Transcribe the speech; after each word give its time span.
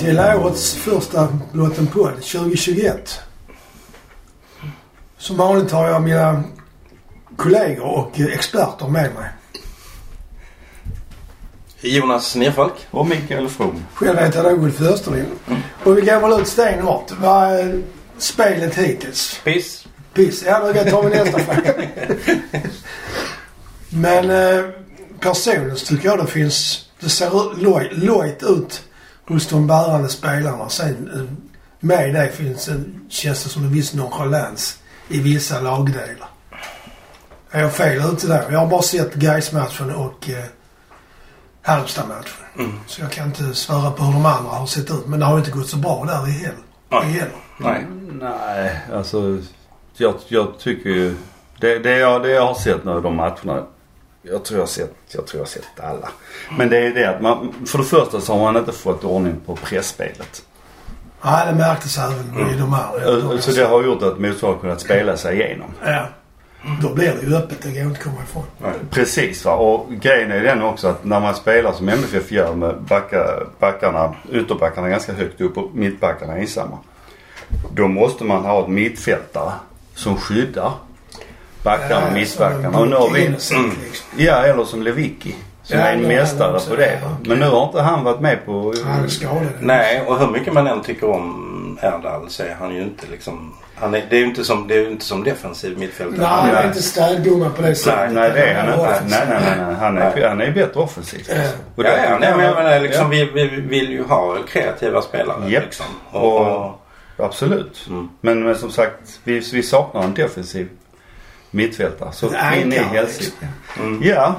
till 0.00 0.18
årets 0.20 0.74
första 0.74 1.28
Lotten 1.52 1.86
podd 1.86 2.12
2021. 2.22 3.20
Som 5.18 5.36
vanligt 5.36 5.70
har 5.70 5.88
jag 5.88 6.02
mina 6.02 6.42
kollegor 7.36 7.84
och 7.86 8.20
experter 8.20 8.88
med 8.88 9.14
mig. 9.14 9.28
Jonas 11.80 12.36
Nerfalk. 12.36 12.72
Och 12.90 13.06
Mikael 13.06 13.48
From. 13.48 13.84
Själv 13.94 14.18
heter 14.18 14.44
jag 14.44 14.62
Ulf 14.62 14.80
Österlind. 14.80 15.26
Och 15.84 15.96
vi 15.98 16.00
går 16.02 16.20
väl 16.28 16.40
ut 16.40 16.48
stenhårt. 16.48 17.10
Vad 17.20 17.52
är 17.52 17.82
spelet 18.18 18.74
hittills? 18.78 19.40
Piss. 19.44 19.86
Piss. 20.14 20.42
Ja, 20.46 20.58
då 20.72 20.90
tar 20.90 21.02
vi 21.02 21.08
nästa 21.16 21.38
fråga. 21.54 21.74
Men 23.88 24.30
eh, 24.30 24.64
personligen 25.20 25.76
tycker 25.76 26.08
jag 26.08 26.18
det 26.18 26.26
finns... 26.26 26.86
Det 27.00 27.08
ser 27.08 27.30
loj- 27.56 27.88
lojt 27.92 28.42
ut 28.42 28.82
hos 29.30 29.48
de 29.48 29.66
bärande 29.66 30.08
spelarna. 30.08 30.68
Sen 30.68 31.10
eh, 31.14 31.22
med 31.80 32.14
det 32.14 32.28
finns 32.28 32.68
en, 32.68 33.06
känns 33.08 33.44
det 33.44 33.50
som 33.50 33.64
en 33.64 33.72
viss 33.72 33.94
nonchalans 33.94 34.78
i 35.08 35.20
vissa 35.20 35.60
lagdelar. 35.60 36.28
Är 37.50 37.60
jag 37.60 37.72
fel 37.72 38.12
ute 38.12 38.26
där? 38.26 38.50
Jag 38.50 38.58
har 38.58 38.66
bara 38.66 38.82
sett 38.82 39.14
Gais-matchen 39.14 39.94
och 39.94 40.30
eh, 40.30 40.44
Halmstad-matchen. 41.62 42.44
Mm. 42.58 42.72
Så 42.86 43.00
jag 43.00 43.10
kan 43.10 43.26
inte 43.26 43.54
svära 43.54 43.90
på 43.90 44.02
hur 44.02 44.12
de 44.12 44.26
andra 44.26 44.50
har 44.50 44.66
sett 44.66 44.90
ut. 44.90 45.06
Men 45.06 45.20
det 45.20 45.26
har 45.26 45.32
ju 45.32 45.38
inte 45.38 45.50
gått 45.50 45.68
så 45.68 45.76
bra 45.76 46.04
där 46.04 46.28
i 46.28 46.32
heller. 46.32 46.64
Nej. 46.88 47.02
I 47.02 47.12
heller. 47.12 47.36
Nej. 47.58 47.86
Nej, 48.20 48.80
alltså 48.92 49.38
jag, 49.96 50.14
jag 50.28 50.58
tycker 50.58 50.90
ju... 50.90 51.16
Det, 51.60 51.78
det, 51.78 51.98
jag, 51.98 52.22
det 52.22 52.30
jag 52.30 52.46
har 52.46 52.54
sett 52.54 52.84
nu 52.84 53.00
de 53.00 53.16
matcherna. 53.16 53.66
Jag 54.22 54.44
tror 54.44 54.58
jag 54.58 54.62
har 54.62 54.68
sett, 54.68 54.94
jag 55.08 55.26
tror 55.26 55.38
jag 55.38 55.44
har 55.44 55.50
sett 55.50 55.80
alla. 55.80 56.08
Men 56.58 56.68
det 56.68 56.78
är 56.78 56.90
det 56.94 57.04
att 57.10 57.22
man, 57.22 57.54
för 57.66 57.78
det 57.78 57.84
första 57.84 58.20
så 58.20 58.32
har 58.32 58.40
man 58.52 58.56
inte 58.56 58.72
fått 58.72 59.04
ordning 59.04 59.40
på 59.46 59.56
pressspelet. 59.56 60.42
Nej, 61.24 61.46
det 61.46 61.54
märktes 61.58 61.98
även 61.98 62.50
i 62.54 62.58
de 62.58 62.72
här. 62.72 63.00
Ö- 63.00 63.38
Så 63.40 63.50
det 63.50 63.64
har 63.64 63.82
gjort 63.84 64.02
att 64.02 64.18
motståndaren 64.18 64.60
kunnat 64.60 64.80
spela 64.80 65.16
sig 65.16 65.40
igenom. 65.40 65.70
Ja. 65.84 66.06
Då 66.82 66.94
blir 66.94 67.14
det 67.20 67.26
ju 67.26 67.36
öppet. 67.36 67.62
Det 67.62 67.70
går 67.70 67.82
inte 67.82 67.98
att 67.98 68.04
komma 68.04 68.16
ifrån. 68.22 68.44
Precis 68.90 69.44
va. 69.44 69.52
Och 69.54 69.90
grejen 69.92 70.30
är 70.32 70.40
den 70.40 70.62
också 70.62 70.88
att 70.88 71.04
när 71.04 71.20
man 71.20 71.34
spelar 71.34 71.72
som 71.72 71.88
MFF 71.88 72.32
gör 72.32 72.54
med 72.54 72.82
backa, 72.82 73.26
backarna, 73.58 74.14
ytterbackarna 74.32 74.88
ganska 74.88 75.12
högt 75.12 75.40
upp 75.40 75.56
och 75.58 75.70
mittbackarna 75.74 76.36
ensamma. 76.36 76.78
Då 77.74 77.88
måste 77.88 78.24
man 78.24 78.44
ha 78.44 78.62
ett 78.62 78.68
mittfältare 78.68 79.52
som 79.94 80.16
skyddar 80.16 80.72
backarna 81.62 82.06
och 82.06 82.12
mittbackarna. 82.12 82.78
Och 82.78 82.88
nu 82.88 82.96
har 82.96 83.10
vi, 83.10 83.26
Mm. 83.26 83.70
ja 84.16 84.36
eller 84.44 84.64
som 84.64 84.82
Lewicki. 84.82 85.34
Som 85.62 85.78
Ja, 85.78 85.84
är 85.84 85.92
en 85.94 86.02
ja, 86.02 86.08
mästare 86.08 86.60
på 86.68 86.76
det, 86.76 86.86
ja, 87.02 87.08
okej. 87.20 87.28
Men 87.28 87.38
nu 87.38 87.46
har 87.46 87.64
inte 87.66 87.80
han 87.80 88.04
varit 88.04 88.20
med 88.20 88.46
på... 88.46 88.74
Han 88.84 89.04
är 89.04 89.08
skadad. 89.08 89.42
Nej, 89.60 90.02
och 90.06 90.18
hur 90.18 90.26
mycket 90.26 90.52
man 90.52 90.66
än 90.66 90.82
tycker 90.82 91.10
om 91.10 91.78
Erdal 91.82 92.30
så 92.30 92.42
är 92.42 92.56
han 92.60 92.74
ju 92.74 92.82
inte 92.82 93.06
liksom... 93.10 93.54
Han 93.74 93.94
är, 93.94 94.02
det 94.10 94.16
är 94.16 94.20
ju 94.20 94.26
inte 94.26 94.44
som, 94.44 94.68
det 94.68 94.74
är 94.74 94.90
inte 94.90 95.04
som 95.04 95.24
defensiv 95.24 95.78
mittfältare. 95.78 96.18
Nej, 96.18 96.28
han 96.28 96.50
är 96.50 96.66
inte 96.66 96.82
städgumma 96.82 97.50
på 97.50 97.62
det 97.62 97.74
sättet. 97.74 98.12
Nej 98.12 98.30
det 98.34 98.42
är 98.42 98.54
han 98.54 98.68
inte. 98.68 99.02
Nej 99.08 99.26
nej 99.28 99.38
nej. 99.40 99.66
nej. 99.66 99.74
Han, 99.80 99.98
är, 99.98 100.12
Nej. 100.14 100.28
han 100.28 100.40
är 100.40 100.50
bättre 100.50 100.80
offensivt. 100.80 101.28
Ja. 101.28 101.42
Och 101.76 101.84
Ja, 101.84 101.90
där- 101.90 102.04
ja, 102.10 102.18
nej, 102.20 102.32
men 102.36 102.46
jag 102.46 102.54
menar 102.54 102.80
liksom, 102.80 103.12
Ja. 103.12 103.26
vi, 103.34 103.46
vi 103.46 103.60
vill 103.60 103.90
ju 103.90 104.02
ha 104.04 104.36
kreativa 104.48 105.02
spelare. 105.02 105.50
Japp. 105.50 105.64
Liksom. 105.64 105.86
Och, 106.10 106.40
Och- 106.40 106.56
och, 107.16 107.26
Absolut. 107.26 107.86
Mm. 107.88 108.08
Men, 108.20 108.44
men 108.44 108.56
som 108.56 108.70
sagt, 108.70 109.20
vi, 109.24 109.40
vi 109.52 109.62
saknar 109.62 110.02
en 110.02 110.14
defensiv 110.14 110.68
mittfältare. 111.50 112.12
Så 112.12 112.26
in 112.26 112.72
i 112.72 112.78
helsike. 112.78 113.48
mm. 113.78 114.02
Ja, 114.02 114.34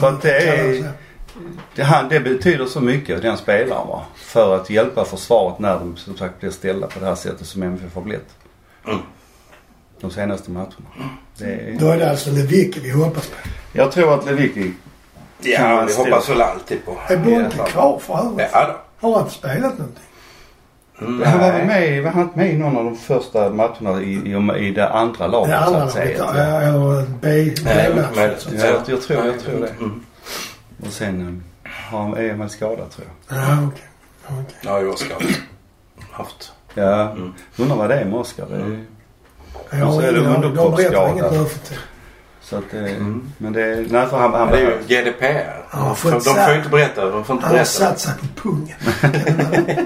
så 0.00 0.06
att 0.06 0.22
det 0.22 0.38
är... 0.38 0.92
Det, 1.74 1.82
han, 1.82 2.08
det 2.08 2.20
betyder 2.20 2.66
så 2.66 2.80
mycket, 2.80 3.22
den 3.22 3.36
spelaren 3.36 3.88
va. 3.88 4.02
För 4.14 4.56
att 4.56 4.70
hjälpa 4.70 5.04
försvaret 5.04 5.58
när 5.58 5.78
de 5.78 5.96
som 5.96 6.16
sagt 6.16 6.40
blir 6.40 6.50
ställda 6.50 6.86
på 6.86 7.00
det 7.00 7.06
här 7.06 7.14
sättet 7.14 7.46
som 7.46 7.62
MFF 7.62 7.94
har 7.94 8.02
blivit. 8.02 8.28
Mm. 8.86 8.98
De 10.00 10.10
senaste 10.10 10.50
matcherna. 10.50 10.72
Det 11.38 11.44
är, 11.44 11.76
Då 11.78 11.90
är 11.90 11.98
det 11.98 12.10
alltså 12.10 12.30
Lewicki 12.30 12.80
vi 12.80 12.90
hoppas 12.90 13.26
på. 13.26 13.36
jag 13.72 13.92
tror 13.92 14.14
att 14.14 14.26
Lewicki 14.26 14.62
kan 14.62 15.70
Ja, 15.70 15.84
vi 15.88 15.94
hoppas 15.94 16.28
väl 16.28 16.42
alltid 16.42 16.84
på. 16.84 16.98
Är 17.08 17.16
Bonte 17.16 17.56
kvar 17.70 17.98
för 17.98 18.18
övrigt? 18.26 18.48
Ja, 18.52 18.84
Har 19.00 19.12
han 19.14 19.22
inte 19.22 19.34
spelat 19.34 19.78
någonting? 19.78 20.02
Då. 20.98 21.24
Han 21.24 21.40
var 21.40 21.52
väl 21.52 21.66
Nej. 21.66 21.90
med, 21.90 22.02
var 22.02 22.10
han 22.10 22.22
inte 22.22 22.38
med 22.38 22.52
i 22.54 22.56
någon 22.58 22.76
av 22.76 22.84
de 22.84 22.96
första 22.96 23.50
matcherna 23.50 24.00
i, 24.02 24.12
i, 24.12 24.66
i 24.66 24.70
det 24.70 24.88
andra 24.88 25.26
laget 25.26 25.50
Det 25.50 25.58
andra 25.58 25.80
så 25.80 25.86
att 25.86 25.92
säga? 25.92 26.18
ja, 26.18 26.60
eller 26.62 27.06
B- 27.20 27.54
Nej, 27.64 27.90
B-match. 27.94 28.16
Ja, 28.16 28.50
säga. 28.60 28.66
jag, 28.72 28.80
jag 28.86 29.02
tror, 29.02 29.26
jag 29.26 29.40
tror 29.40 29.60
det. 29.60 29.68
Mm. 29.78 30.02
Och 30.86 30.92
sen 30.92 31.20
eh, 31.64 31.70
har 31.90 32.02
han, 32.02 32.14
är 32.16 32.28
han 32.30 32.38
väl 32.38 32.50
skadad 32.50 32.90
tror 32.90 33.06
jag. 33.28 33.38
Ja, 33.38 33.58
okej. 33.68 33.82
Okej. 34.26 34.44
Det 34.62 34.68
har 34.68 34.80
ju 34.80 34.88
Oskar 34.88 35.16
haft. 36.10 36.52
Ja, 36.74 37.10
Mm. 37.10 37.32
undrar 37.56 37.76
vad 37.76 37.88
det 37.88 37.94
är 38.00 38.04
med 38.04 38.14
Oskar. 38.18 38.46
Jag 39.70 39.88
Och 39.88 39.94
så 39.94 40.00
är 40.00 40.12
det 40.12 40.18
underkroppsskada. 40.20 41.30
Så 42.50 42.56
att 42.56 42.64
det, 42.70 42.78
Mm. 42.78 43.32
Men 43.38 43.52
det 43.52 43.62
är, 43.62 43.76
nej 43.90 44.06
för 44.06 44.18
han, 44.18 44.34
han 44.34 44.48
Det 44.48 44.56
är 44.58 44.60
ju. 44.60 44.76
GDPR. 44.86 45.64
Han 45.70 45.82
har 45.82 45.88
de 45.88 46.20
får 46.20 46.50
ju 46.52 46.56
inte 46.56 46.68
berätta. 46.68 47.04
De 47.10 47.24
får 47.24 47.34
inte 47.36 47.46
Han 47.46 47.56
har 47.56 47.64
berätta. 47.64 47.64
satt 47.64 48.00
sig 48.00 48.12
på 48.20 48.48
pungen. 48.48 48.76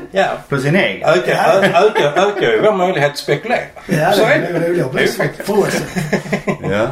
Ja. 0.10 0.26
På 0.48 0.59
sin 0.59 0.76
egen. 0.76 1.09
Ökar, 1.09 1.32
ö- 1.32 1.72
ökar, 1.75 2.26
ökar 2.28 2.50
ju 2.53 2.60
vår 2.62 2.72
möjlighet 2.76 3.10
att 3.12 3.19
spekulera. 3.19 3.60
Ja, 3.87 4.12
Så 4.12 4.25
det 4.25 4.32
är 4.34 4.53
det. 4.53 4.59
Det 4.59 4.65
är 4.66 4.69
ju 4.69 4.84
Det 4.93 5.06
faktiskt. 5.06 5.47
för 5.47 5.59
oss. 5.59 5.82
Ja. 6.71 6.88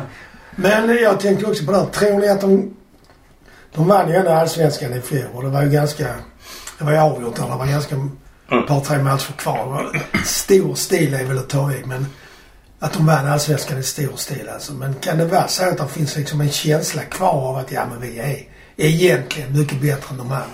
Men 0.57 0.99
jag 1.03 1.21
tänkte 1.21 1.47
också 1.47 1.65
på 1.65 1.73
det 1.73 1.79
här. 1.79 1.87
Tror 1.87 2.19
ni 2.19 2.29
att 2.29 2.41
de... 2.41 2.75
De 3.75 3.89
vann 3.89 4.09
ju 4.09 4.15
ändå 4.15 4.31
allsvenskan 4.31 4.93
i 4.93 5.01
fjol 5.01 5.25
och 5.35 5.43
det 5.43 5.49
var 5.49 5.63
ju 5.63 5.71
ganska... 5.71 6.05
Det 6.79 6.85
var 6.85 6.93
ju 6.93 6.99
avgjort 6.99 7.37
där. 7.37 7.43
Det 7.43 7.57
var 7.57 7.67
ganska... 7.67 7.95
Mm. 7.95 8.11
Ett 8.63 8.67
par, 8.69 8.81
tre 8.81 8.99
matcher 8.99 9.33
kvar. 9.39 9.57
Det 9.93 9.99
var 10.19 10.25
Stor 10.25 10.75
stil 10.75 11.15
är 11.15 11.25
väl 11.25 11.39
att 11.39 11.49
ta 11.49 11.73
i 11.73 11.83
men... 11.85 12.07
Att 12.81 12.93
de 12.93 13.07
vann 13.07 13.27
allsvenskan 13.27 13.79
i 13.79 13.83
stor 13.83 14.17
stil 14.17 14.49
alltså. 14.49 14.73
Men 14.73 14.95
kan 14.95 15.19
det 15.19 15.25
vara 15.25 15.49
så 15.49 15.69
att 15.69 15.79
det 15.79 15.89
finns 15.89 16.17
liksom 16.17 16.41
en 16.41 16.51
känsla 16.51 17.03
kvar 17.03 17.49
av 17.49 17.57
att 17.57 17.73
ja 17.73 17.87
men 17.91 18.01
vi 18.01 18.19
är 18.19 18.47
egentligen 18.77 19.59
mycket 19.59 19.81
bättre 19.81 20.11
än 20.11 20.17
de 20.17 20.33
andra? 20.33 20.45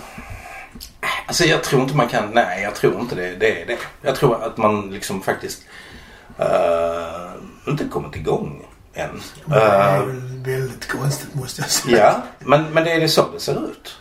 Alltså 1.27 1.43
jag 1.45 1.63
tror 1.63 1.81
inte 1.81 1.95
man 1.95 2.07
kan, 2.07 2.31
nej 2.33 2.63
jag 2.63 2.75
tror 2.75 2.99
inte 2.99 3.15
det, 3.15 3.35
det 3.35 3.61
är 3.61 3.65
det. 3.65 3.77
Jag 4.01 4.15
tror 4.15 4.43
att 4.43 4.57
man 4.57 4.89
liksom 4.91 5.21
faktiskt 5.21 5.61
uh, 6.39 7.31
inte 7.67 7.85
kommit 7.85 8.15
igång 8.15 8.65
än. 8.93 9.21
Men 9.45 9.59
det 9.59 9.65
är 9.65 9.99
Eh, 9.99 10.05
väl 10.05 10.21
väldigt 10.43 10.87
konstigt 10.87 11.33
måste 11.35 11.61
jag 11.61 11.69
säga. 11.69 11.97
ja, 11.97 12.21
men, 12.39 12.63
men 12.63 12.83
det 12.83 12.91
är 12.91 12.99
det 12.99 13.09
så 13.09 13.31
det 13.33 13.39
ser 13.39 13.69
ut. 13.69 13.97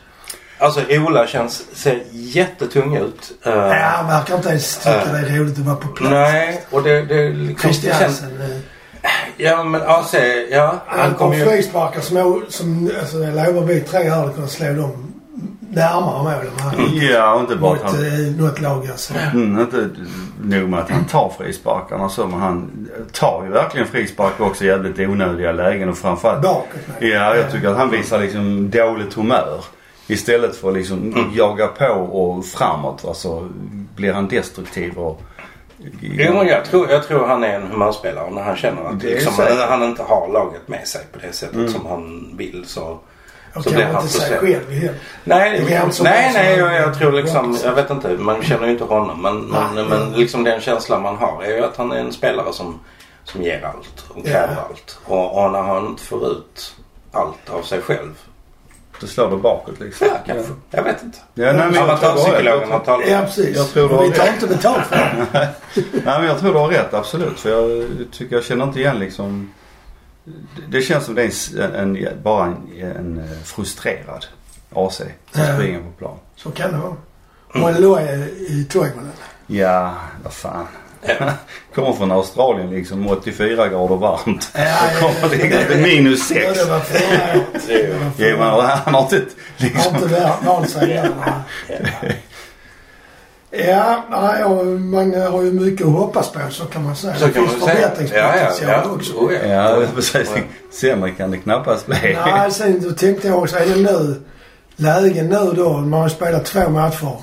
Alltså 0.59 0.81
Ola 0.91 1.26
känns, 1.26 1.65
ser 1.72 2.03
jättetung 2.12 2.97
ut. 2.97 3.32
Eh, 3.42 3.53
Ja, 3.53 3.75
han 3.97 4.06
verkar 4.06 4.37
inte 4.37 4.48
ens 4.48 4.76
tycka 4.78 5.04
det 5.12 5.19
är 5.19 5.38
roligt 5.38 5.59
att 5.59 5.65
vara 5.65 5.76
på 5.76 5.88
plats. 5.88 6.10
Nej, 6.10 6.65
och 6.70 6.82
det, 6.82 7.03
det 7.03 7.28
liksom... 7.28 7.70
Det 7.70 7.75
känns, 7.75 8.19
Christiansen. 8.19 8.41
eh, 8.41 8.56
ja 9.37 9.64
men 9.64 9.82
AC, 9.82 10.14
ja. 10.50 10.78
Han 10.87 11.00
Han 11.00 11.14
kommer 11.14 11.31
kom 11.31 11.38
ju... 11.38 11.44
frisparkar 11.56 12.00
som, 12.00 12.44
som 12.48 12.91
alltså, 13.00 13.19
jag 13.19 13.34
lovar 13.34 13.66
vi 13.66 13.81
tre 13.81 14.09
hade 14.09 14.32
kunnat 14.32 14.50
slå 14.50 14.66
dem 14.72 15.10
närmare 15.60 16.22
målen. 16.22 16.97
Ja, 17.12 17.34
och 17.34 17.41
inte 17.41 17.56
bara 17.56 17.72
mot 17.75 17.84
att 17.84 17.91
han... 17.94 18.04
eh, 18.06 18.37
något 18.37 18.60
lag 18.60 18.87
alltså. 18.91 19.14
Mm, 19.32 19.60
inte 19.60 19.88
nog 20.43 20.69
med 20.69 20.81
att 20.81 20.91
han 20.91 21.04
tar 21.04 21.32
frisparkarna 21.38 22.09
så 22.09 22.26
men 22.26 22.41
han 22.41 22.88
tar 23.12 23.44
ju 23.44 23.50
verkligen 23.50 23.87
frispark 23.87 24.41
också 24.41 24.64
i 24.64 24.66
jävligt 24.66 24.98
onödiga 24.98 25.53
lägen 25.53 25.88
och 25.88 25.98
framförallt 25.98 26.43
Bakåt. 26.43 26.81
Ja, 26.98 27.37
jag 27.37 27.50
tycker 27.53 27.69
att 27.69 27.76
han 27.76 27.91
visar 27.91 28.19
liksom 28.19 28.70
dåligt 28.70 29.14
humör. 29.14 29.64
Istället 30.06 30.56
för 30.56 30.69
att 30.69 30.75
liksom 30.75 31.31
jaga 31.34 31.66
på 31.66 31.87
och 31.94 32.47
framåt. 32.47 33.04
Alltså 33.04 33.48
blir 33.97 34.12
han 34.12 34.28
destruktiv 34.28 34.99
och... 34.99 35.23
Jo, 36.00 36.32
men 36.34 36.46
jag, 36.46 36.64
tror, 36.64 36.90
jag 36.90 37.06
tror 37.06 37.26
han 37.26 37.44
är 37.44 37.55
en 37.55 37.67
humörspelare 37.67 38.31
när 38.31 38.43
han 38.43 38.56
känner 38.56 38.84
att 38.84 39.02
liksom, 39.02 39.32
han, 39.69 39.82
inte 39.82 40.02
har 40.02 40.32
laget 40.32 40.69
med 40.69 40.87
sig 40.88 41.00
på 41.12 41.19
det 41.19 41.32
sättet 41.32 41.55
Mm. 41.56 41.69
som 41.69 41.87
han 41.87 42.34
vill 42.37 42.64
så... 42.67 42.99
Och 43.55 43.64
så 43.64 43.70
blir 43.70 43.81
kanske 43.81 43.94
han 43.96 44.02
inte 44.05 44.19
frustrerad. 44.19 44.62
själv. 44.69 44.99
Nej, 45.25 45.61
Det 45.69 46.02
nej, 46.02 46.31
nej 46.34 46.58
jag, 46.58 46.75
jag 46.75 46.99
tror 46.99 47.12
liksom, 47.12 47.58
jag 47.64 47.73
vet 47.75 47.90
inte, 47.90 48.08
man 48.08 48.43
känner 48.43 48.67
ju 48.67 48.73
inte 48.73 48.84
honom. 48.84 49.23
Men, 49.23 49.40
men, 49.75 49.87
men 49.88 50.12
liksom 50.12 50.44
den 50.44 50.61
känslan 50.61 51.02
man 51.02 51.17
har 51.17 51.43
är 51.43 51.56
ju 51.56 51.64
att 51.64 51.76
han 51.76 51.93
är 51.93 51.96
en 51.96 52.12
spelare 52.12 52.52
som, 52.52 52.81
som 53.25 53.43
ger 53.43 53.64
allt 53.64 54.05
och 54.08 54.25
kräver 54.25 54.55
Ja. 54.56 54.67
allt. 54.69 54.99
Och, 55.05 55.44
och 55.44 55.52
när 55.52 55.62
han 55.62 55.87
inte 55.87 56.02
får 56.02 56.26
ut 56.31 56.76
allt 57.12 57.50
av 57.50 57.62
sig 57.62 57.81
själv. 57.81 58.14
Då 59.00 59.06
slår 59.06 59.31
du 59.31 59.37
bakåt 59.37 59.81
liksom. 59.81 60.06
Ja, 60.06 60.19
kanske. 60.26 60.52
Jag 60.70 60.82
vet 60.82 61.02
inte. 61.02 61.19
Ja, 61.35 61.52
nej, 61.52 61.55
men 61.55 61.87
rätt. 61.87 62.00
talat. 62.85 63.08
Ja, 63.08 63.20
precis. 63.20 63.56
Jag 63.56 63.69
tror 63.69 63.88
du 63.88 63.94
har 63.94 64.02
vi 64.02 64.12
tar 64.12 64.26
inte 64.26 64.46
betalt 64.46 64.87
för 64.87 64.96
det. 64.96 65.26
Nej 65.93 66.19
men 66.19 66.25
jag 66.25 66.38
tror 66.38 66.52
du 66.52 66.58
har 66.58 66.69
rätt 66.69 66.94
absolut. 66.94 67.41
För 67.41 67.50
jag 67.50 67.88
tycker 68.12 68.37
jag 68.37 68.44
känner 68.44 68.64
inte 68.64 68.81
igen 68.81 68.99
liksom... 68.99 69.52
Det 70.69 70.82
känns 70.82 71.05
som 71.05 71.14
det 71.14 71.23
är 71.23 71.61
en, 71.61 71.96
en, 71.96 72.23
bara 72.23 72.44
en, 72.44 72.82
en 72.82 73.19
eh, 73.19 73.38
frustrerad 73.44 74.26
AC 74.75 75.02
som 75.32 75.44
springer 75.55 75.81
på 75.81 75.91
plan. 75.99 76.17
Så 76.37 76.50
kan 76.50 76.73
det 76.73 76.79
vara. 76.79 76.96
Och 77.62 77.70
en 77.70 77.82
loj 77.82 78.35
i 78.49 78.64
Toivonen. 78.64 79.12
Ja, 79.46 79.94
vad 80.23 80.32
fan. 80.32 80.67
Kommer 81.75 81.93
från 81.93 82.12
Australien 82.12 82.71
liksom 82.71 83.09
84 83.09 83.69
grader 83.69 83.97
varmt. 83.97 84.49
Ja, 84.55 84.61
ja, 85.01 85.06
Och 85.06 85.31
kommer 85.31 85.83
minus 85.83 86.31
Ja, 86.31 86.41
6. 86.55 86.59
det 86.65 86.71
var 86.71 86.81
förra 86.81 87.35
året. 87.41 87.67
Det 87.67 87.93
var 88.05 88.11
förra 88.11 88.29
Ja, 88.47 88.56
året. 88.56 88.71
han 88.85 88.95
har 88.95 89.03
inte 89.03 89.17
Har 89.17 89.25
liksom... 89.67 89.95
inte 89.95 90.33
vant 90.47 90.71
sig 90.71 90.87
där. 90.87 91.11
Ja, 93.69 94.05
nej, 94.11 94.45
och 94.45 94.67
man 94.67 95.15
har 95.15 95.43
ju 95.43 95.53
mycket 95.53 95.87
att 95.87 95.93
hoppas 95.93 96.33
på 96.33 96.41
så 96.51 96.65
kan 96.65 96.85
man 96.85 96.97
säga. 96.97 97.15
Så 97.15 97.27
det 97.27 97.33
kan 97.33 97.49
finns 97.49 97.61
man 97.61 97.69
förbättringspotential 97.69 98.69
Ja, 98.69 98.73
ja, 98.75 98.83
ja. 98.85 98.91
också. 98.91 99.12
Oh, 99.12 99.33
ja. 99.33 99.47
Ja, 99.81 99.87
precis. 99.95 100.31
Sämre 100.81 101.11
kan 101.11 101.31
det 101.31 101.39
knappast 101.39 101.87
bli. 101.87 102.19
Nej, 102.27 102.51
sen 102.51 102.81
då 102.83 102.91
tänkte 102.91 103.29
jag 103.29 103.39
också, 103.39 103.56
är 103.56 103.67
det 103.67 103.77
nu 103.77 104.23
läge 104.77 105.23
nu 105.23 105.53
då? 105.56 105.73
Man 105.79 106.01
har 106.01 106.09
spelat 106.09 106.45
två 106.45 106.69
matcher 106.69 107.17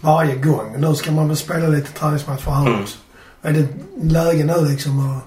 varje 0.00 0.34
gång. 0.34 0.74
Nu 0.78 0.94
ska 0.94 1.10
man 1.12 1.28
väl 1.28 1.36
spela 1.36 1.66
lite 1.68 1.92
träningsmatcher 1.92 2.50
här 2.50 2.66
Mm. 2.66 2.84
Är 3.44 3.52
det 3.52 3.66
läge 4.02 4.44
nu 4.44 4.68
liksom 4.68 5.10
att... 5.16 5.22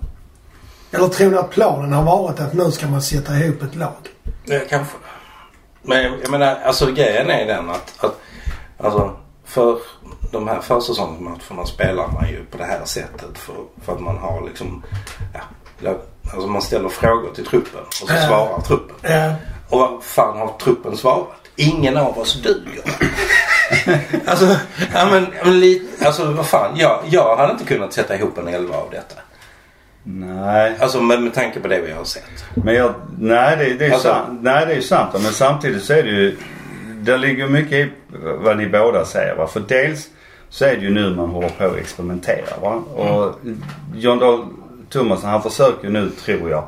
Eller 0.95 1.07
tror 1.07 1.31
ni 1.31 1.37
att 1.37 1.49
planen 1.49 1.93
har 1.93 2.03
varit 2.03 2.39
att 2.39 2.53
nu 2.53 2.71
ska 2.71 2.87
man 2.87 3.01
sätta 3.01 3.37
ihop 3.37 3.61
ett 3.63 3.75
lag? 3.75 3.93
Ja, 4.45 4.59
kanske. 4.69 4.97
Men 5.81 6.03
jag 6.03 6.31
menar, 6.31 6.55
alltså 6.65 6.91
grejen 6.91 7.29
är 7.29 7.45
den 7.45 7.69
att, 7.69 7.93
att 7.97 8.19
alltså, 8.77 9.15
för 9.45 9.79
de 10.31 10.47
här 10.47 10.61
försäsongsmatcherna 10.61 11.65
spelar 11.65 12.07
man 12.07 12.29
ju 12.29 12.45
på 12.45 12.57
det 12.57 12.63
här 12.63 12.85
sättet 12.85 13.37
för, 13.37 13.55
för 13.85 13.93
att 13.93 13.99
man 14.01 14.17
har 14.17 14.41
liksom, 14.47 14.83
ja, 15.83 15.91
alltså 16.33 16.47
man 16.47 16.61
ställer 16.61 16.89
frågor 16.89 17.33
till 17.35 17.45
truppen 17.45 17.81
och 17.87 17.93
så 17.93 18.05
Ja. 18.09 18.27
svarar 18.27 18.61
truppen. 18.61 18.95
Ja. 19.01 19.33
Och 19.69 19.79
vad 19.79 20.03
fan 20.03 20.37
har 20.37 20.57
truppen 20.57 20.97
svarat? 20.97 21.27
Ingen 21.55 21.97
av 21.97 22.17
oss 22.19 22.41
duger. 22.41 22.83
alltså, 24.25 24.45
ja 24.93 25.07
men, 25.11 25.27
men 25.43 25.59
lite, 25.59 26.05
alltså 26.07 26.31
vad 26.31 26.45
fan. 26.45 26.71
Jag, 26.77 26.99
jag 27.09 27.37
hade 27.37 27.51
inte 27.51 27.65
kunnat 27.65 27.93
sätta 27.93 28.15
ihop 28.15 28.37
en 28.37 28.47
elva 28.47 28.75
av 28.75 28.89
detta. 28.91 29.21
Nej. 30.03 30.75
Alltså 30.79 31.01
med, 31.01 31.21
med 31.21 31.33
tanke 31.33 31.59
på 31.59 31.67
det 31.67 31.81
vi 31.81 31.91
har 31.91 32.03
sett. 32.03 32.45
Men 32.55 32.75
jag, 32.75 32.93
nej 33.19 33.57
det, 33.57 33.73
det 33.73 33.85
är 33.85 33.91
Alltså- 33.91 34.07
sant. 34.07 34.39
Nej 34.41 34.65
det 34.65 34.73
är 34.73 34.81
sant. 34.81 35.09
Men 35.13 35.21
samtidigt 35.21 35.83
så 35.83 35.93
är 35.93 36.03
det 36.03 36.09
ju. 36.09 36.37
Det 37.01 37.17
ligger 37.17 37.47
mycket 37.47 37.73
i 37.73 37.89
vad 38.43 38.57
ni 38.57 38.67
båda 38.69 39.05
säger 39.05 39.35
va. 39.35 39.47
För 39.47 39.59
dels 39.59 40.07
så 40.49 40.65
är 40.65 40.75
det 40.75 40.81
ju 40.81 40.89
nu 40.89 41.15
man 41.15 41.29
håller 41.29 41.49
på 41.49 41.63
att 41.65 41.75
experimentera 41.75 42.59
va. 42.61 42.73
Och 43.03 43.35
John 43.95 44.19
Dahl 44.19 44.45
Tomasson 44.89 45.29
han 45.29 45.43
försöker 45.43 45.89
nu 45.89 46.09
tror 46.09 46.49
jag. 46.49 46.63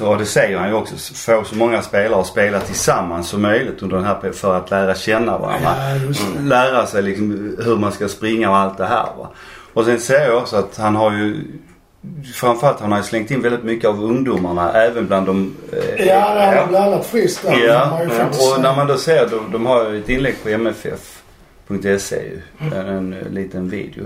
Och 0.00 0.18
det 0.18 0.24
säger 0.26 0.58
han 0.58 0.68
ju 0.68 0.74
också. 0.74 1.14
Få 1.14 1.44
så 1.44 1.56
många 1.56 1.82
spelare 1.82 2.20
att 2.20 2.26
spela 2.26 2.60
tillsammans 2.60 3.28
som 3.28 3.42
möjligt 3.42 3.82
under 3.82 3.96
den 3.96 4.04
här 4.06 4.32
för 4.32 4.54
att 4.56 4.70
lära 4.70 4.94
känna 4.94 5.38
varandra. 5.38 5.74
Ja, 5.78 5.94
det. 6.38 6.42
Lära 6.48 6.86
sig 6.86 7.02
liksom 7.02 7.56
hur 7.64 7.76
man 7.76 7.92
ska 7.92 8.08
springa 8.08 8.50
och 8.50 8.56
allt 8.56 8.78
det 8.78 8.86
här 8.86 9.06
va. 9.18 9.28
Och 9.74 9.84
sen 9.84 10.00
ser 10.00 10.26
jag 10.26 10.38
också 10.38 10.56
att 10.56 10.76
han 10.76 10.96
har 10.96 11.12
ju 11.12 11.36
Framförallt 12.34 12.80
han 12.80 12.90
har 12.92 12.98
ju 12.98 13.04
slängt 13.04 13.30
in 13.30 13.42
väldigt 13.42 13.64
mycket 13.64 13.88
av 13.90 14.04
ungdomarna 14.04 14.72
även 14.72 15.06
bland 15.06 15.26
de... 15.26 15.56
eh, 15.72 16.06
Ja, 16.06 16.34
det 16.34 16.60
har 16.60 16.66
blandat 16.66 17.06
friskt 17.06 17.42
där. 17.46 17.66
Ja, 17.66 18.00
och 18.56 18.62
när 18.62 18.76
man 18.76 18.86
då 18.86 18.96
ser, 18.96 19.26
de, 19.30 19.52
de 19.52 19.66
har 19.66 19.90
ju 19.90 19.98
ett 19.98 20.08
inlägg 20.08 20.34
på 20.42 20.48
mff.se 20.48 22.16
ju. 22.16 22.40
En, 22.58 22.88
en 22.88 23.10
liten 23.30 23.68
video. 23.68 24.04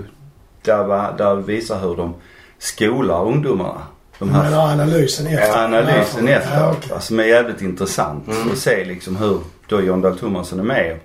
Där, 0.63 1.13
där 1.17 1.35
visar 1.35 1.79
hur 1.79 1.95
de 1.95 2.13
skolar 2.59 3.25
ungdomarna. 3.25 3.81
De 4.19 4.25
Men 4.29 4.35
här 4.35 4.71
analysen 4.71 5.27
efter. 5.27 5.63
analysen 5.65 6.27
Ja, 6.27 6.33
efteråt. 6.33 6.75
okej. 6.77 6.89
va, 6.91 6.99
Som 6.99 7.19
är 7.19 7.23
jävligt 7.23 7.61
intressant. 7.61 8.27
Mm. 8.27 8.51
Att 8.51 8.57
se 8.57 8.85
liksom 8.85 9.15
hur 9.15 9.39
då 9.67 9.81
John 9.81 10.01
Dahl 10.01 10.19
Tomasson 10.19 10.59
är 10.59 10.63
med. 10.63 10.99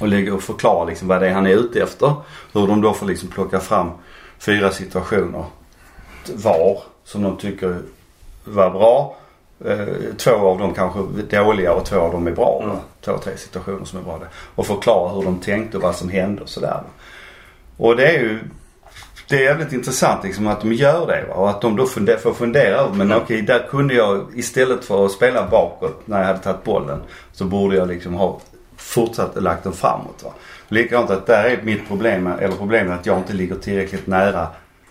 Och 0.00 0.08
lägger 0.08 0.34
och 0.34 0.42
förklarar 0.42 0.86
liksom 0.86 1.08
vad 1.08 1.20
det 1.20 1.28
är 1.28 1.32
han 1.32 1.46
är 1.46 1.50
ute 1.50 1.82
efter. 1.82 2.12
Hur 2.52 2.66
de 2.66 2.80
då 2.80 2.92
får 2.92 3.06
liksom 3.06 3.28
plocka 3.28 3.60
fram 3.60 3.90
fyra 4.38 4.70
situationer 4.72 5.44
var 6.34 6.78
som 7.04 7.22
de 7.22 7.36
tycker 7.36 7.76
var 8.44 8.70
bra. 8.70 9.16
Eh, 9.64 9.86
två 10.16 10.30
av 10.30 10.58
dem 10.58 10.74
kanske 10.74 11.00
dåliga 11.30 11.72
och 11.72 11.84
två 11.84 11.98
av 11.98 12.12
dem 12.12 12.26
är 12.26 12.30
bra. 12.32 12.60
Mm. 12.64 12.76
Två, 13.04 13.18
tre 13.24 13.36
situationer 13.36 13.84
som 13.84 13.98
är 13.98 14.02
bra. 14.02 14.18
Och 14.54 14.66
förklara 14.66 15.12
hur 15.12 15.22
de 15.22 15.38
tänkte 15.38 15.76
och 15.76 15.82
vad 15.82 15.96
som 15.96 16.08
hände 16.08 16.42
och 16.42 16.48
sådär. 16.48 16.80
Och 17.76 17.96
det 17.96 18.06
är 18.16 18.20
ju 18.20 18.38
det 19.30 19.36
är 19.36 19.40
jävligt 19.40 19.72
intressant 19.72 20.24
liksom 20.24 20.46
att 20.46 20.60
de 20.60 20.72
gör 20.72 21.06
det 21.06 21.24
va? 21.28 21.34
och 21.34 21.50
att 21.50 21.60
de 21.60 21.76
då 21.76 21.86
funder, 21.86 22.16
får 22.16 22.32
fundera 22.32 22.76
över 22.76 22.90
men 22.94 23.06
Mm. 23.10 23.22
okej 23.22 23.42
där 23.42 23.66
kunde 23.70 23.94
jag 23.94 24.26
istället 24.34 24.84
för 24.84 25.06
att 25.06 25.12
spela 25.12 25.46
bakåt 25.50 26.02
när 26.04 26.18
jag 26.18 26.26
hade 26.26 26.38
tagit 26.38 26.64
bollen 26.64 27.00
så 27.32 27.44
borde 27.44 27.76
jag 27.76 27.88
liksom 27.88 28.14
ha 28.14 28.40
fortsatt 28.76 29.42
lagt 29.42 29.64
den 29.64 29.72
framåt. 29.72 30.22
Va? 30.24 30.30
Likadant 30.68 31.10
att 31.10 31.26
där 31.26 31.44
är 31.44 31.62
mitt 31.62 31.88
problem, 31.88 32.26
eller 32.26 32.56
problemet 32.56 33.00
att 33.00 33.06
jag 33.06 33.18
inte 33.18 33.32
ligger 33.32 33.54
tillräckligt 33.54 34.06
nära 34.06 34.46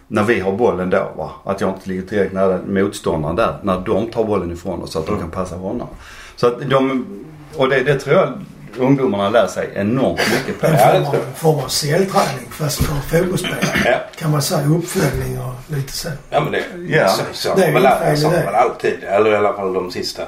när 0.08 0.24
vi 0.24 0.40
har 0.40 0.52
bollen 0.52 0.90
då 0.90 1.12
va. 1.18 1.32
Att 1.44 1.62
jag 1.62 1.70
inte 1.70 1.90
ligger 1.90 2.02
tillräckligt 2.02 2.34
nära 2.34 2.60
motståndaren 2.68 3.36
där 3.36 3.56
när 3.64 3.80
de 3.80 4.08
tar 4.08 4.24
bollen 4.24 4.52
ifrån 4.52 4.82
oss 4.84 4.92
så 4.92 5.00
att 5.00 5.06
de 5.06 5.20
kan 5.20 5.32
passa 5.32 5.56
honom. 5.56 5.88
Så 6.36 6.48
att 6.48 6.70
de, 6.70 7.06
och 7.56 7.70
det, 7.70 7.84
det 7.84 7.96
tror 8.00 8.16
jag 8.16 8.34
ungdomarna 8.78 9.30
lär 9.30 9.48
sig 9.48 9.70
enormt 9.76 10.20
mycket 10.34 10.62
på. 10.62 10.68
Det 10.68 10.78
form 10.78 10.96
en 10.96 11.34
form 11.36 11.60
av 11.60 11.68
cellträning 11.68 12.48
fast 12.52 12.84
för 12.84 12.96
fotbollsspelare. 13.18 13.60
Ja. 13.86 13.98
Kan 14.16 14.32
man 14.32 14.42
säga. 14.42 14.68
Uppföljning 14.68 15.40
och 15.40 15.54
lite 15.76 15.94
så. 15.94 16.10
Ja 16.30 16.40
men 16.40 16.52
det, 16.52 16.64
Ja. 16.88 17.08
så, 17.08 17.24
så, 17.32 17.56
Det 17.56 17.64
är 17.64 17.72
ju 17.72 17.82
fel 17.82 18.18
så 18.18 18.30
man 18.30 18.56
alltid. 18.56 19.04
Eller 19.04 19.32
i 19.32 19.36
alla 19.36 19.54
fall 19.54 19.74
de 19.74 19.92
sista 19.92 20.24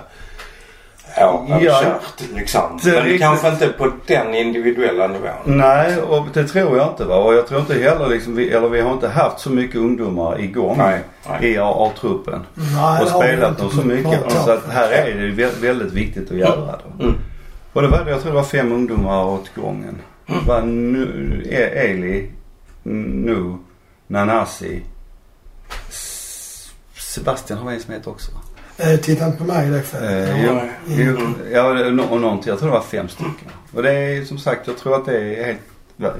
åren 1.17 1.59
Ja. 1.61 1.81
kört 1.83 2.29
liksom. 2.35 2.79
Det 2.83 2.91
Men 2.91 3.03
riktigt. 3.03 3.21
kanske 3.21 3.47
inte 3.49 3.67
på 3.67 3.91
den 4.07 4.33
individuella 4.35 5.07
nivån. 5.07 5.29
Nej, 5.45 5.97
och 5.97 6.27
det 6.33 6.47
tror 6.47 6.77
jag 6.77 6.87
inte 6.87 7.03
va. 7.05 7.15
Och 7.15 7.33
jag 7.33 7.47
tror 7.47 7.59
inte 7.59 7.73
heller 7.73 8.07
liksom, 8.07 8.35
vi, 8.35 8.49
eller 8.49 8.69
vi 8.69 8.81
har 8.81 8.91
inte 8.93 9.07
haft 9.07 9.39
så 9.39 9.49
mycket 9.49 9.75
ungdomar 9.75 10.39
igång 10.41 10.77
Nej, 10.77 10.99
nej. 11.29 11.51
i 11.51 11.57
A-truppen. 11.57 12.45
Och 12.99 13.05
det 13.05 13.11
spelat 13.11 13.57
dem 13.57 13.69
så 13.71 13.81
mycket. 13.87 14.31
Så 14.31 14.51
att 14.51 14.69
här 14.71 14.91
är 14.91 15.33
det 15.37 15.51
väldigt 15.61 15.93
viktigt 15.93 16.31
att 16.31 16.37
göra 16.37 16.79
då. 16.97 17.03
Mm. 17.03 17.15
Och 17.73 17.81
det 17.81 17.87
var, 17.87 18.05
jag 18.07 18.21
tror 18.21 18.31
det 18.31 18.35
var 18.37 18.43
fem 18.43 18.71
ungdomar 18.71 19.25
åt 19.25 19.55
gången. 19.55 19.97
Mm. 20.27 20.41
Det 20.41 20.47
var 20.47 20.61
nu, 20.61 21.41
E- 21.49 21.89
Eli, 21.89 22.31
Nu, 22.83 23.57
Nanasi, 24.07 24.81
Sebastian 26.95 27.59
har 27.59 27.69
vi 27.69 27.75
en 27.75 27.81
som 27.81 27.93
heter 27.93 28.11
också? 28.11 28.31
Eh, 28.77 28.99
titta 28.99 29.25
inte 29.25 29.37
på 29.37 29.43
mig 29.43 29.67
i 29.67 29.71
det 29.71 29.81
fallet. 29.81 30.29
Eh, 30.29 30.45
Ja. 30.45 30.61
jo, 30.85 30.95
jo, 30.97 31.17
Mm. 31.17 31.33
ja, 31.51 31.85
och 31.85 31.93
nå- 31.93 32.03
och 32.03 32.21
någon 32.21 32.39
till. 32.41 32.49
Jag 32.49 32.59
tror 32.59 32.69
det 32.69 32.73
var 32.75 32.83
fem 32.83 33.07
stycken. 33.09 33.49
Och 33.73 33.83
det 33.83 33.91
är 33.93 34.25
som 34.25 34.37
sagt, 34.37 34.67
jag 34.67 34.77
tror 34.77 34.95
att 34.95 35.05
det 35.05 35.35
är 35.35 35.45
helt 35.45 35.59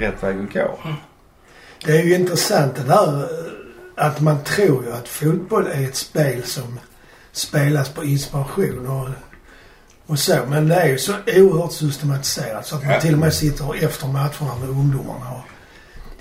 rätt 0.01 0.23
väg 0.23 0.37
att 0.39 0.53
gå. 0.53 0.79
Det 1.85 1.91
är 1.97 2.03
ju 2.03 2.15
intressant 2.15 2.75
det 2.75 2.83
där 2.83 3.17
eh, 3.23 4.05
att 4.07 4.21
man 4.21 4.43
tror 4.43 4.83
ju 4.85 4.91
att 4.91 5.07
fotboll 5.07 5.67
är 5.73 5.83
ett 5.85 5.95
spel 5.95 6.43
som 6.43 6.79
spelas 7.31 7.89
på 7.89 8.03
inspiration 8.03 8.87
och, 8.87 9.07
och 10.11 10.19
så. 10.19 10.35
Men 10.49 10.67
det 10.67 10.75
är 10.75 10.87
ju 10.87 10.97
så 10.97 11.13
oerhört 11.37 11.71
systematiserat 11.71 12.65
så 12.67 12.75
att 12.75 12.83
man 12.83 12.93
Ja. 12.93 13.01
till 13.01 13.13
och 13.13 13.19
med 13.19 13.33
sitter 13.33 13.83
efter 13.85 14.07
matcherna 14.07 14.55
med 14.59 14.69
ungdomarna 14.69 15.31
och 15.31 15.41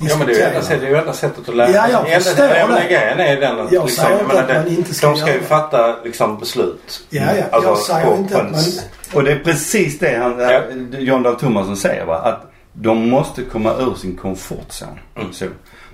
Ja 0.03 0.17
men 0.17 0.27
det 0.27 0.33
är 0.33 0.37
ju 0.37 0.43
enda 0.43 0.63
sättet, 0.63 0.81
det 0.81 0.87
är 0.87 0.91
ju 0.91 0.97
enda 0.97 1.13
sättet 1.13 1.49
att 1.49 1.57
lära 1.57 1.71
Ja, 1.71 1.89
jag 1.91 2.03
sig. 2.03 2.13
Enda- 2.13 2.25
förstår 2.25 2.75
det. 2.75 2.87
Grejen 2.89 3.21
är 3.21 3.41
den 3.41 3.61
att 3.61 3.73
Jag 3.73 3.87
liksom, 3.87 4.05
säger 4.05 4.21
inte 4.21 4.41
att 4.43 4.49
man 4.49 4.65
det- 4.65 4.71
inte 4.71 4.95
ska 4.95 5.07
de 5.11 5.17
ska 5.17 5.35
ju 5.35 5.41
fatta 5.41 5.97
liksom 6.05 6.39
beslut. 6.39 7.01
Ja, 7.11 7.23
ja. 7.39 7.45
Alltså, 7.53 7.69
jag 7.71 7.79
säger 7.79 8.07
på- 8.07 8.17
inte 8.17 8.35
på 8.35 8.41
att 8.41 8.51
man... 8.51 8.61
Och 9.15 9.25
det 9.25 9.33
är 9.33 9.39
precis 9.39 9.99
det 9.99 10.17
han, 10.19 10.39
Ja. 10.39 10.63
John 10.99 11.23
Dahl 11.23 11.37
Tomasson 11.37 11.77
säger 11.77 12.05
va. 12.05 12.19
Att 12.19 12.53
de 12.73 13.09
måste 13.09 13.43
komma 13.43 13.75
ur 13.79 13.95
sin 13.95 14.17
komfortzon. 14.17 14.99
Mm. 15.17 15.33
Så. 15.33 15.47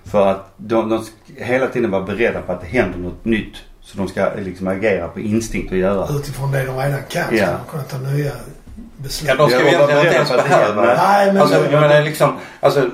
För 0.05 0.27
att 0.27 0.53
de, 0.57 0.89
de 0.89 1.05
ska 1.05 1.13
hela 1.45 1.67
tiden 1.67 1.91
vara 1.91 2.03
beredda 2.03 2.41
på 2.43 2.53
att 2.53 2.61
det 2.61 2.67
händer 2.67 2.99
något 2.99 3.25
nytt. 3.25 3.55
Så 3.87 3.99
de 3.99 4.09
ska 4.09 4.31
liksom 4.37 4.69
agera 4.69 5.09
på 5.09 5.21
instinkt 5.21 5.73
och 5.73 5.79
göra. 5.79 6.09
Utifrån 6.17 6.53
det 6.53 6.65
de 6.67 6.79
redan 6.79 7.03
kan 7.09 7.37
Ja. 7.37 7.47
så 7.47 7.53
de 7.53 7.71
kunna 7.71 7.83
ta 7.83 7.99
nya 7.99 8.33
beslut. 8.97 9.29
Ja, 9.31 9.37
de 9.37 9.51
ska 9.51 9.59
var 9.59 9.67
egentligen 9.67 10.01
inte 10.05 10.15
ens 10.17 10.29
på 10.29 10.35
att 10.35 10.45
det 10.45 10.49
behöva. 10.49 10.83
Nej, 10.85 11.27
men... 11.27 11.43
Alltså, 11.43 11.57
jag 11.71 11.81
menar 11.81 12.03
liksom, 12.03 12.37
alltså, 12.61 12.91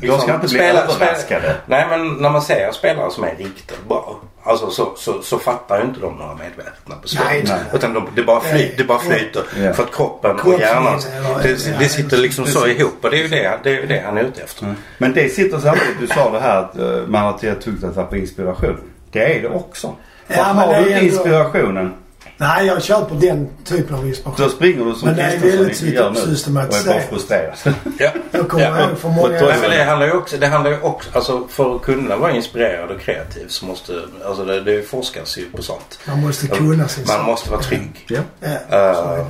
liksom 0.00 0.20
ska 0.20 0.34
inte 0.34 0.46
bli 0.46 0.58
spela- 0.58 0.82
överraskade. 0.84 1.56
nej 1.66 1.86
men 1.90 2.14
när 2.14 2.30
man 2.30 2.42
ser 2.42 2.72
spelare 2.72 3.10
som 3.10 3.24
är 3.24 3.34
riktigt 3.38 3.88
bra. 3.88 4.20
Alltså 4.42 4.70
så, 4.70 4.92
så, 4.96 5.22
så 5.22 5.38
fattar 5.38 5.78
ju 5.80 5.84
inte 5.84 6.00
de 6.00 6.14
några 6.16 6.34
medvetna 6.34 6.94
beslut. 7.02 7.22
Nej, 7.26 7.44
nej. 7.46 7.58
Utan 7.74 7.94
de, 7.94 8.08
det, 8.14 8.22
bara 8.22 8.40
fly, 8.40 8.52
Nej. 8.58 8.74
det 8.78 8.84
bara 8.84 8.98
flyter. 8.98 9.42
Ja. 9.62 9.72
För 9.72 9.82
att 9.82 9.94
kroppen 9.94 10.40
och 10.40 10.60
hjärnan, 10.60 11.00
det, 11.42 11.78
det 11.78 11.88
sitter 11.88 12.16
liksom 12.16 12.46
så 12.46 12.66
ihop. 12.66 13.04
Och 13.04 13.10
det 13.10 13.16
är 13.18 13.22
ju 13.22 13.28
det, 13.28 13.58
det, 13.62 13.70
är 13.76 13.86
det 13.86 14.02
han 14.06 14.18
är 14.18 14.22
ute 14.22 14.42
efter. 14.42 14.64
Mm. 14.64 14.76
Men 14.98 15.12
det 15.12 15.28
sitter 15.28 15.58
samtidigt, 15.58 16.00
du 16.00 16.06
sa 16.06 16.30
det 16.30 16.40
här 16.40 16.56
att 16.56 16.78
eh, 16.78 17.06
man 17.06 17.22
har 17.22 17.32
tyckt 17.32 17.66
att 17.66 17.80
det 17.80 17.86
var 18.00 18.04
på 18.04 18.16
inspiration. 18.16 18.80
Det 19.12 19.36
är 19.38 19.42
det 19.42 19.48
också. 19.48 19.94
Ja, 20.36 20.46
men 20.46 20.56
har 20.56 20.74
det 20.74 20.82
du 20.84 20.92
ändå- 20.92 21.06
inspirationen 21.06 21.92
Nej, 22.36 22.66
jag 22.66 22.82
köper 22.82 23.14
den 23.14 23.48
typen 23.64 23.96
av 23.96 24.06
inspiration. 24.06 24.44
då 24.46 24.50
springer 24.52 24.84
du 24.84 24.94
som 24.94 25.08
Men 25.08 25.16
det 25.16 25.22
är 25.22 25.38
väldigt 25.38 25.82
gör 25.82 25.90
nu 25.92 26.00
och 26.00 26.06
är 26.06 26.10
bara 26.14 26.26
systematiserat. 26.26 27.04
frustrerad. 27.08 27.54
Ja. 27.98 28.10
Jag 28.30 28.48
kommer 28.48 28.64
Ja. 28.64 28.88
ihåg 28.88 28.98
för 28.98 29.08
många 29.08 29.20
Och 29.22 29.26
år 29.28 29.46
Nej, 29.48 29.58
men 29.60 29.70
det 29.70 29.84
handlar 29.84 30.06
ju 30.06 30.12
också, 30.12 30.36
det 30.36 30.46
handlar 30.46 30.70
ju 30.70 30.80
också, 30.80 31.10
alltså 31.12 31.42
för 31.48 31.76
att 31.76 31.82
kunna 31.82 32.16
vara 32.16 32.32
inspirerad 32.32 32.90
och 32.90 33.00
kreativ 33.00 33.46
så 33.48 33.66
måste, 33.66 33.92
alltså 34.26 34.44
det, 34.44 34.60
det 34.60 34.82
forskas 34.82 35.38
ju 35.38 35.44
på 35.50 35.62
sånt. 35.62 35.98
Man 36.08 36.20
måste 36.20 36.46
kunna 36.46 36.88
sin 36.88 37.04
Man 37.06 37.16
sak. 37.16 37.26
måste 37.26 37.50
vara 37.50 37.60
trygg. 37.62 38.04
Ja. 38.08 38.20
Ja, 38.40 38.48
Eh, 38.48 38.94
så 38.94 39.02
är 39.10 39.16
det. 39.18 39.24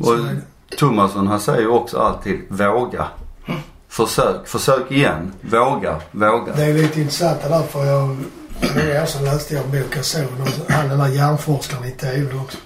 Och 0.00 0.06
Så 0.06 0.12
är 0.12 0.18
det. 0.18 0.76
Thomasson 0.76 1.26
han 1.26 1.40
säger 1.40 1.60
ju 1.60 1.68
också 1.68 1.98
alltid 1.98 2.40
våga. 2.48 3.06
Försök, 3.88 4.46
försök 4.48 4.90
igen. 4.92 5.32
Våga, 5.40 5.96
våga. 6.10 6.52
Det 6.56 6.64
är 6.64 6.72
lite 6.74 7.00
intressant 7.00 7.42
det 7.42 7.48
där 7.48 7.62
för 7.62 7.84
jag... 7.84 8.16
Många 8.62 9.02
år 9.02 9.06
sedan 9.06 9.24
läste 9.24 9.54
jag 9.54 9.66
bok 9.66 9.96
jag 9.96 10.04
såg. 10.04 10.22
Han 10.68 10.88
den 10.88 10.98
där 10.98 11.08
hjärnforskaren 11.08 11.84
i 11.84 11.90
TV 11.90 12.34
också. 12.34 12.58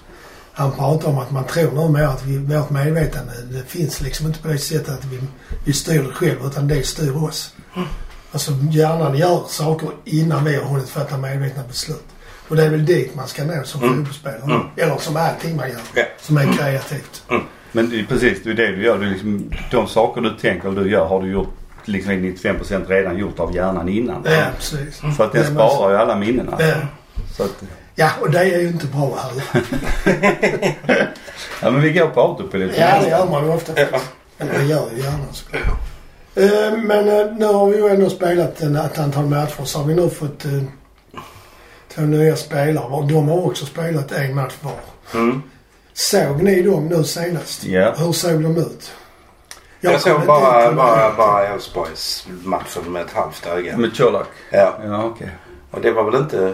han 0.53 0.71
pratar 0.71 1.07
om 1.09 1.17
att 1.17 1.31
man 1.31 1.43
tror 1.43 1.71
numera 1.71 2.09
att 2.09 2.25
vi, 2.25 2.37
vårt 2.37 2.69
medvetande, 2.69 3.33
det 3.51 3.63
finns 3.67 4.01
liksom 4.01 4.27
inte 4.27 4.39
på 4.39 4.47
det 4.47 4.57
sättet 4.57 4.89
att 4.89 5.05
vi, 5.05 5.19
vi 5.65 5.73
styr 5.73 6.03
det 6.03 6.13
själv 6.13 6.45
utan 6.45 6.67
det 6.67 6.83
styr 6.87 7.23
oss. 7.23 7.53
Alltså 8.31 8.51
hjärnan 8.71 9.17
gör 9.17 9.43
saker 9.47 9.89
innan 10.05 10.43
vi 10.45 10.55
har 10.55 10.63
hunnit 10.63 10.89
fatta 10.89 11.17
medvetna 11.17 11.63
beslut. 11.67 12.05
Och 12.47 12.55
det 12.55 12.63
är 12.63 12.69
väl 12.69 12.85
dit 12.85 13.15
man 13.15 13.27
ska 13.27 13.43
nå 13.43 13.63
som 13.63 13.83
Mm. 13.83 13.95
fotbollsspelare. 13.95 14.43
Mm. 14.43 14.61
Eller 14.77 14.97
som 14.97 15.17
allting 15.17 15.55
man 15.55 15.69
gör. 15.69 15.79
Ja. 15.95 16.03
Som 16.21 16.37
är 16.37 16.53
kreativt. 16.53 17.23
Men 17.71 17.89
det 17.89 17.99
är 17.99 18.03
precis, 18.03 18.43
det 18.43 18.49
är 18.49 18.53
det 18.53 18.67
du 18.67 18.83
gör. 18.83 18.97
Du 18.99 19.05
liksom, 19.05 19.51
de 19.71 19.87
saker 19.87 20.21
du 20.21 20.29
tänker 20.41 20.67
och 20.67 20.75
du 20.75 20.91
gör 20.91 21.05
har 21.05 21.21
du 21.21 21.31
gjort 21.31 21.53
liksom 21.85 22.11
i 22.11 22.15
95% 22.15 22.87
redan 22.87 23.17
gjort 23.17 23.39
av 23.39 23.55
hjärnan 23.55 23.89
innan. 23.89 24.21
Ja, 24.25 24.45
precis. 24.57 24.99
För 25.17 25.23
att 25.23 25.31
den 25.31 25.41
Det 25.41 25.47
är 25.47 25.51
man- 25.53 25.69
sparar 25.69 25.91
ju 25.91 25.97
alla 25.97 26.15
minnena. 26.15 26.57
Ja. 26.59 26.73
Så 27.37 27.43
att, 27.43 27.63
ja, 27.95 28.09
och 28.21 28.31
det 28.31 28.39
är 28.39 28.59
ju 28.59 28.67
inte 28.67 28.87
bra 28.87 29.17
här. 29.21 29.43
ja 31.61 31.71
men 31.71 31.81
vi 31.81 31.91
går 31.93 32.07
på 32.07 32.21
autopilot. 32.21 32.71
Ja, 32.77 32.99
det 33.03 33.09
gör 33.09 33.25
man 33.29 33.45
ju 33.45 33.51
ofta. 33.53 33.71
Ja. 33.81 33.99
Eller 34.37 34.53
det 34.59 34.65
gör 34.65 34.85
ju 34.95 35.01
hjärnan 35.03 35.27
såklart. 35.31 35.63
Eh, 36.35 36.77
Men 36.83 37.07
eh, 37.09 37.35
nu 37.37 37.45
har 37.45 37.69
vi 37.69 37.77
ju 37.77 37.87
ändå 37.87 38.09
spelat 38.09 38.61
en, 38.61 38.75
ett 38.75 38.99
antal 38.99 39.25
matcher 39.25 39.63
så 39.63 39.79
har 39.79 39.85
vi 39.85 39.95
nu 39.95 40.09
fått 40.09 40.45
eh, 40.45 40.51
två 41.95 42.01
nya 42.01 42.35
spelare 42.35 42.85
och 42.85 43.07
de 43.07 43.27
har 43.29 43.45
också 43.45 43.65
spelat 43.65 44.11
en 44.11 44.35
match 44.35 44.53
var. 44.61 44.73
Mm. 45.19 45.41
Såg 45.93 46.43
ni 46.43 46.61
dem 46.61 46.87
nu 46.87 47.03
senast? 47.03 47.63
Ja. 47.65 47.93
Hur 47.97 48.11
såg 48.11 48.41
de 48.43 48.57
ut? 48.57 48.91
Jag, 49.91 50.01
kom 50.01 50.13
såg 50.13 50.27
bara, 50.27 50.71
bara, 50.73 51.15
bara 51.17 51.47
Elfsborgs 51.47 52.27
matchen 52.43 52.91
med 52.91 53.01
ett 53.01 53.13
halvt 53.13 53.45
öga. 53.45 53.77
Med 53.77 53.97
Colak? 53.97 54.27
Ja. 54.49 54.77
Ja 54.83 55.03
okej. 55.03 55.29
Och 55.71 55.81
det 55.81 55.91
var 55.91 56.03
väl 56.03 56.21
inte... 56.21 56.53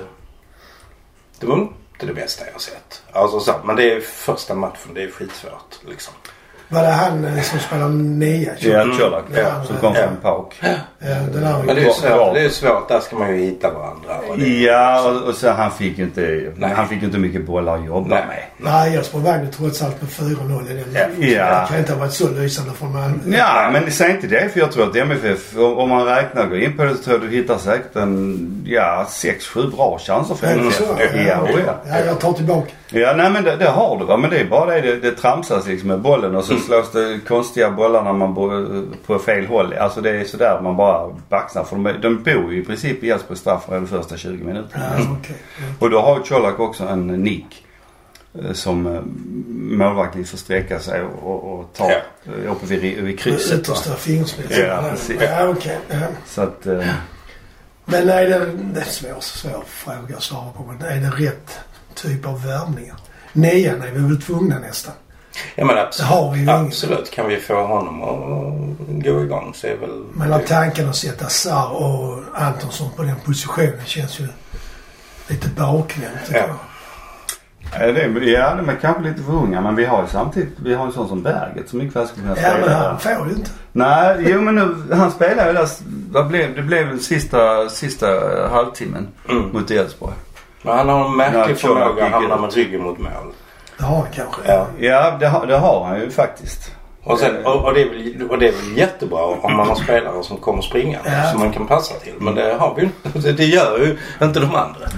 Det 1.39 1.45
var 1.45 1.57
inte 1.57 2.05
det 2.05 2.13
bästa 2.13 2.45
jag 2.51 2.61
sett. 2.61 3.03
Alltså 3.11 3.39
så, 3.39 3.53
men 3.63 3.75
det 3.75 3.93
är 3.93 3.99
första 4.01 4.55
matchen. 4.55 4.93
Det 4.93 5.03
är 5.03 5.11
skitsvårt 5.11 5.79
liksom. 5.87 6.13
Var 6.71 6.81
det 6.81 6.87
han 6.89 7.25
eh, 7.25 7.41
som 7.43 7.59
spelar 7.59 7.89
nia? 7.89 8.51
Ja, 8.59 8.81
Mm. 8.81 8.97
Colak. 8.97 9.23
Ja. 9.35 9.63
Som 9.67 9.75
kom 9.77 9.93
Ja. 9.95 10.01
från 10.07 10.17
Pauk. 10.17 10.53
Ja, 10.59 10.67
den 11.33 11.65
Men 11.65 11.75
det 11.75 11.81
är 11.81 11.85
ju 11.85 11.91
svårt. 11.91 12.33
Det 12.33 12.41
är 12.45 12.49
svårt. 12.49 12.87
Där 12.87 12.99
ska 12.99 13.15
man 13.15 13.29
ju 13.29 13.45
hitta 13.45 13.69
varandra. 13.73 14.09
Och 14.29 14.37
det, 14.37 14.59
Ja 14.61 15.09
och, 15.09 15.27
och 15.29 15.35
så 15.35 15.49
han 15.49 15.71
fick 15.71 15.97
ju 15.97 16.03
inte, 16.03 16.51
Nej. 16.55 16.71
han 16.75 16.87
fick 16.87 17.03
inte 17.03 17.17
mycket 17.17 17.45
bollar 17.45 17.77
att 17.77 17.85
jobba 17.85 18.15
Nej. 18.15 18.23
med. 18.27 18.43
Nej, 18.73 18.93
jag 18.95 19.05
sprang 19.05 19.21
iväg 19.21 19.51
trots 19.57 19.81
allt 19.83 20.01
med 20.01 20.09
4-0 20.09 20.71
i 20.71 20.73
den 20.73 20.93
matchen. 20.93 21.31
Ja. 21.31 21.61
Det 21.61 21.67
kan 21.69 21.77
inte 21.79 21.93
ha 21.93 21.99
varit 21.99 22.13
så 22.13 22.29
lysande 22.29 22.71
från 22.73 22.93
Malmö. 22.93 23.37
Ja, 23.37 23.69
men 23.73 23.91
säg 23.91 24.11
inte 24.11 24.27
det 24.27 24.49
för 24.53 24.59
jag 24.59 24.71
tror 24.71 24.89
att 24.89 24.95
MFF, 24.95 25.55
om 25.57 25.77
om 25.77 25.89
man 25.89 26.05
räknar 26.05 26.45
går 26.45 26.57
in 26.59 26.77
på 26.77 26.83
det 26.83 26.95
så 26.95 27.03
tror 27.03 27.19
jag 27.21 27.29
du 27.29 27.35
hittar 27.37 27.57
säkert 27.57 27.95
en, 27.95 28.63
ja, 28.65 29.05
6-7 29.09 29.75
bra 29.75 29.99
chanser 29.99 30.35
för 30.35 30.47
MFF. 30.47 30.75
så? 30.77 30.83
Ja, 31.27 31.37
och 31.41 31.49
ja. 31.65 31.73
Ja, 31.89 31.99
jag 32.05 32.19
tar 32.19 32.33
tillbaka. 32.33 32.71
Ja, 32.93 33.13
nej 33.17 33.31
men 33.31 33.43
det, 33.43 33.55
det 33.55 33.69
har 33.69 33.99
du 33.99 34.05
va. 34.05 34.17
Men 34.17 34.29
det 34.29 34.39
är 34.39 34.45
bara 34.45 34.65
det, 34.75 34.81
det, 34.81 34.95
det 34.95 35.11
tramsas 35.11 35.67
liksom 35.67 35.87
med 35.87 35.99
bollen 35.99 36.35
och 36.35 36.43
så 36.45 36.57
slås 36.57 36.91
det 36.91 37.19
konstiga 37.27 37.71
bollar 37.71 38.03
när 38.03 38.13
man 38.13 38.33
bor 38.33 38.85
på 39.05 39.19
fel 39.19 39.45
håll. 39.45 39.73
Alltså 39.73 40.01
det 40.01 40.09
är 40.09 40.23
sådär 40.25 40.59
man 40.63 40.77
bara 40.77 41.09
baxnar. 41.29 41.63
För 41.63 41.75
de, 41.75 41.93
de 42.01 42.23
bor 42.23 42.53
ju 42.53 42.61
i 42.61 42.65
princip 42.65 43.03
i 43.03 43.09
Elfsborgs 43.09 43.39
straffområde 43.41 43.85
de 43.85 43.87
första 43.87 44.17
20 44.17 44.43
minuterna. 44.43 44.85
Okej. 45.19 45.35
Ja. 45.57 45.63
Och 45.79 45.89
då 45.89 46.01
har 46.01 46.17
ju 46.17 46.23
Colak 46.23 46.59
också 46.59 46.83
en 46.83 47.07
nick. 47.07 47.65
eh, 48.45 48.51
Som 48.53 48.87
eh, 48.95 49.01
målvakten 49.77 50.25
får 50.25 50.37
sträcka 50.37 50.79
sig 50.79 51.01
och, 51.01 51.53
och, 51.59 51.73
ta 51.73 51.89
Ja. 51.91 51.97
eh, 52.45 52.51
uppe 52.51 52.65
vid, 52.65 53.03
vid 53.03 53.19
krysset. 53.19 53.59
Yttersta 53.59 53.95
fingerspetsen. 53.95 54.67
Ja, 54.67 54.83
precis. 54.91 55.21
Ja, 55.21 55.47
okej. 55.47 55.77
Ja. 55.89 55.97
Så 56.25 56.41
att, 56.41 56.65
eh, 56.65 56.83
Men 57.85 58.09
är 58.09 58.21
det, 58.29 58.45
det 58.73 58.79
är 58.79 58.85
en 58.85 58.91
svår, 58.91 59.19
svår 59.19 59.63
fråga 59.67 60.15
att 60.17 60.23
svara 60.23 60.51
på. 60.57 60.63
Men 60.63 60.87
är 60.91 60.95
det 61.01 61.25
rätt 61.27 61.59
typ 61.95 62.25
av 62.27 62.43
värvningar? 62.45 62.95
Nian 63.33 63.81
är 63.81 63.91
vi 63.91 63.99
väl 64.01 64.21
tvungna 64.21 64.59
nästan. 64.59 64.93
Ja 65.55 65.65
men 65.65 65.75
Det 65.75 65.81
absolut. 65.81 66.49
Absolut. 66.49 67.11
Kan 67.11 67.27
vi 67.29 67.37
få 67.37 67.65
honom 67.67 68.01
att 68.03 69.03
gå 69.03 69.21
igång 69.23 69.51
så 69.55 69.67
är 69.67 69.77
väl... 69.77 69.89
Men 70.13 70.33
att 70.33 70.47
tanken 70.47 70.89
att 70.89 70.95
sätta 70.95 71.29
Sarr 71.29 71.71
och 71.71 72.23
Antonsson 72.33 72.89
på 72.95 73.03
den 73.03 73.15
positionen 73.25 73.85
känns 73.85 74.19
ju 74.19 74.27
lite 75.27 75.49
bakvänt 75.49 76.31
Ja. 76.33 76.45
Ja, 77.79 77.91
det, 77.91 78.01
är- 78.01 78.21
ja, 78.21 78.55
de 78.55 78.69
är 78.69 78.75
kanske 78.81 79.03
lite 79.03 79.23
för 79.23 79.31
unga 79.33 79.61
men 79.61 79.75
vi 79.75 79.85
har 79.85 80.01
ju 80.01 80.07
samtidigt, 80.07 80.53
vi 80.63 80.73
har 80.73 80.85
en 80.85 80.91
sån 80.91 81.07
som 81.07 81.23
Berget 81.23 81.69
som 81.69 81.79
mycket 81.79 81.95
väl 81.95 82.07
skulle 82.07 82.27
kunna 82.27 82.41
Ja, 82.41 82.49
spela. 82.55 82.65
men 82.65 82.75
han 82.75 82.99
får 82.99 83.27
ju 83.29 83.35
inte. 83.35 83.51
Nej, 83.71 84.15
jo 84.27 84.41
men 84.41 84.55
nu, 84.55 84.95
han 84.95 85.11
spelade 85.11 85.47
ju 85.49 85.53
där, 85.57 85.67
vad 86.11 86.27
blev, 86.27 86.55
det 86.55 86.61
blev 86.61 86.87
den 86.87 86.99
sista, 86.99 87.69
sista 87.69 88.07
halvtimmen 88.51 89.07
Mm. 89.29 89.49
mot 89.53 89.71
Elfsborg. 89.71 90.13
Men 90.61 90.77
han 90.77 90.89
har 90.89 91.05
en 91.05 91.17
märklig 91.17 91.57
förmåga 91.59 92.05
att 92.05 92.11
hamna 92.11 92.37
med 92.37 92.53
ryggen 92.53 92.81
mot 92.83 92.97
mål. 92.99 93.11
Det 93.77 93.83
har 93.83 93.95
han 93.97 94.07
kanske. 94.15 94.41
Ja. 94.45 94.67
Ja, 94.79 95.17
det, 95.19 95.27
har- 95.27 95.45
det 95.45 95.57
har 95.57 95.85
han 95.85 95.99
ju 95.99 96.09
faktiskt. 96.11 96.71
Och, 97.03 97.19
sen, 97.19 97.45
och, 97.45 97.65
och, 97.65 97.73
det 97.73 97.81
är 97.81 97.89
väl, 97.89 98.29
och 98.29 98.37
det 98.39 98.47
är 98.47 98.51
väl 98.51 98.77
jättebra 98.77 99.23
om 99.25 99.57
man 99.57 99.67
har 99.67 99.75
spelare 99.75 100.23
som 100.23 100.37
kommer 100.37 100.61
springa 100.61 100.99
Ja. 101.05 101.31
som 101.31 101.39
man 101.39 101.51
kan 101.51 101.67
passa 101.67 101.93
till. 101.99 102.13
Men 102.19 102.35
det 102.35 102.53
har 102.59 102.75
vi 102.75 102.81
ju 102.81 102.89
inte. 103.13 103.31
Det- 103.31 103.43
gör 103.43 103.77
ju 103.79 103.97
inte 104.25 104.39
de 104.39 104.45
andra. 104.55 104.85
Eh, 104.85 104.89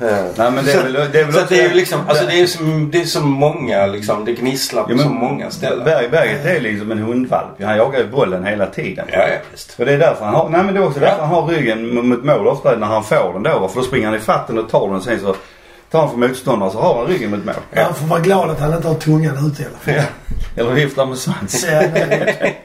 Nej 0.00 0.50
men 0.50 0.64
det 0.64 0.72
är 0.72 0.82
väl, 0.82 0.92
det 0.92 1.20
är 1.20 1.24
väl 1.24 1.34
så 1.34 1.40
det 1.48 1.60
är 1.60 1.68
ju 1.68 1.74
liksom, 1.74 2.00
alltså 2.08 2.26
det 2.26 2.40
är 2.40 2.46
så, 2.46 2.62
det 2.92 3.00
är 3.00 3.04
så 3.04 3.20
många 3.20 3.86
liksom, 3.86 4.24
det 4.24 4.32
gnisslar 4.32 4.82
på 4.82 4.92
Ja, 4.92 4.98
så 4.98 5.08
många 5.08 5.50
ställen. 5.50 5.84
Berg, 5.84 6.08
Berget 6.08 6.46
är 6.46 6.60
liksom 6.60 6.90
en 6.90 6.98
hundvalp. 6.98 7.62
Han 7.62 7.76
jagar 7.76 7.98
ju 7.98 8.06
bollen 8.06 8.44
hela 8.44 8.66
tiden. 8.66 9.06
Ja, 9.12 9.18
ja 9.18 9.36
visst. 9.50 9.74
Och 9.78 9.86
det 9.86 9.92
är 9.92 9.98
därför 9.98 10.24
han 10.24 10.34
har, 10.34 10.48
nej 10.48 10.64
men 10.64 10.74
det 10.74 10.80
är 10.80 10.86
också 10.86 11.00
därför 11.00 11.22
han 11.22 11.34
har 11.34 11.46
ryggen 11.46 12.08
mot 12.08 12.24
mål 12.24 12.46
ofta 12.46 12.76
när 12.76 12.86
han 12.86 13.04
får 13.04 13.32
den 13.32 13.42
då. 13.42 13.68
För 13.68 13.80
då 13.80 13.86
springer 13.86 14.06
han 14.06 14.16
i 14.16 14.20
fatten 14.20 14.58
och 14.58 14.70
tar 14.70 14.90
den 14.90 15.02
sen 15.02 15.20
så 15.20 15.34
tar 15.90 16.00
han 16.00 16.10
för 16.10 16.16
motståndare 16.18 16.70
så 16.70 16.80
har 16.80 16.98
han 16.98 17.06
ryggen 17.06 17.30
mot 17.30 17.44
mål. 17.44 17.54
Han 17.74 17.94
får 17.94 18.06
vara 18.06 18.20
glad 18.20 18.50
att 18.50 18.60
han 18.60 18.74
inte 18.74 18.88
har 18.88 18.94
tungan 18.94 19.46
ute 19.46 19.62
i 19.62 19.66
alla 19.66 19.78
fall. 19.78 20.06
Eller 20.56 20.70
viftar 20.72 21.06
med 21.06 21.18
svans. 21.18 21.66
Ja, 21.70 21.80
nej, 21.94 22.62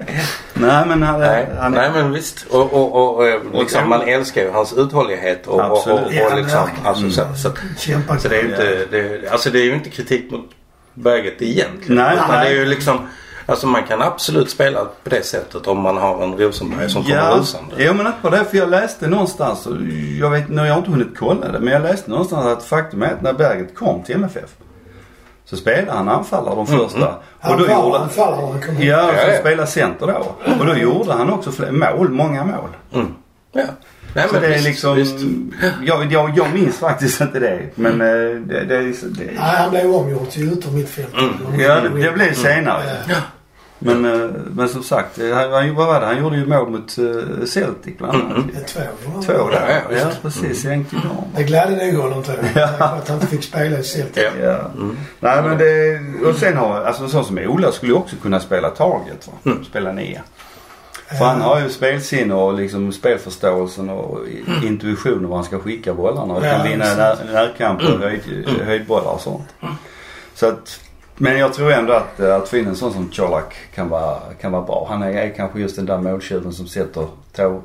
Nej 0.54 0.86
men 0.88 1.04
han, 1.04 1.20
Nej, 1.20 1.48
han 1.60 1.72
nej 1.72 1.92
men 1.94 2.12
visst. 2.12 2.46
Och, 2.50 2.74
och, 2.74 2.96
och, 2.96 3.16
och 3.16 3.28
eh, 3.28 3.40
liksom, 3.54 3.84
Och- 3.84 3.90
man 3.90 4.02
älskar 4.02 4.42
ju 4.42 4.52
hans 4.52 4.74
uthållighet 4.74 5.48
och, 5.48 5.54
och, 5.60 5.72
och, 5.72 5.78
Absolut. 5.78 6.06
och, 6.08 6.14
Ja, 6.14 6.36
liksom, 6.36 6.70
alltså, 6.84 7.10
så, 7.10 7.22
så, 7.36 7.50
Kämpa. 7.80 8.18
så 8.20 8.28
det 8.28 8.38
är 8.38 8.42
ju 8.44 8.50
inte, 8.50 8.86
det, 8.92 9.30
alltså 9.32 9.50
det 9.50 9.60
är 9.60 9.64
ju 9.64 9.74
inte 9.74 9.90
kritik 9.90 10.32
mot 10.32 10.50
Berget 10.94 11.42
egentligen. 11.42 11.96
Nej, 12.04 12.14
utan 12.16 12.30
nej. 12.32 12.50
det 12.50 12.56
är 12.56 12.60
ju 12.60 12.66
liksom, 12.66 13.00
alltså 13.46 13.68
man 13.68 13.84
kan 13.84 14.02
absolut 14.02 14.50
spela 14.50 14.80
på 15.04 15.10
det 15.10 15.26
sättet 15.26 15.68
om 15.68 15.80
man 15.82 15.98
har 15.98 16.24
en 16.24 16.38
Rosenberg 16.38 16.90
som 16.90 17.04
kommer 17.04 17.16
Ja, 17.16 17.36
rusande. 17.38 17.76
jo 17.78 17.94
men 17.94 18.12
bara 18.22 18.38
det 18.38 18.46
för 18.46 18.58
jag 18.58 18.70
läste 18.70 19.08
någonstans, 19.08 19.66
och 19.68 19.76
jag 20.20 20.30
vet 20.30 20.50
nu 20.50 20.62
jag 20.66 20.72
har 20.74 20.78
inte 20.78 20.92
hunnit 20.92 21.18
kolla 21.18 21.52
det, 21.52 21.60
men 21.60 21.74
jag 21.74 21.82
läste 21.82 22.10
någonstans 22.10 22.46
att 22.46 22.64
faktum 22.64 23.02
är 23.04 23.08
att 23.14 23.22
när 23.22 23.34
Berget 23.34 23.76
kom 23.76 24.04
till 24.04 24.16
MFF 24.16 24.50
så 25.46 25.58
spelade 25.58 25.92
han 25.98 26.10
anfallare 26.10 26.56
de 26.56 26.68
första. 26.68 26.98
Mm. 26.98 27.10
Han 27.40 27.58
då 27.60 27.66
var 27.68 27.74
gjorde 27.86 28.00
anfallare 28.00 28.42
han 28.52 28.62
kom. 28.62 28.76
Ja, 28.80 28.84
Ja, 28.84 29.14
för 29.14 29.28
ja. 29.28 29.34
att 29.34 29.40
spela 29.40 29.66
center 29.66 30.08
då. 30.08 30.36
Och 30.60 30.66
då 30.66 30.76
gjorde 30.76 31.14
han 31.14 31.30
också 31.30 31.52
fler 31.52 31.72
mål, 31.72 32.10
många 32.10 32.44
mål. 32.44 32.70
Mm. 32.94 33.08
Ja. 33.52 33.64
Nej, 34.14 34.26
Så 34.28 34.34
men 34.34 34.42
det 34.42 34.48
är 34.48 34.54
visst, 34.54 34.66
liksom, 34.66 34.96
visst. 34.96 35.16
jag, 35.84 36.12
jag, 36.14 36.38
jag 36.38 36.54
minns 36.54 36.78
faktiskt 36.78 37.22
inte 37.22 37.40
det. 37.40 37.60
Men 37.76 38.02
eh, 38.02 38.08
det, 38.42 38.64
det, 38.66 38.76
är 38.76 38.94
så- 38.94 39.06
det, 39.06 39.24
Nej, 39.26 39.36
han 39.38 39.70
blev 39.70 39.96
omgjord 39.96 40.30
till 40.30 40.54
yttermittfältare. 40.54 41.22
Mm. 41.48 41.60
Ja, 41.60 41.76
det, 41.80 41.90
det 41.90 42.12
blev 42.12 42.34
senare. 42.34 42.84
Ja. 43.10 43.16
Men, 43.80 44.06
eh, 44.06 44.30
men 44.56 44.70
som 44.70 44.84
sagt, 44.84 45.20
eh, 45.20 45.30
han, 45.36 45.76
vad 45.76 45.88
var 45.88 46.00
det? 46.00 46.06
han 46.06 46.18
gjorde 46.18 46.38
ju 46.38 46.46
mål 46.46 46.70
mot 46.70 46.98
eh, 46.98 47.46
Celtic 47.46 47.98
bland 47.98 48.14
annat. 48.22 48.38
Mm. 48.38 48.50
Två. 48.68 48.82
Två 49.26 49.50
där. 49.50 49.82
ja, 49.90 49.98
Ja, 49.98 50.06
precis. 50.22 50.62
Sänkte 50.62 50.96
dem. 50.96 51.26
Det 51.36 51.44
gladde 51.44 51.86
nog 51.92 52.02
honom 52.04 52.24
tror 52.24 52.38
jag. 52.38 52.52
Ja. 52.80 52.86
Att 52.86 53.08
han 53.10 53.18
inte 53.18 53.28
fick 53.28 53.44
spela 53.44 53.78
i 53.80 53.84
Celtic. 53.84 54.24
Ja. 54.24 54.46
Ja. 54.46 54.72
Nej 55.20 55.42
men 55.44 55.58
det, 55.58 56.00
och 56.30 56.36
sen 56.36 56.58
har, 56.58 56.82
alltså 56.82 57.08
så 57.08 57.24
som 57.24 57.38
Ola 57.38 57.72
skulle 57.72 57.92
ju 57.92 57.98
också 57.98 58.16
kunna 58.22 58.40
spela 58.40 58.70
target 58.70 59.28
va? 59.28 59.34
Mm. 59.52 59.64
Spela 59.66 59.92
nia. 59.92 60.22
För 61.18 61.26
han 61.26 61.42
har 61.42 61.60
ju 61.62 61.70
spelsinne 61.70 62.34
och 62.34 62.54
liksom 62.54 62.92
spelförståelsen 62.92 63.90
och 63.90 64.28
i- 64.28 64.68
intuition 64.68 65.28
var 65.30 65.36
han 65.36 65.46
ska 65.46 65.60
skicka 65.60 65.94
bollarna 65.94 66.34
och 66.34 66.46
Ja, 66.46 66.52
kan 66.58 66.68
vinna 66.68 66.86
när, 66.86 67.18
närkamper 67.34 67.94
och 67.94 68.00
höjd, 68.00 68.22
höjdbollar 68.66 69.12
och 69.12 69.22
sånt. 69.22 69.48
Så 70.34 70.48
att, 70.48 70.80
men 71.18 71.38
jag 71.38 71.54
tror 71.54 71.72
ändå 71.72 71.94
att, 71.94 72.20
att 72.20 72.50
få 72.50 72.58
in 72.58 72.68
en 72.68 72.76
sån 72.76 72.94
som 72.94 73.10
Colak 73.16 73.56
kan 73.76 73.90
vara, 73.90 74.20
kan 74.42 74.52
vara 74.52 74.62
bra. 74.62 74.86
Han 74.90 75.04
är, 75.04 75.12
är 75.12 75.30
kanske 75.36 75.60
just 75.60 75.76
den 75.76 75.86
där 75.86 75.98
måltjuven 75.98 76.54
som 76.54 76.68
sätter 76.68 77.08
tå, 77.36 77.62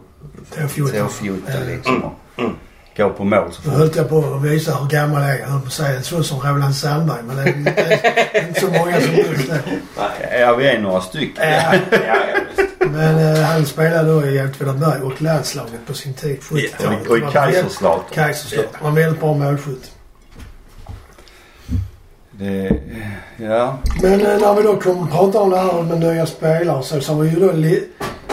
Tåfjoten. 0.57 1.66
liksom 1.66 2.04
och 2.04 2.12
Mm. 2.38 2.52
går 2.97 3.11
på 3.11 3.25
mål 3.25 3.52
så 3.52 3.61
Nu 3.64 3.71
fort. 3.71 3.78
höll 3.78 3.90
jag 3.97 4.09
på 4.09 4.19
att 4.19 4.42
visa 4.42 4.75
hur 4.75 4.87
gammal 4.88 5.23
jag 5.23 5.30
är. 5.30 5.38
Jag 5.38 5.49
på 5.61 5.66
att 5.66 5.73
säga 5.73 6.02
sån 6.02 6.25
som 6.25 6.40
Roland 6.40 6.76
Sandberg. 6.76 7.19
Men 7.26 7.37
det 7.37 7.42
är, 7.42 8.40
är 8.42 8.49
inte 8.49 8.61
så 8.61 8.66
många 8.66 9.00
som 9.00 9.14
just 9.14 9.49
det. 9.50 9.61
Ja 10.40 10.54
vi 10.54 10.69
är 10.69 10.78
några 10.78 11.00
stycken. 11.00 11.45
Ja, 11.50 11.75
Ja, 11.90 11.99
ja, 12.78 12.87
men 12.87 13.35
eh, 13.37 13.42
han 13.42 13.66
spelade 13.66 14.12
då 14.12 14.26
i 14.26 14.42
Åtvidaberg 14.45 15.00
och 15.02 15.23
landslaget 15.23 15.87
på 15.87 15.95
sin 15.95 16.14
tid. 16.14 16.38
70-talet. 16.40 17.07
Och 17.09 17.19
i 17.19 17.21
Kaiserslautern. 17.33 18.04
Kaiserslautern. 18.14 18.75
Han 18.83 18.95
var 18.95 19.02
väldigt 19.02 19.21
bra 19.21 19.35
målskytt. 19.35 19.92
Det, 22.40 22.70
ja. 23.37 23.78
Men 24.02 24.12
eh, 24.26 24.38
när 24.38 24.54
vi 24.54 24.62
då 24.62 24.76
kommer 24.76 25.02
att 25.02 25.11
prata 25.11 25.38
om 25.40 25.50
det 25.50 25.56
här 25.59 25.82
med 25.82 26.00
nya 26.00 26.26
spelare 26.26 26.82
så, 26.82 27.00
så 27.00 27.14
har 27.14 27.23
vi 27.23 27.30
ju 27.30 27.40
då 27.40 27.52
li- 27.52 27.85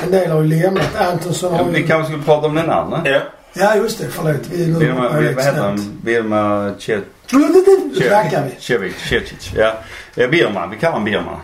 en 0.04 0.12
del 0.12 0.32
har 0.32 0.42
ju 0.42 0.48
lämnat. 0.48 0.96
Antonsson 1.12 1.52
Ja, 1.54 1.58
har 1.64 1.72
vi 1.72 1.80
ju... 1.80 1.88
kanske 1.88 2.06
skulle 2.12 2.24
prata 2.24 2.48
om 2.48 2.56
den 2.56 2.70
andra. 2.70 3.02
Ja. 3.06 3.20
Ja, 3.54 3.76
just 3.76 4.00
det. 4.00 4.08
Förlåt. 4.10 4.36
Vi 4.52 4.64
är 4.64 4.68
nu 4.68 4.80
Vilma, 4.80 5.08
på 5.08 5.14
vad 5.14 5.24
heter 5.24 5.54
han? 5.62 6.00
Vilma 6.04 6.74
vi. 8.46 8.62
Cevic. 8.62 8.96
Cevic. 9.10 9.52
Ja. 9.56 9.74
Eh, 10.16 10.30
Birman. 10.30 10.70
Vi 10.70 10.78
kallar 10.78 10.92
honom 10.94 11.06
Birman. 11.06 11.40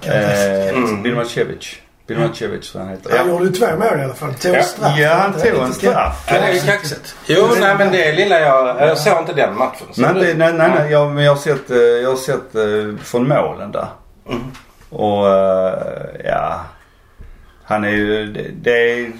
Kan 0.00 0.12
inte. 0.14 0.68
Eh, 0.68 0.78
Mm. 0.78 1.02
Birman 1.02 1.26
Cevic. 1.26 1.76
Birman 2.06 2.34
Cevic 2.34 2.70
tror 2.72 2.82
jag 2.82 2.86
han 2.88 2.96
heter. 2.96 3.18
Han 3.18 3.26
Ja, 3.28 3.32
gjorde 3.32 3.44
ju 3.44 3.50
två 3.52 3.66
mål 3.66 4.00
i 4.00 4.02
alla 4.04 4.14
fall. 4.14 4.34
Tog 4.34 4.54
Ja. 4.54 4.62
straff. 4.62 4.98
ja 4.98 5.14
han 5.14 5.32
tog 5.32 5.62
en 5.62 5.72
straff. 5.72 6.24
Ja, 6.28 6.32
det 6.34 6.38
är 6.46 6.52
ju 6.52 6.60
kaxigt. 6.60 7.16
Jo, 7.26 7.48
nej 7.60 7.74
men 7.78 7.92
det 7.92 8.12
lilla 8.12 8.40
jag... 8.40 8.66
Jag 8.88 8.98
såg 8.98 9.18
inte 9.20 9.32
den 9.32 9.56
matchen. 9.58 9.86
Så 9.92 10.00
Men 10.00 10.14
det- 10.14 10.34
nej, 10.34 10.52
nej, 10.52 10.70
nej. 10.78 10.90
Jag, 10.92 11.10
men 11.12 11.24
jag 11.24 11.32
har 11.32 11.36
sett, 11.40 11.70
eh, 11.70 11.76
jag 11.78 12.10
har 12.10 12.16
sett 12.16 12.54
eh, 12.54 13.04
från 13.04 13.28
målen 13.28 13.72
där. 13.72 13.86
Mm. 14.28 14.42
Och 14.90 15.28
eh, 15.28 15.78
ja. 16.24 16.60
Han 17.64 17.84
är 17.84 17.88
ju, 17.90 18.26
det, 18.32 18.48
det 18.62 19.00
är, 19.00 19.12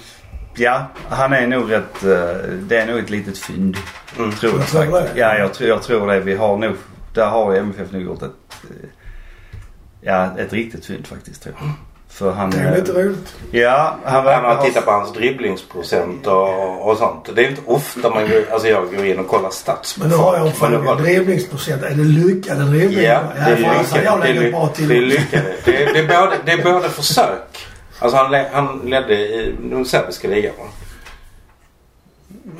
ja 0.55 0.85
han 1.09 1.33
är 1.33 1.47
nog 1.47 1.71
rätt, 1.71 2.01
det 2.61 2.77
är 2.77 2.85
nog 2.87 2.99
ett 2.99 3.09
litet 3.09 3.37
fynd. 3.37 3.77
Mm. 4.17 4.31
Tror 4.31 4.51
jag 4.51 4.61
Jag 4.61 4.67
tror 4.67 4.81
faktiskt. 4.91 5.15
det. 5.15 5.19
Ja 5.21 5.37
jag 5.37 5.53
tror, 5.53 5.69
jag 5.69 5.81
tror 5.83 6.07
det. 6.07 6.19
Vi 6.19 6.35
har 6.35 6.57
nog, 6.57 6.75
där 7.13 7.25
har 7.25 7.53
MFF 7.55 7.91
nog 7.91 8.01
gjort 8.01 8.21
ett, 8.21 8.31
ja 10.01 10.29
ett 10.37 10.53
riktigt 10.53 10.85
fynd 10.85 11.07
faktiskt 11.07 11.43
tror 11.43 11.55
jag. 11.59 11.69
För 12.15 12.31
han, 12.31 12.49
Det 12.49 12.57
är 12.57 12.71
eh, 12.71 12.77
lite 12.77 12.91
roligt. 12.91 13.35
ja 13.51 13.97
han 14.03 14.23
verkar 14.25 14.41
man 14.55 14.65
tittar 14.65 14.81
på 14.81 14.91
hans 14.91 15.13
dribblingsprocent 15.13 16.27
och, 16.27 16.89
och 16.89 16.97
sånt. 16.97 17.29
Det 17.35 17.45
är 17.45 17.49
inte 17.49 17.61
ofta 17.65 18.09
man 18.09 18.29
går, 18.29 18.43
alltså 18.51 18.67
jag 18.67 18.95
går 18.95 19.05
in 19.05 19.19
och 19.19 19.27
kollar 19.27 19.49
stats. 19.49 19.97
Men 19.97 20.09
nu 20.09 20.15
har 20.15 20.37
jag 20.37 20.47
en 20.47 20.53
fråga. 20.53 20.95
Dribblingsprocent. 20.95 21.83
Är 21.83 21.89
det 21.89 22.03
lyckade 22.03 22.63
dribblingar? 22.63 23.33
Ja, 23.37 23.45
det 23.45 23.51
är 23.51 24.03
jag 24.03 24.19
lyckade. 24.19 24.21
Det 24.23 24.29
är, 24.29 24.33
ly- 24.33 24.87
det 24.87 24.97
är 24.97 25.01
lyckade. 25.01 25.53
Det 25.65 25.83
är, 25.83 25.93
det, 25.93 25.99
är 25.99 26.07
både, 26.21 26.37
det 26.45 26.51
är 26.51 26.63
både 26.63 26.89
försök. 26.89 27.67
Alltså 27.99 28.17
han, 28.17 28.45
han 28.51 28.81
ledde 28.85 29.13
i 29.13 29.55
den 29.61 29.85
serbiska 29.85 30.27
ligan 30.27 30.53
va? 30.59 30.65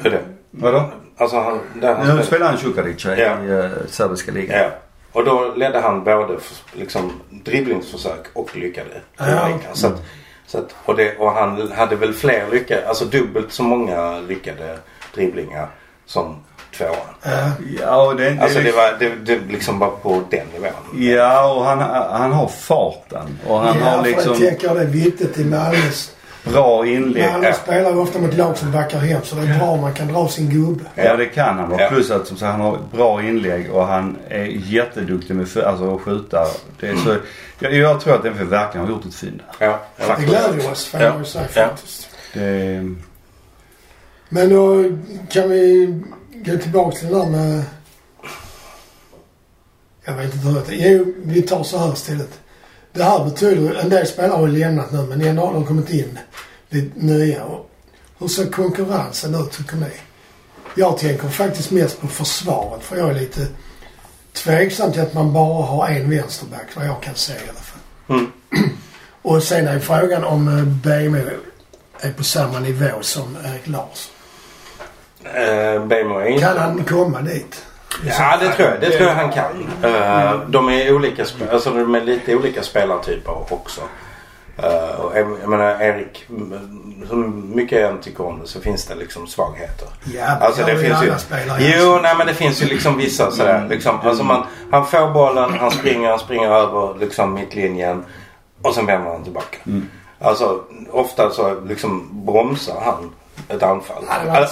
Hur 0.02 0.14
är 0.14 0.18
det? 0.18 0.24
Vadå? 0.52 0.92
Alltså 1.18 1.40
han, 1.40 1.60
där 1.82 1.96
han 1.96 2.18
Nu 2.18 2.24
spelar 2.24 2.46
han 2.46 2.58
Čukaric 2.58 3.06
i 3.06 3.10
Ja. 3.18 3.38
uh, 3.38 3.70
serbiska 3.90 4.32
ligan. 4.32 4.60
Ja. 4.60 4.70
Och 5.16 5.26
då 5.26 5.54
ledde 5.56 5.80
han 5.80 6.04
både 6.04 6.38
liksom, 6.74 7.12
dribblingsförsök 7.30 8.26
och 8.34 8.58
lyckade 8.58 9.02
Ja. 9.18 9.50
Så 9.74 9.88
att, 9.88 10.04
så 10.48 10.58
att, 10.58 10.76
och, 10.86 10.96
det, 10.96 11.18
och 11.18 11.32
han 11.32 11.72
hade 11.72 11.96
väl 11.96 12.14
fler 12.14 12.46
lyckade, 12.52 12.88
alltså 12.88 13.06
dubbelt 13.06 13.52
så 13.52 13.64
många 13.64 14.20
lyckade 14.20 14.78
dribblingar 15.14 15.68
som 16.06 16.36
tvåan. 16.78 16.96
Ja. 17.24 17.52
Ja, 17.82 18.08
och 18.08 18.16
det, 18.16 18.30
det, 18.30 18.42
Alltså 18.42 18.60
det 18.60 18.72
var 18.72 18.96
det, 19.00 19.10
det 19.10 19.40
liksom 19.50 19.80
bara 19.80 19.90
på 19.90 20.24
den 20.30 20.48
nivån. 20.54 20.72
Ja, 20.94 21.54
och 21.54 21.66
han, 21.66 21.80
han 22.22 22.32
har 22.32 22.48
farten. 22.48 23.40
Och 23.48 23.60
han 23.60 23.80
ja, 23.80 23.86
har 23.86 24.04
liksom 24.04 24.32
jag 24.32 24.50
tänker 24.50 24.76
det 24.76 24.82
är 24.82 24.86
viktigt 24.86 25.38
i 25.38 25.46
Malmös. 25.46 26.12
Bra 26.46 26.86
inlägg. 26.88 27.32
Malmö 27.32 27.48
ja. 27.48 27.54
spelar 27.54 27.92
ju 27.92 27.98
ofta 27.98 28.20
mot 28.20 28.34
lag 28.34 28.58
som 28.58 28.72
backar 28.72 29.00
hem 29.00 29.22
så 29.24 29.36
det 29.36 29.42
är 29.42 29.58
bra 29.60 29.68
om 29.68 29.82
man 29.82 29.94
kan 29.94 30.08
dra 30.08 30.28
sin 30.28 30.50
gubbe. 30.50 30.84
Ja, 30.96 31.16
det 31.16 31.26
kan 31.26 31.58
han. 31.60 31.72
Och 31.72 31.82
Ja. 31.82 31.88
plus 31.90 32.12
att 32.12 32.28
som 32.28 32.38
sagt, 32.38 32.52
han 32.52 32.62
har 32.62 32.78
bra 32.92 33.24
inlägg 33.24 33.72
och 33.74 33.88
han 33.88 34.18
är 34.30 34.44
jätteduktig 34.46 35.36
med 35.36 35.48
alltså, 35.66 35.96
att 35.96 36.02
skjuta. 36.02 36.46
Det 36.80 36.88
är 36.88 36.96
så, 36.96 37.16
jag, 37.60 37.74
jag 37.74 38.02
tror 38.02 38.16
att 38.16 38.26
MFF 38.26 38.48
verkligen 38.48 38.86
har 38.88 38.94
gjort 38.94 39.06
ett 39.06 39.16
fynd. 39.16 39.44
Ja, 39.60 39.80
ja. 39.98 40.16
Det 40.20 40.26
gläder 40.26 40.72
oss 40.72 40.86
får 40.86 41.02
Ja. 41.02 41.10
man 41.10 41.20
ju 41.20 41.26
säga 41.26 41.48
faktiskt. 41.48 42.10
Det, 42.34 42.94
Men 44.30 44.50
då 44.50 44.84
kan 45.30 45.50
vi 45.50 45.94
gå 46.34 46.58
tillbaka 46.58 46.96
till 46.98 47.08
det 47.08 47.16
där 47.16 47.26
med... 47.30 47.64
Jag 50.06 50.14
vet 50.14 50.34
inte 50.34 50.48
hur 50.48 50.54
det 50.68 50.76
Jo, 50.76 51.14
vi 51.24 51.42
tar 51.42 51.64
så 51.64 51.78
här 51.78 51.94
istället. 51.94 52.40
Det 52.94 53.04
här 53.04 53.26
betyder... 53.26 53.76
En 53.76 53.90
del 53.90 54.08
spelare 54.08 54.32
har 54.32 54.48
ju 54.48 54.58
lämnat 54.58 54.92
nu 54.92 55.06
men 55.10 55.22
ändå 55.22 55.46
har 55.46 55.54
de 55.54 55.66
kommit 55.66 55.90
in 55.90 56.20
lite 56.76 57.00
nya. 57.00 57.44
Och 57.44 57.70
hur 58.20 58.28
ser 58.28 58.52
konkurrensen 58.52 59.36
ut 59.36 59.52
tycker 59.52 59.76
ni? 59.76 59.92
Jag 60.76 60.98
tänker 60.98 61.28
faktiskt 61.30 61.72
mest 61.72 62.02
på 62.02 62.08
försvaret 62.08 62.84
för 62.84 62.98
jag 62.98 63.10
är 63.10 63.14
lite 63.14 63.48
tveksam 64.34 64.92
till 64.92 65.02
att 65.02 65.14
man 65.14 65.34
bara 65.34 65.66
har 65.66 65.88
en 65.88 66.10
vänsterback 66.10 66.68
vad 66.76 66.88
jag 66.88 67.02
kan 67.02 67.16
se 67.16 67.34
i 67.34 67.50
alla 67.50 67.60
fall. 67.60 68.18
Mm. 68.18 68.32
Och 69.22 69.44
sen 69.44 69.68
är 69.68 69.80
frågan 69.80 70.24
om 70.24 70.48
eh, 70.48 70.64
BM 70.64 71.16
är 72.00 72.12
på 72.12 72.24
samma 72.24 72.60
nivå 72.60 72.92
som 73.02 73.38
Erik 73.46 73.68
Larsson. 73.68 74.16
Eh, 75.24 75.86
Bejmo 75.86 76.20
är 76.20 76.26
inte... 76.26 76.44
Kan 76.44 76.58
han 76.58 76.84
komma 76.84 77.22
dit? 77.22 77.66
Ja, 78.06 78.38
det 78.42 78.52
tror 78.52 78.70
jag. 78.70 78.82
Det 78.82 78.90
tror 78.90 79.10
jag 79.10 79.16
han 79.16 79.32
kan. 79.32 79.68
Eh, 79.84 80.40
de 80.48 80.70
är 80.70 80.96
olika, 80.96 81.26
alltså 81.52 81.72
de 81.72 81.96
är 81.96 82.02
lite 82.02 82.36
olika 82.36 82.64
spelartyper 82.64 83.54
också. 83.54 83.82
Och 84.58 85.12
jag, 85.16 85.38
jag 85.42 85.50
menar 85.50 85.82
Erik, 85.82 86.26
mm, 86.30 86.54
hur 87.10 87.28
mycket 87.56 87.82
jag 87.82 87.92
än 87.92 88.02
tycker 88.02 88.26
om 88.26 88.40
det 88.40 88.48
så 88.48 88.62
finns 88.62 88.86
det 88.86 88.96
liksom 88.96 89.28
svagheter. 89.28 89.88
Ja, 90.16 90.26
Alltså 90.26 90.66
det 90.66 90.78
finns 90.78 91.04
ju... 91.04 91.14
spelare. 91.18 91.58
Jo, 91.60 92.00
nej 92.02 92.16
men 92.18 92.28
det 92.28 92.34
finns 92.34 92.62
ju 92.64 92.66
liksom 92.66 92.98
vissa 92.98 93.32
sådär. 93.32 93.68
Liksom, 93.70 94.00
alltså 94.04 94.24
man, 94.24 94.44
han 94.72 94.86
får 94.86 95.14
bollen, 95.14 95.54
han 95.54 95.72
springer, 95.72 96.10
han 96.10 96.20
springer 96.20 96.52
över 96.52 97.00
liksom 97.00 97.34
mittlinjen. 97.34 98.04
Och 98.62 98.74
sen 98.74 98.86
vänder 98.86 99.12
han 99.12 99.24
tillbaka. 99.24 99.58
Mm. 99.66 99.90
Alltså 100.20 100.62
ofta 100.92 101.30
så 101.30 101.60
liksom 101.68 102.10
bromsar 102.26 102.82
han 102.86 103.12
ett 103.50 103.64
anfall. 103.64 104.04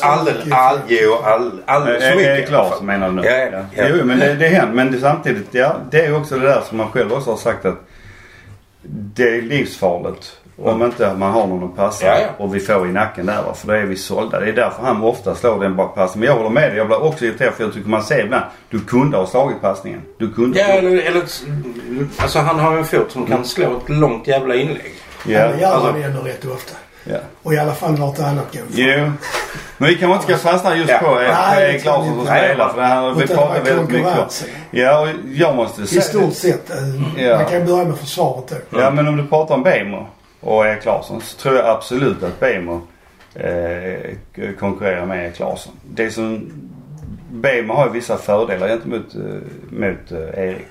Alldeles, 0.02 0.46
mycket. 0.46 0.60
all, 0.60 0.80
jo, 0.88 1.18
all, 1.24 1.62
alldeles 1.66 2.04
för 2.04 2.16
mycket. 2.16 2.32
är 2.32 2.36
det 2.36 2.48
klart 2.48 2.82
menar 2.82 3.10
du 3.10 3.16
nu? 3.16 3.22
Ja, 3.26 3.38
ja, 3.38 3.60
ja. 3.76 3.88
Jo, 3.90 4.06
men 4.06 4.20
det, 4.20 4.36
det 4.36 4.48
händer. 4.48 4.76
Men 4.76 4.92
det, 4.92 5.00
samtidigt, 5.00 5.48
ja, 5.52 5.76
det 5.92 6.06
är 6.06 6.18
också 6.18 6.36
det 6.38 6.48
där 6.48 6.62
som 6.62 6.78
man 6.78 6.92
själv 6.92 7.14
också 7.14 7.30
har 7.30 7.38
sagt 7.38 7.66
att 7.66 7.78
det 8.86 9.38
är 9.38 9.42
livsfarligt. 9.42 10.38
Om 10.58 10.84
inte 10.84 11.14
man 11.18 11.32
har 11.32 11.48
någon 11.48 11.64
att 11.64 11.76
passa 11.76 12.06
Ja, 12.06 12.18
ja. 12.22 12.28
och 12.46 12.56
vi 12.56 12.60
får 12.60 12.88
i 12.88 12.92
nacken 12.92 13.26
där 13.26 13.44
va, 13.44 13.54
för 13.54 13.68
då 13.68 13.74
är 13.74 13.84
vi 13.84 13.96
sålda. 13.96 14.40
Det 14.40 14.48
är 14.50 14.54
därför 14.54 14.84
han 14.84 15.04
ofta 15.04 15.36
slår 15.36 15.60
den 15.60 15.76
bara 15.76 15.88
passen. 15.88 16.20
Men 16.20 16.28
jag 16.30 16.36
håller 16.36 16.50
med 16.50 16.70
dig. 16.70 16.78
Jag 16.78 16.88
blir 16.88 17.04
också 17.04 17.26
irriterad 17.26 17.54
för 17.54 17.64
jag 17.64 17.74
tycker 17.74 17.90
man 17.90 18.04
ser 18.04 18.26
ibland. 18.26 18.44
Du 18.70 18.80
kunde 18.80 19.18
ha 19.18 19.26
slagit 19.28 19.62
passningen. 19.62 20.02
Du 20.18 20.34
kunde. 20.34 20.60
Ja, 20.60 20.66
eller, 20.66 20.98
eller 21.02 21.24
alltså 22.18 22.40
han 22.40 22.60
har 22.60 22.78
en 22.78 22.86
fot 22.86 23.12
som 23.12 23.26
kan 23.26 23.46
slå 23.46 23.78
ett 23.78 23.90
långt 23.90 24.28
jävla 24.28 24.56
inlägg. 24.56 24.94
Ja, 25.26 25.48
det 25.48 25.62
gör 25.62 25.68
alltså- 25.72 25.92
han 25.92 26.04
ändå 26.04 26.22
rätt 26.22 26.46
ofta. 26.46 26.76
Ja. 27.04 27.18
Och 27.44 27.54
i 27.54 27.58
alla 27.58 27.74
fall 27.74 27.96
vartannat 27.96 28.54
går. 28.54 28.62
Jo. 28.72 29.12
Men 29.78 29.90
vi 29.90 29.96
kanske 29.96 30.14
inte 30.14 30.40
ska 30.40 30.50
fastna 30.52 30.76
just 30.78 30.90
Ja. 30.90 30.98
på 31.00 31.20
eh, 31.20 31.58
Erik 31.62 31.84
kan 31.84 31.94
Larsson 31.94 32.10
vi 32.12 32.16
som 32.18 32.26
spelar. 32.26 32.70
För 32.70 32.82
det 32.82 32.88
här, 32.88 33.12
vi 33.14 33.28
pratar 33.28 33.62
väldigt 33.62 33.90
mycket 33.90 34.18
om. 34.20 34.26
Ja, 34.72 35.00
och 35.02 35.08
jag 35.34 35.56
måste 35.56 35.82
I 35.82 35.88
säga. 35.88 36.02
stort 36.02 36.34
sett. 36.34 36.70
eh, 36.70 37.24
Ja. 37.24 37.38
Man 37.38 37.46
kan 37.46 37.66
börja 37.66 37.86
med 37.86 37.98
försvaret 37.98 38.54
då. 38.70 38.80
Ja 38.80 38.92
men 38.92 39.08
om 39.08 39.18
du 39.18 39.28
pratar 39.28 39.56
om 39.56 39.64
Bejmo 39.64 40.08
och 40.40 40.66
Erik 40.68 40.86
Larsson 40.86 41.22
så 41.22 41.38
tror 41.38 41.56
jag 41.56 41.66
absolut 41.66 42.24
att 42.24 42.40
Bejmo 42.40 42.82
eh, 43.36 44.54
konkurrerar 44.60 45.06
med 45.06 45.26
Erik 45.26 45.40
Larsson. 45.40 45.74
Det 45.92 46.12
som 46.12 46.52
Bejmo 47.32 47.74
har 47.74 47.86
ju 47.86 47.92
vissa 47.92 48.18
fördelar 48.18 48.68
gentemot 48.68 49.16
eh, 49.16 49.22
mot, 49.70 50.12
eh, 50.12 50.44
Erik. 50.44 50.68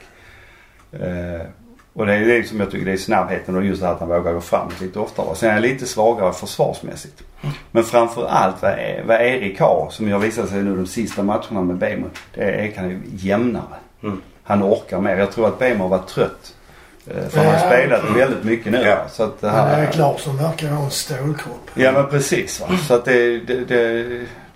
Eh, 0.92 1.46
och 1.94 2.06
det 2.06 2.14
är 2.14 2.20
det 2.20 2.48
som 2.48 2.60
jag 2.60 2.70
tycker 2.70 2.86
det 2.86 2.92
är 2.92 2.96
snabbheten 2.96 3.56
och 3.56 3.64
just 3.64 3.80
det 3.80 3.86
här 3.86 3.94
att 3.94 4.00
han 4.00 4.08
vågar 4.08 4.32
gå 4.32 4.40
framåt 4.40 4.80
lite 4.80 4.98
oftare. 4.98 5.34
Sen 5.36 5.48
är 5.48 5.52
han 5.52 5.62
lite 5.62 5.86
svagare 5.86 6.32
försvarsmässigt. 6.32 7.22
Men 7.70 7.84
framförallt 7.84 8.62
vad, 8.62 8.72
E- 8.72 9.02
vad 9.06 9.20
Erik 9.20 9.60
har 9.60 9.88
som 9.90 10.08
jag 10.08 10.18
visat 10.18 10.48
sig 10.48 10.62
nu 10.62 10.76
de 10.76 10.86
sista 10.86 11.22
matcherna 11.22 11.62
med 11.62 11.76
Bejmo. 11.76 12.06
Det 12.34 12.42
är 12.44 12.72
han 12.76 12.90
är 12.90 13.00
jämnare. 13.16 13.64
Mm. 14.02 14.20
Han 14.42 14.62
orkar 14.62 15.00
mer. 15.00 15.16
Jag 15.16 15.32
tror 15.32 15.48
att 15.48 15.58
Bejmo 15.58 15.88
var 15.88 15.98
trött. 15.98 16.54
Eh, 17.06 17.28
För 17.28 17.36
han 17.38 17.46
har 17.46 17.52
Ja. 17.52 17.58
spelat 17.66 18.16
väldigt 18.16 18.44
mycket 18.44 18.72
nu. 18.72 18.78
Ja. 18.78 19.08
Så 19.10 19.22
att 19.22 19.40
det 19.40 19.46
Men 19.46 19.80
Erik 19.84 19.96
Larsson 19.96 20.36
verkar 20.36 20.68
ha 20.68 20.84
en 20.84 20.90
stålkropp. 20.90 21.70
Ja 21.74 21.92
men 21.92 22.06
precis 22.06 22.60
va. 22.60 22.66
Så 22.88 22.94
att 22.94 23.04
det, 23.04 23.38
det, 23.40 23.64
det, 23.64 24.06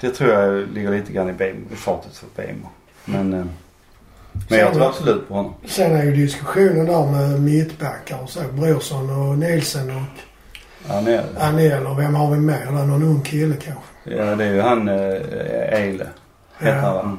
det 0.00 0.10
tror 0.10 0.30
jag 0.32 0.68
ligger 0.74 0.90
lite 0.90 1.12
grann 1.12 1.30
i, 1.30 1.32
Bejmo, 1.32 1.60
i 1.72 1.76
fartet 1.76 2.16
för 2.16 2.26
Bejmo. 2.42 2.68
Men, 3.04 3.32
eh, 3.34 3.44
men 4.48 4.58
jag 4.58 4.72
tror 4.72 4.86
absolut 4.86 5.28
på 5.28 5.34
honom. 5.34 5.54
Sen 5.66 5.96
är 5.96 6.04
ju 6.04 6.12
diskussionen 6.16 6.86
där 6.86 7.06
med 7.06 7.42
mittbackar 7.42 8.18
och 8.22 8.30
så. 8.30 8.40
Brorsson 8.52 9.10
och 9.10 9.38
Nielsen 9.38 9.90
och 9.96 10.02
Han 10.92 11.06
är, 11.06 11.24
Anel 11.40 11.86
och 11.86 11.98
vem 11.98 12.14
har 12.14 12.30
vi 12.30 12.38
mer? 12.40 12.60
Eller 12.62 12.72
någon 12.84 13.02
ung 13.02 13.20
kille 13.20 13.56
kanske. 13.56 13.82
ja 14.04 14.36
det 14.36 14.44
är 14.44 14.52
ju 14.54 14.60
han 14.60 14.88
eh, 14.88 15.78
Eile. 15.80 16.06
Heter 16.58 16.76
han 16.76 16.84
Ja. 16.96 17.02
va? 17.02 17.16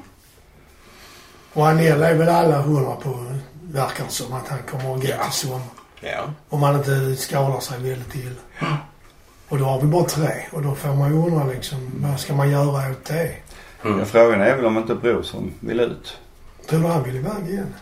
Och 1.54 1.68
Anel 1.68 2.02
är 2.04 2.14
väl 2.14 2.30
alla 2.30 2.62
hundra 2.62 2.96
på, 2.96 3.26
verkar 3.72 4.06
som, 4.08 4.34
att 4.34 4.48
han 4.48 4.60
kommer 4.72 4.96
att 4.96 5.02
gå 5.02 5.08
Ja. 5.08 5.24
till 5.24 5.34
sommar. 5.34 5.62
Ja. 6.02 6.24
Om 6.50 6.64
han 6.64 6.76
inte 6.76 7.16
skadar 7.16 7.60
sig 7.60 7.80
väldigt 7.80 8.16
illa. 8.16 8.78
Och 9.50 9.58
då 9.58 9.66
har 9.66 9.82
vi 9.82 9.88
bara 9.88 10.04
tre. 10.04 10.32
Och 10.52 10.62
då 10.62 10.76
får 10.76 10.94
man 10.96 11.10
ju 11.14 11.18
undra 11.26 11.46
liksom, 11.46 11.92
vad 11.98 12.20
ska 12.20 12.34
man 12.34 12.50
göra 12.50 12.92
åt 12.92 13.06
det? 13.06 13.32
Mm. 13.86 14.00
Ja, 14.00 14.06
frågan 14.06 14.42
är 14.42 14.56
väl 14.56 14.66
om 14.66 14.78
inte 14.78 14.96
Brorsson 14.96 15.54
vill 15.60 15.80
ut. 15.80 16.18
Tror 16.70 16.80
du 16.80 16.88
han 16.88 17.04
vill 17.04 17.16
iväg 17.16 17.48
igen? 17.50 17.74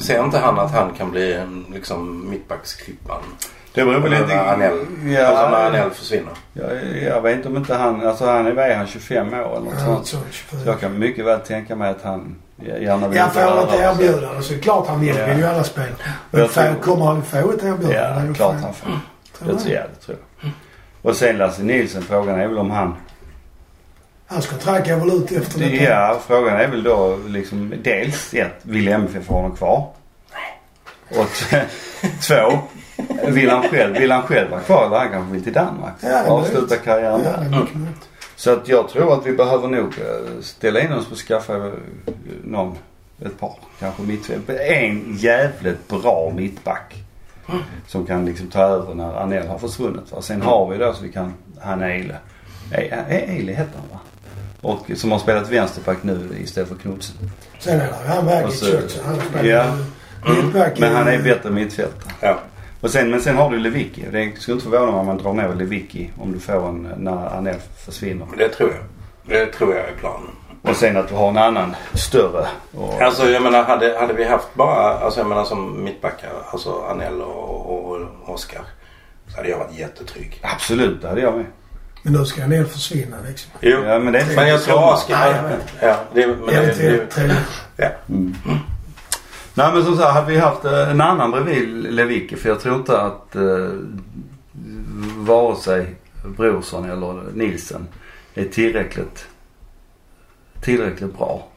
Ser 0.00 0.24
inte 0.24 0.38
han 0.38 0.58
att 0.58 0.72
han 0.72 0.92
kan 0.98 1.10
bli 1.10 1.34
en, 1.34 1.64
liksom 1.72 2.30
mittbacksklippan? 2.30 3.20
Det 3.74 3.84
beror 3.84 4.00
väl 4.00 4.10
lite... 4.10 4.40
Anel, 4.40 4.78
Ja, 5.06 5.26
alltså 5.26 5.48
när 5.48 5.66
Anel 5.66 5.90
försvinner. 5.90 6.32
jag, 6.52 6.70
jag 7.02 7.20
vet 7.22 7.36
inte 7.36 7.48
om 7.48 7.56
inte 7.56 7.74
han... 7.74 8.06
Alltså 8.06 8.26
han 8.26 8.46
är, 8.46 8.52
vad 8.52 8.64
är 8.64 8.76
han 8.76 8.86
25 8.86 9.26
år 9.28 9.32
eller 9.34 9.60
något 9.60 9.74
Ja, 9.78 9.84
sånt. 10.04 10.06
så, 10.06 10.56
jag 10.66 10.80
kan 10.80 10.98
mycket 10.98 11.24
väl 11.24 11.40
tänka 11.40 11.76
mig 11.76 11.90
att 11.90 12.02
han 12.02 12.36
gärna 12.80 13.08
vill 13.08 13.18
Ja, 13.18 13.28
får 13.28 13.40
han 13.40 13.58
ett 13.68 13.74
erbjudande 13.74 14.42
så 14.42 14.52
är 14.52 14.56
det 14.56 14.62
klart 14.62 14.86
han 14.88 15.00
vill. 15.00 15.16
Ja. 15.16 15.26
vill 15.26 15.38
ju 15.38 15.44
alla 15.46 15.64
spela. 15.64 15.86
Men 16.30 16.48
får, 16.48 16.80
kommer 16.82 17.04
han 17.06 17.22
få 17.22 17.38
ett 17.52 17.62
erbjudande? 17.62 17.88
Det 17.88 17.98
är 17.98 18.26
Ja, 18.26 18.34
klart 18.34 18.52
fan- 18.54 18.62
han 18.62 18.74
får. 18.74 18.88
Det 19.38 19.52
du 19.52 19.58
tror 19.58 19.72
jag, 19.74 19.84
det 19.94 20.06
tror 20.06 20.18
jag. 20.40 20.50
Och 21.02 21.16
sen 21.16 21.36
Lasse 21.38 21.62
Nilsson, 21.62 22.02
frågan 22.02 22.40
är 22.40 22.46
väl 22.46 22.58
om 22.58 22.70
han 22.70 22.94
Hans 24.32 24.46
kontrakt 24.46 24.88
går 24.88 24.96
väl 24.96 25.08
ut 25.10 25.32
efter 25.32 25.58
Det, 25.60 25.68
detta. 25.68 25.82
ja, 25.84 26.20
frågan 26.26 26.56
är 26.60 26.68
väl 26.68 26.82
då 26.82 27.18
liksom 27.26 27.72
dels 27.84 28.34
ett, 28.34 28.54
vill 28.62 28.88
MFF 28.88 29.28
ha 29.28 29.36
honom 29.36 29.56
kvar? 29.56 29.86
Och 31.10 31.26
t- 31.50 31.62
två, 32.28 32.58
vill 33.30 33.50
han 33.50 33.62
själv, 33.62 33.96
vill 33.98 34.10
han 34.12 34.22
själv 34.22 34.50
vara 34.50 34.60
kvar 34.60 34.86
eller 34.86 34.98
han 34.98 35.08
kanske 35.10 35.32
vill 35.32 35.44
till 35.44 35.52
Danmark? 35.52 35.92
Ja, 36.00 36.24
Avsluta 36.26 36.76
karriären 36.76 37.20
Ja, 37.24 37.30
där. 37.30 37.50
möjligt. 37.50 38.08
Så 38.36 38.52
att 38.52 38.68
jag 38.68 38.88
tror 38.88 39.12
att 39.14 39.26
vi 39.26 39.32
behöver 39.32 39.68
nog 39.68 39.82
eh, 39.98 40.40
ställa 40.42 40.80
in 40.80 40.92
oss 40.92 41.06
på 41.06 41.12
att 41.12 41.18
skaffa 41.18 41.56
eh, 41.56 41.72
någon, 42.44 42.76
ett 43.26 43.40
par 43.40 43.54
kanske 43.80 44.02
mittfält. 44.02 44.50
En 44.50 45.16
jävligt 45.18 45.88
bra 45.88 46.32
mittback. 46.36 46.94
Som 47.86 48.06
kan 48.06 48.24
liksom 48.26 48.46
ta 48.48 48.62
över 48.62 48.94
när 48.94 49.14
Anel 49.22 49.46
har 49.48 49.58
försvunnit. 49.58 50.12
Va? 50.12 50.22
Sen 50.22 50.42
har 50.42 50.68
vi 50.70 50.78
då 50.78 50.92
så 50.94 51.02
vi 51.02 51.12
kan, 51.12 51.34
han 51.60 51.82
är 51.82 51.88
Eile. 51.90 52.16
E- 52.72 53.04
Eile 53.08 53.52
heter 53.52 53.72
han 53.78 53.88
va? 53.92 53.98
Och 54.62 54.90
som 54.94 55.12
har 55.12 55.18
spelat 55.18 55.50
vänsterback 55.50 55.98
nu 56.02 56.28
istället 56.42 56.68
för 56.68 56.76
Knutsen. 56.76 57.16
Sen 57.58 57.80
är 57.80 57.86
det 57.86 57.94
han 58.06 58.26
väg 58.26 58.44
i. 58.44 58.88
Han 59.04 59.20
spelar 59.20 59.44
ja. 59.44 59.64
ju 60.26 60.42
mittback 60.42 60.78
Men 60.78 60.94
han 60.94 61.08
är 61.08 61.22
bättre 61.22 61.50
mittfältare. 61.50 62.12
Ja. 62.20 62.38
Och 62.80 62.90
sen, 62.90 63.10
men 63.10 63.20
sen 63.20 63.36
har 63.36 63.50
du 63.50 63.58
Lewicki. 63.58 64.04
Det 64.12 64.32
skulle 64.38 64.54
inte 64.54 64.64
förvåna 64.70 64.92
mig 64.92 65.00
om 65.00 65.06
man 65.06 65.18
drar 65.18 65.32
ner 65.32 65.54
Lewicki 65.54 66.10
om 66.18 66.32
du 66.32 66.38
får 66.38 66.68
en, 66.68 66.88
när 66.96 67.36
Anel 67.36 67.56
försvinner. 67.84 68.26
Det 68.38 68.48
tror 68.48 68.70
jag. 68.70 68.82
Det 69.38 69.46
tror 69.46 69.74
jag 69.74 69.88
är 69.88 69.92
planen. 70.00 70.30
Och 70.62 70.76
sen 70.76 70.96
att 70.96 71.08
du 71.08 71.14
har 71.14 71.28
en 71.28 71.38
annan 71.38 71.76
större. 71.94 72.46
Och, 72.76 73.02
Alltså 73.02 73.28
jag 73.28 73.42
menar 73.42 73.64
hade, 73.64 73.98
hade 73.98 74.14
vi 74.14 74.24
haft 74.24 74.54
bara, 74.54 74.98
alltså 74.98 75.20
jag 75.20 75.26
menar 75.26 75.44
som 75.44 75.84
mittbackar, 75.84 76.30
alltså 76.52 76.84
Anel 76.90 77.22
och, 77.22 77.70
och, 77.70 77.92
och 77.92 78.34
Oskar. 78.34 78.62
Så 79.28 79.36
hade 79.36 79.48
jag 79.48 79.58
varit 79.58 79.78
jättetrygg. 79.78 80.40
Absolut, 80.42 81.02
det 81.02 81.08
hade 81.08 81.20
jag 81.20 81.36
med. 81.36 81.46
Men 82.02 82.12
nu 82.12 82.24
ska 82.24 82.42
han 82.42 82.52
helt 82.52 82.72
försvinna 82.72 83.16
liksom. 83.28 83.50
Jo. 83.60 83.78
Ja, 83.84 83.98
men 83.98 84.12
det 84.12 84.18
är 84.18 84.36
Men 84.36 84.48
jag 84.48 84.62
tror 84.62 84.98
jag 85.08 85.42
vet. 85.42 85.74
Ja, 85.80 85.96
det, 86.14 86.26
men 86.26 86.46
det, 86.46 86.54
det 86.54 87.16
är 87.16 87.28
det, 87.28 87.36
ja. 87.76 87.88
Mm. 88.08 88.34
Nej 89.54 89.72
men 89.74 89.84
som 89.84 89.96
sagt, 89.96 90.14
hade 90.14 90.32
vi 90.32 90.38
haft 90.38 90.64
eh, 90.64 90.90
en 90.90 91.00
annan 91.00 91.30
bredvid 91.30 91.68
Lewicki. 91.68 92.36
För 92.36 92.48
jag 92.48 92.60
tror 92.60 92.76
inte 92.76 93.00
att 93.00 93.36
eh, 93.36 93.70
vare 95.16 95.56
sig 95.56 95.94
Brorsson 96.24 96.90
eller 96.90 97.32
Nilsen 97.34 97.88
är 98.34 98.44
tillräckligt, 98.44 99.26
tillräckligt 100.60 101.18
bra 101.18 101.48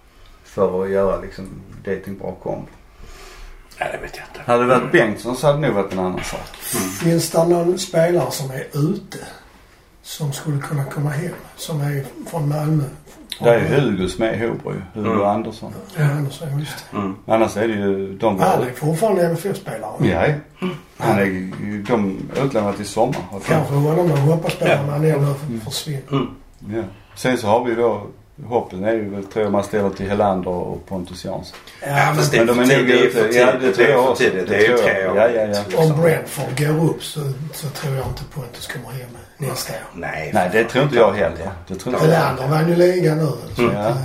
för 0.44 0.84
att 0.84 0.90
göra 0.90 1.22
liksom 1.22 1.46
en 1.84 2.18
bra 2.18 2.36
kombo. 2.44 2.68
Nej, 3.80 3.90
det 3.92 4.06
vet 4.06 4.18
jag 4.18 4.26
inte. 4.26 4.52
Hade 4.52 4.64
det 4.64 4.80
varit 4.80 4.92
Bengtsson 4.92 5.36
så 5.36 5.48
hade 5.48 5.60
det 5.60 5.68
nog 5.68 5.76
varit 5.76 5.94
en 5.94 6.00
annan 6.00 6.24
sak. 6.24 6.56
Finns 7.04 7.32
det 7.32 7.48
någon 7.48 7.80
spelare 7.80 8.32
som 8.32 8.52
är 8.52 8.68
ute 8.74 9.18
som 10.06 10.34
skulle 10.34 10.62
kunna 10.62 10.84
komma 10.86 11.10
hem? 11.10 11.32
Som 11.56 11.82
är 11.82 12.06
från 12.30 12.50
Malmö? 12.50 12.84
Det 13.40 13.50
är 13.50 13.60
ju 13.60 13.66
Hugo 13.82 14.08
som 14.10 14.24
är 14.24 14.34
i 14.34 14.48
Hobro 14.48 14.74
ju. 14.74 14.82
Hugo 14.94 15.10
Mm. 15.12 15.28
Andersson. 15.28 15.74
Ja, 15.98 16.04
Andersson, 16.04 16.60
just 16.60 16.86
det. 16.92 16.98
Mm. 16.98 17.16
Annars 17.28 17.58
är 17.58 17.68
det 17.68 17.74
ju 17.74 18.18
de 18.18 18.40
Han 18.40 18.64
är 18.64 18.72
fortfarande 18.72 19.26
MFF-spelare. 19.26 20.08
Ja, 20.60 20.68
han 20.98 21.20
är 21.20 21.26
de 21.88 22.18
utlånade 22.44 22.78
till 22.78 22.86
sommar. 22.86 23.16
Kanske 23.48 23.74
honom 23.74 24.08
de 24.10 24.18
hoppas 24.18 24.56
på 24.56 24.68
Ja. 24.68 24.82
när 24.82 24.92
han 24.92 25.06
ändå 25.06 25.36
försvinner. 25.66 26.02
Mm. 26.12 26.28
Ja. 26.70 26.84
Sen 27.16 27.38
så 27.38 27.48
har 27.48 27.66
vi 27.66 27.76
då 27.76 28.08
hoppen 28.44 28.84
är 28.84 28.94
ju 28.94 29.10
väl 29.10 29.24
tror 29.24 29.44
jag 29.44 29.52
man 29.52 29.64
ställer 29.64 29.90
till 29.90 30.10
Helander 30.10 30.50
och 30.52 30.86
Pontus 30.86 31.26
Jansson. 31.26 31.58
Ja, 31.82 32.14
men 32.16 32.26
det 32.32 32.38
är 32.38 32.46
Men 32.46 32.48
de 32.58 32.72
är 32.74 32.78
nog 32.78 32.90
ute. 32.90 33.20
Ja, 33.40 33.48
för 33.52 33.60
det 33.60 33.72
tror 33.74 33.88
jag 33.88 34.04
för 34.04 34.12
också. 34.12 34.24
tidigt. 34.24 34.48
Det 34.50 34.58
Det 34.58 34.66
är 34.66 34.70
ju 34.72 34.78
tre 34.78 35.08
år. 35.08 35.18
Ja, 35.18 35.30
ja, 35.30 35.64
ja. 35.72 35.78
om 35.84 36.02
Brentford 36.02 36.58
går 36.60 36.90
upp 36.90 37.04
så, 37.04 37.20
så 37.54 37.68
tror 37.70 37.96
jag 37.96 38.06
inte 38.08 38.24
Pontus 38.34 38.68
kommer 38.68 38.92
hem 39.00 39.10
nästa 39.38 39.74
år. 39.74 39.80
Nej. 39.94 40.32
Nej, 40.34 40.50
det 40.52 40.64
tror 40.64 40.84
inte 40.84 40.96
jag 40.96 41.14
heller. 41.14 41.50
Det 41.68 41.76
tror 41.76 41.94
inte 41.96 42.08
jag. 42.08 42.14
Helander 42.16 42.48
vann 42.48 42.70
ju 42.70 42.76
ligan 42.76 43.18
nu. 43.18 43.28
Så 43.56 43.62
Mm. 43.62 43.76
att, 43.78 43.86
eh, 43.90 43.92
Ja. 43.92 43.98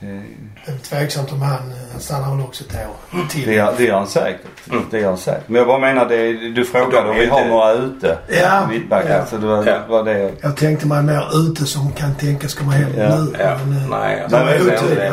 Det, 0.00 0.22
det 0.66 0.72
är 0.72 0.78
tveksamt 0.78 1.32
om 1.32 1.42
han, 1.42 1.70
eh, 1.70 1.76
han 1.92 2.00
stannar 2.00 2.30
väl 2.36 2.44
också 2.44 2.64
ett 2.64 2.74
år 2.74 3.26
till. 3.28 3.46
det, 3.46 3.54
gör, 3.54 3.74
det 3.78 3.90
han 3.90 4.06
säkert. 4.06 4.46
Mm. 4.70 4.84
Det 4.90 4.98
gör 5.00 5.08
han 5.08 5.18
säkert. 5.18 5.48
Men 5.48 5.56
jag 5.58 5.66
bara 5.66 5.78
menar 5.78 6.06
det, 6.08 6.32
du 6.50 6.64
frågade 6.64 6.96
De 6.96 7.06
är 7.06 7.10
om 7.10 7.16
vi 7.18 7.26
har 7.26 7.44
några 7.44 7.72
ute. 7.72 8.18
Ja. 8.42 8.66
Mittbackar. 8.70 9.18
Ja. 9.18 9.26
Så 9.26 9.36
det 9.36 9.46
var, 9.46 9.66
Ja. 9.66 9.78
var 9.88 10.04
det. 10.04 10.32
Jag 10.40 10.56
tänkte 10.56 10.86
mig 10.86 11.02
mer 11.02 11.28
ute 11.34 11.66
som 11.66 11.92
kan 11.92 12.14
tänkas 12.14 12.54
komma 12.54 12.72
hem 12.72 12.90
Ja. 12.96 13.16
nu. 13.16 13.34
Ja. 13.38 13.58
Men, 13.66 13.76
eh, 13.78 13.88
Nej, 13.90 14.26
Nej, 14.30 14.56
är 14.56 14.58
men, 14.58 14.66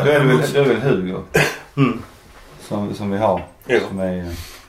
då 0.04 0.10
är 0.10 0.18
det 0.20 0.26
väl, 0.26 0.40
då 0.54 0.60
är 0.60 0.64
det 0.64 0.74
väl 0.74 0.80
Hugo. 0.82 1.22
Mm. 1.76 2.02
Som, 2.68 2.94
som 2.94 3.10
vi 3.10 3.18
har. 3.18 3.42
Som 3.88 4.00
är, 4.00 4.24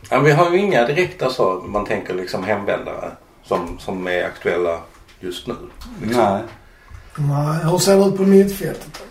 Ja, 0.10 0.20
vi 0.20 0.32
har 0.32 0.52
ju 0.52 0.58
inga 0.58 0.86
direkta 0.86 1.30
så 1.30 1.54
man 1.54 1.86
tänker 1.86 2.14
liksom 2.14 2.44
hemvändare 2.44 3.12
som, 3.44 3.78
som 3.80 4.08
är 4.08 4.24
aktuella 4.26 4.80
just 5.20 5.48
nu. 5.48 5.54
nej. 6.02 6.42
Nej, 7.16 7.58
hur 7.72 7.78
ser 7.78 7.98
det 7.98 8.06
ut 8.06 8.18
på 8.18 8.24
mittfältet? 8.24 9.04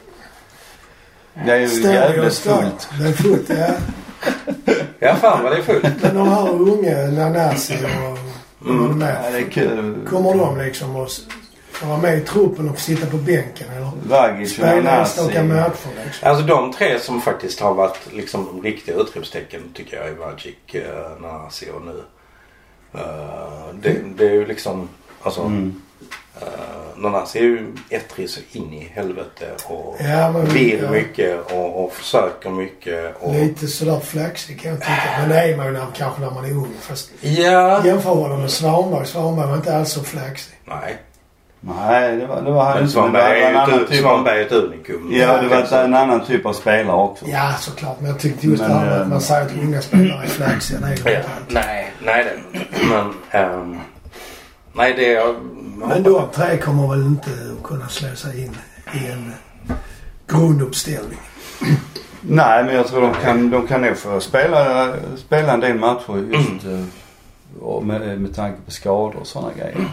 Det 1.44 1.53
är 1.53 1.59
ju 1.59 1.83
jävligt 1.83 2.25
och 2.25 2.33
fullt. 2.33 2.88
Det 3.01 3.09
är 3.09 3.12
fullt, 3.12 3.49
ja. 3.49 3.66
Ja, 4.99 5.14
fan 5.16 5.42
vad 5.42 5.53
det 5.53 5.59
är 5.59 5.62
fullt. 5.62 6.03
Men 6.03 6.14
de 6.14 6.29
här 6.29 6.49
unga, 6.51 6.96
Nanasi 6.96 7.75
och 7.85 8.18
Mm. 8.68 8.99
de 8.99 9.07
Ja, 9.07 9.31
det 9.31 9.38
är 9.38 9.51
kul. 9.51 9.96
Kommer 10.09 10.35
de 10.35 10.59
liksom 10.59 10.96
att 10.96 11.20
få 11.70 11.87
vara 11.87 11.99
med 11.99 12.18
i 12.18 12.20
truppen 12.20 12.68
och 12.68 12.79
sitta 12.79 13.07
på 13.07 13.16
bänken 13.16 13.66
eller 13.77 13.90
Vagic 14.09 14.51
och 14.51 14.57
spela 14.57 14.90
enstaka 14.90 15.42
matcher 15.42 15.70
liksom? 16.05 16.29
Alltså 16.29 16.44
de 16.44 16.72
tre 16.72 17.01
som 17.01 17.20
faktiskt 17.20 17.61
har 17.61 17.75
varit 17.75 17.99
liksom 18.12 18.61
riktiga 18.62 18.94
utropstecken 18.94 19.61
tycker 19.75 19.96
jag 19.96 20.09
är 20.09 20.14
Vagic, 20.14 20.55
uh, 20.75 21.22
Nanasi 21.22 21.66
och 21.75 21.83
nu. 21.87 22.03
Eh, 22.94 23.75
det, 23.83 23.96
det 24.16 24.27
är 24.27 24.33
ju 24.33 24.46
liksom, 24.46 24.88
alltså 25.22 25.40
Mm. 25.40 25.83
Uh, 26.43 27.03
Nanasi 27.03 27.39
är 27.39 27.43
ju 27.43 27.73
ettrig 27.91 28.31
så 28.31 28.41
in 28.53 28.73
i 28.73 28.93
helvete 28.95 29.47
och 29.67 29.97
Ja, 30.01 30.33
men 30.33 30.45
vill 30.45 30.81
ja, 30.83 30.91
mycket 30.91 31.53
och, 31.53 31.85
och 31.85 31.93
försöker 31.93 32.51
mycket. 32.51 33.17
Och, 33.21 33.35
lite 33.35 33.67
sådär 33.67 34.01
flaxig 34.01 34.61
kan 34.61 34.71
jag 34.71 34.81
tycka. 34.81 35.03
Men 35.19 35.29
det 35.29 35.41
är 35.41 35.57
man 35.57 35.67
ju 35.67 35.73
när, 35.73 35.87
kanske 35.97 36.21
när 36.21 36.31
man 36.31 36.45
är 36.45 36.51
ung. 36.51 36.75
Fast 36.81 37.11
Ja. 37.21 37.87
jämför 37.87 38.11
honom 38.11 38.41
med 38.41 38.51
Svanberg. 38.51 39.07
Svanberg 39.07 39.47
var 39.49 39.57
inte 39.57 39.77
alls 39.77 39.91
så 39.93 40.03
flaxig. 40.05 40.55
Nej. 40.65 40.97
Nej, 41.61 42.17
det 42.17 42.27
var, 42.27 42.43
det 42.43 42.51
var 42.51 42.65
han 42.65 42.79
inte. 42.81 42.93
Svanberg 42.93 43.23
var 43.23 43.49
en 43.49 43.55
är 43.57 43.61
annan 43.61 43.79
ju 43.79 43.83
ett, 43.85 43.91
typ 43.91 44.05
av, 44.05 44.09
Svanberg 44.09 44.41
är 44.41 44.47
ett 44.47 44.53
unikum. 44.53 45.09
Ja, 45.13 45.43
det 45.43 45.49
var 45.49 45.79
en 45.85 45.95
annan 45.95 46.25
typ 46.25 46.47
av 46.47 46.53
spelare 46.53 46.97
också. 46.97 47.25
Ja, 47.29 47.53
såklart. 47.61 48.01
Men 48.01 48.11
jag 48.11 48.21
tyckte 48.21 48.47
just 48.47 48.63
Men, 48.63 48.71
det 48.71 48.77
här 48.77 48.85
med 48.87 48.97
eh, 48.97 49.03
att 49.03 49.09
man 49.09 49.21
säger 49.21 49.43
att 49.47 49.53
unga 49.63 49.81
spelare 49.83 50.23
är 50.25 50.29
flaxiga. 50.29 50.79
Det 50.81 50.87
är 50.87 51.05
de 51.05 51.11
Ja, 51.11 51.19
inte 51.19 51.55
nej, 51.55 51.93
nej 52.05 52.25
det. 52.25 52.61
Men, 52.89 53.15
ehm, 53.31 53.81
nej 54.77 54.95
det 54.97 55.15
är... 55.15 55.35
Men 55.77 56.03
de 56.03 56.23
tre 56.33 56.57
kommer 56.59 56.89
väl 56.89 57.07
inte 57.07 57.31
att 57.59 57.62
kunna 57.62 57.89
slå 57.89 58.09
sig 58.17 58.45
in 58.45 58.57
i 58.95 59.07
en 59.12 59.33
grunduppställning. 60.27 61.19
Nej, 62.21 62.65
men 62.65 62.75
jag 62.75 62.87
tror 62.87 63.01
de 63.01 63.15
kan, 63.15 63.51
de 63.51 63.67
kan 63.67 63.81
nog 63.83 63.97
få 63.97 64.21
spela, 64.21 64.93
spela 65.17 65.53
en 65.53 65.61
del 65.61 65.79
matcher 65.79 66.17
just 66.33 66.65
Mm. 66.65 66.81
eh, 66.81 66.87
och 67.62 67.85
med, 67.87 68.21
med 68.21 68.35
tanke 68.35 68.59
på 68.65 68.71
skador 68.71 69.17
och 69.21 69.27
sådana 69.27 69.53
grejer. 69.59 69.87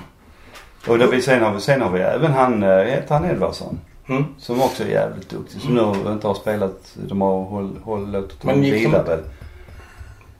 Och 0.88 1.00
då 1.00 1.08
vi, 1.08 1.22
sen, 1.22 1.42
har 1.44 1.54
vi, 1.54 1.60
sen 1.62 1.82
har 1.82 1.90
vi 1.90 2.00
även 2.00 2.32
han, 2.34 2.64
eh, 2.64 2.78
heter 2.78 3.16
han 3.16 3.26
Edvardsson? 3.26 3.80
Mm. 4.08 4.24
Som 4.40 4.62
också 4.62 4.84
är 4.84 4.88
jävligt 4.88 5.30
duktig. 5.30 5.62
Som 5.62 5.74
nu 5.76 6.12
inte 6.12 6.28
har 6.28 6.34
spelat, 6.36 6.96
de 6.96 7.22
har 7.22 7.44
håll, 7.44 7.80
håll, 7.84 8.12
låtit 8.12 8.44
honom 8.44 8.62
vila 8.62 9.04
väl. 9.04 9.20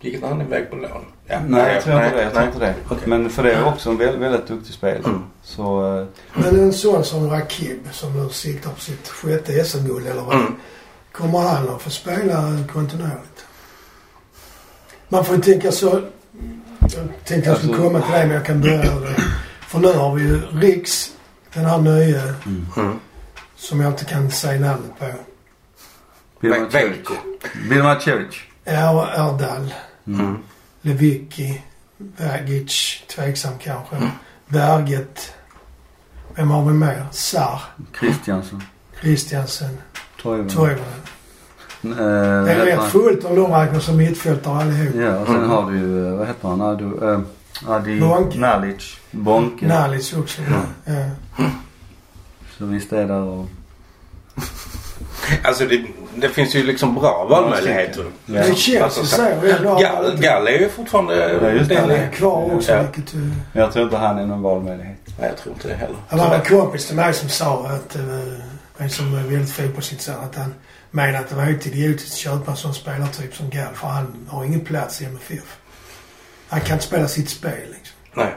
Gick 0.02 0.14
inte 0.14 0.28
han 0.28 0.42
iväg 0.42 0.70
på 0.70 0.76
lån? 0.76 1.06
Ja, 1.28 1.40
Nej, 1.48 1.74
jag 1.74 1.84
tror 1.84 2.04
inte 2.04 2.16
det. 2.16 2.24
Jag 2.24 2.34
tror 2.34 2.46
inte 2.46 2.60
det. 2.60 2.76
Okej. 2.90 3.04
Men 3.08 3.30
för 3.30 3.44
det 3.44 3.54
är 3.54 3.66
också 3.66 3.90
en 3.90 3.98
väldigt, 3.98 4.22
väldigt 4.22 4.48
duktig 4.48 4.74
spelare. 4.74 5.04
Mm. 5.06 5.24
Så 5.44 5.98
eh, 6.00 6.06
Men 6.34 6.60
en 6.60 6.74
sån 6.74 7.04
som 7.04 7.30
Rakib 7.30 7.80
som 7.92 8.24
nu 8.24 8.30
siktar 8.30 8.70
på 8.72 8.80
sitt 8.80 9.08
sjätte 9.10 9.64
SM-guld 9.64 10.08
eller 10.08 10.22
vad 10.22 10.36
Mm. 10.36 10.56
Kommer 11.12 11.40
han 11.40 11.70
att 11.70 11.82
få 11.82 11.90
spela 11.90 12.58
kontinuerligt? 12.74 13.46
Man 15.10 15.26
får 15.26 15.36
ju 15.36 15.42
tänka 15.42 15.72
så. 15.72 16.02
Jag 16.80 17.10
tänkte 17.26 17.50
jag 17.50 17.58
skulle 17.58 17.74
Alltså- 17.74 17.74
komma 17.90 18.02
till 18.02 18.12
det 18.12 18.26
men 18.26 18.32
jag 18.36 18.46
kan 18.46 18.62
börja 18.62 19.00
det. 19.00 19.16
För 19.68 19.80
nu 19.80 19.94
har 19.94 20.16
vi 20.16 20.22
ju 20.24 20.42
Riks, 20.52 21.12
den 21.54 21.66
här 21.66 21.78
nya 21.78 22.22
Mm. 22.78 23.00
som 23.56 23.82
jag 23.82 23.92
inte 23.92 24.06
kan 24.06 24.32
säga 24.32 24.60
namnet 24.60 25.00
på. 25.00 25.06
Bilmacevic. 26.42 27.08
Bilmacevic. 27.70 28.36
Ja, 28.64 29.08
Erdal, 29.16 29.74
Mm. 30.08 30.38
Lewicki, 30.84 31.62
Vagic, 32.18 33.04
tveksam 33.16 33.54
kanske. 33.60 33.96
Berget. 34.48 35.34
Vem 36.36 36.50
har 36.52 36.66
vi 36.66 36.74
mer? 36.74 37.06
Sar, 37.12 37.62
Christiansen. 38.00 38.64
Christiansen, 39.02 39.78
Toivonen. 40.22 40.78
Eh, 41.84 41.90
Det 41.92 42.52
är 42.52 42.66
rätt 42.66 42.92
fullt 42.92 43.24
om 43.26 43.36
de 43.36 43.52
räknas 43.52 43.84
som 43.86 43.98
mittfältare 43.98 44.62
allihop. 44.62 44.96
Ja, 44.96 45.20
och 45.20 45.28
sen 45.28 45.36
Mm. 45.36 45.50
har 45.50 45.72
du 45.72 45.78
ju, 45.78 46.08
eh, 46.08 46.14
vad 46.18 46.28
heter 46.28 46.48
han? 46.48 46.62
Adu, 46.62 47.12
eh, 47.14 47.20
Adi 47.68 48.00
Bonke. 48.00 48.40
Nalic. 48.40 48.98
Bonke. 49.12 49.68
Nalic 49.68 50.14
också. 50.14 50.42
Ja. 50.86 50.94
Så 52.58 52.66
visst 52.66 52.94
är 52.94 53.08
det 53.08 53.14
och... 53.14 53.48
Alltså 55.44 55.66
det, 55.66 55.86
det 56.16 56.30
finns 56.30 56.56
ju 56.56 56.64
liksom 56.64 56.96
bra 56.96 57.26
valmöjligheter. 57.30 58.06
Ja. 58.26 58.34
Det 58.48 58.56
känns 58.56 58.82
Alltså, 58.84 59.02
ju 59.02 59.08
så- 59.08 59.58
så. 59.64 59.76
Gall, 59.80 60.18
Gall 60.18 60.48
är 60.48 60.60
ju 60.60 60.70
fortfarande... 60.70 61.40
Ja, 61.42 61.50
just 61.50 61.70
det. 61.70 61.76
Han 61.80 61.92
är 61.92 62.10
kvar 62.12 62.56
också 62.56 62.72
Ja. 62.72 62.82
vilket 62.82 63.14
ju... 63.14 63.32
Jag 63.54 63.74
tror 63.74 63.86
inte 63.86 63.98
han 63.98 64.18
är 64.20 64.26
någon 64.26 64.42
valmöjlighet. 64.42 64.98
Nej, 65.20 65.28
jag 65.30 65.38
tror 65.38 65.54
inte 65.56 65.68
det 65.68 65.74
heller. 65.74 65.96
Det 66.10 66.16
var 66.16 66.36
en 66.36 66.42
kompis 66.42 66.86
till 66.88 66.96
mig 66.96 67.14
som 67.14 67.30
sa 67.30 67.66
att, 67.68 67.96
eh, 67.96 68.04
en 68.78 68.90
som 68.90 69.14
är 69.16 69.24
väldigt 69.24 69.52
fotbollsintresserad, 69.52 70.24
att 70.24 70.36
han 70.36 70.54
menade 70.92 71.20
att 71.20 71.30
det 71.30 71.36
var 71.36 71.44
helt 71.44 71.68
idiotiskt 71.68 72.12
att 72.14 72.18
köpa 72.18 72.52
en 72.52 72.58
sån 72.58 72.74
spelartyp 72.74 73.36
som 73.36 73.50
Gall 73.50 73.74
för 73.74 73.88
han 73.88 74.28
har 74.30 74.46
ingen 74.46 74.60
plats 74.62 75.02
i 75.02 75.06
MFF. 75.06 75.58
Han 76.48 76.62
kan 76.62 76.74
inte 76.74 76.86
spela 76.86 77.08
sitt 77.08 77.30
spel 77.30 77.52
liksom. 77.74 77.96
Nej. 78.14 78.34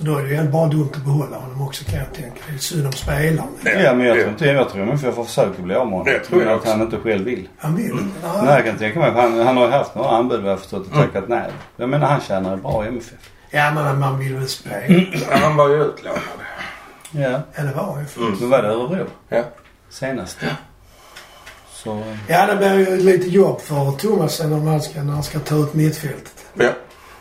Så 0.00 0.06
då 0.06 0.16
är 0.18 0.22
det 0.22 0.28
ju 0.34 0.42
bara 0.48 0.68
dumt 0.68 0.88
att 0.94 1.04
behålla 1.04 1.36
honom 1.36 1.62
också 1.62 1.84
kan 1.84 1.98
jag 1.98 2.12
tänka. 2.14 2.40
Det 2.48 2.54
är 2.54 2.58
synd 2.58 2.86
om 2.86 2.92
spelaren. 2.92 3.48
Ja, 3.64 3.94
men 3.94 4.06
jag 4.06 4.16
tror 4.16 4.28
inte 4.28 4.44
jag 4.46 4.68
tror 4.70 4.92
att 4.92 5.02
jag 5.02 5.14
får 5.14 5.24
försöka 5.24 5.62
bli 5.62 5.74
av 5.74 5.86
med 5.86 5.98
honom. 5.98 6.12
Det 6.12 6.18
tror 6.18 6.40
jag 6.40 6.46
Men 6.46 6.54
att 6.54 6.60
också. 6.60 6.70
han 6.72 6.80
inte 6.82 6.96
själv 6.96 7.24
vill. 7.24 7.48
Han 7.58 7.76
vill 7.76 7.90
inte. 7.90 8.04
Nej. 8.22 8.32
Nej, 8.44 8.54
jag 8.54 8.64
kan 8.64 8.78
tänka 8.78 8.98
mig. 8.98 9.10
Han, 9.10 9.38
han 9.46 9.56
har 9.56 9.64
ju 9.66 9.70
haft 9.72 9.94
några 9.94 10.10
anbud 10.10 10.40
vad 10.40 10.46
jag 10.50 10.56
har 10.56 10.60
förstått 10.60 10.86
och 10.86 10.92
tackat 10.92 11.24
nej. 11.28 11.50
Jag 11.76 11.88
menar 11.88 12.06
han 12.06 12.20
tjänar 12.20 12.56
bra 12.56 12.84
i 12.84 12.88
MFF. 12.88 13.30
Ja, 13.50 13.72
men 13.74 13.98
man 13.98 14.18
vill 14.18 14.34
väl 14.34 14.48
spela. 14.48 14.76
Ja, 15.30 15.36
han 15.36 15.56
var 15.56 15.68
ju 15.68 15.84
utlånad. 15.84 16.20
Ja. 17.10 17.40
Eller 17.54 17.72
var 17.72 17.98
ju 18.16 18.22
Mm. 18.26 18.38
Då 18.40 18.46
var 18.46 18.62
det 18.62 18.68
Örebro 18.68 19.06
Ja. 19.28 19.42
senast. 19.90 20.38
Så... 21.72 22.02
Ja, 22.28 22.46
det 22.46 22.56
blir 22.56 22.74
ju 22.78 22.96
lite 22.96 23.28
jobb 23.28 23.60
för 23.60 23.92
Thomas 23.92 24.40
om 24.40 24.66
han 24.66 24.80
ska, 24.80 25.02
när 25.02 25.12
han 25.12 25.22
ska 25.22 25.38
ta 25.38 25.56
ut 25.56 25.74
mittfältet. 25.74 26.44
Ja. 26.54 26.70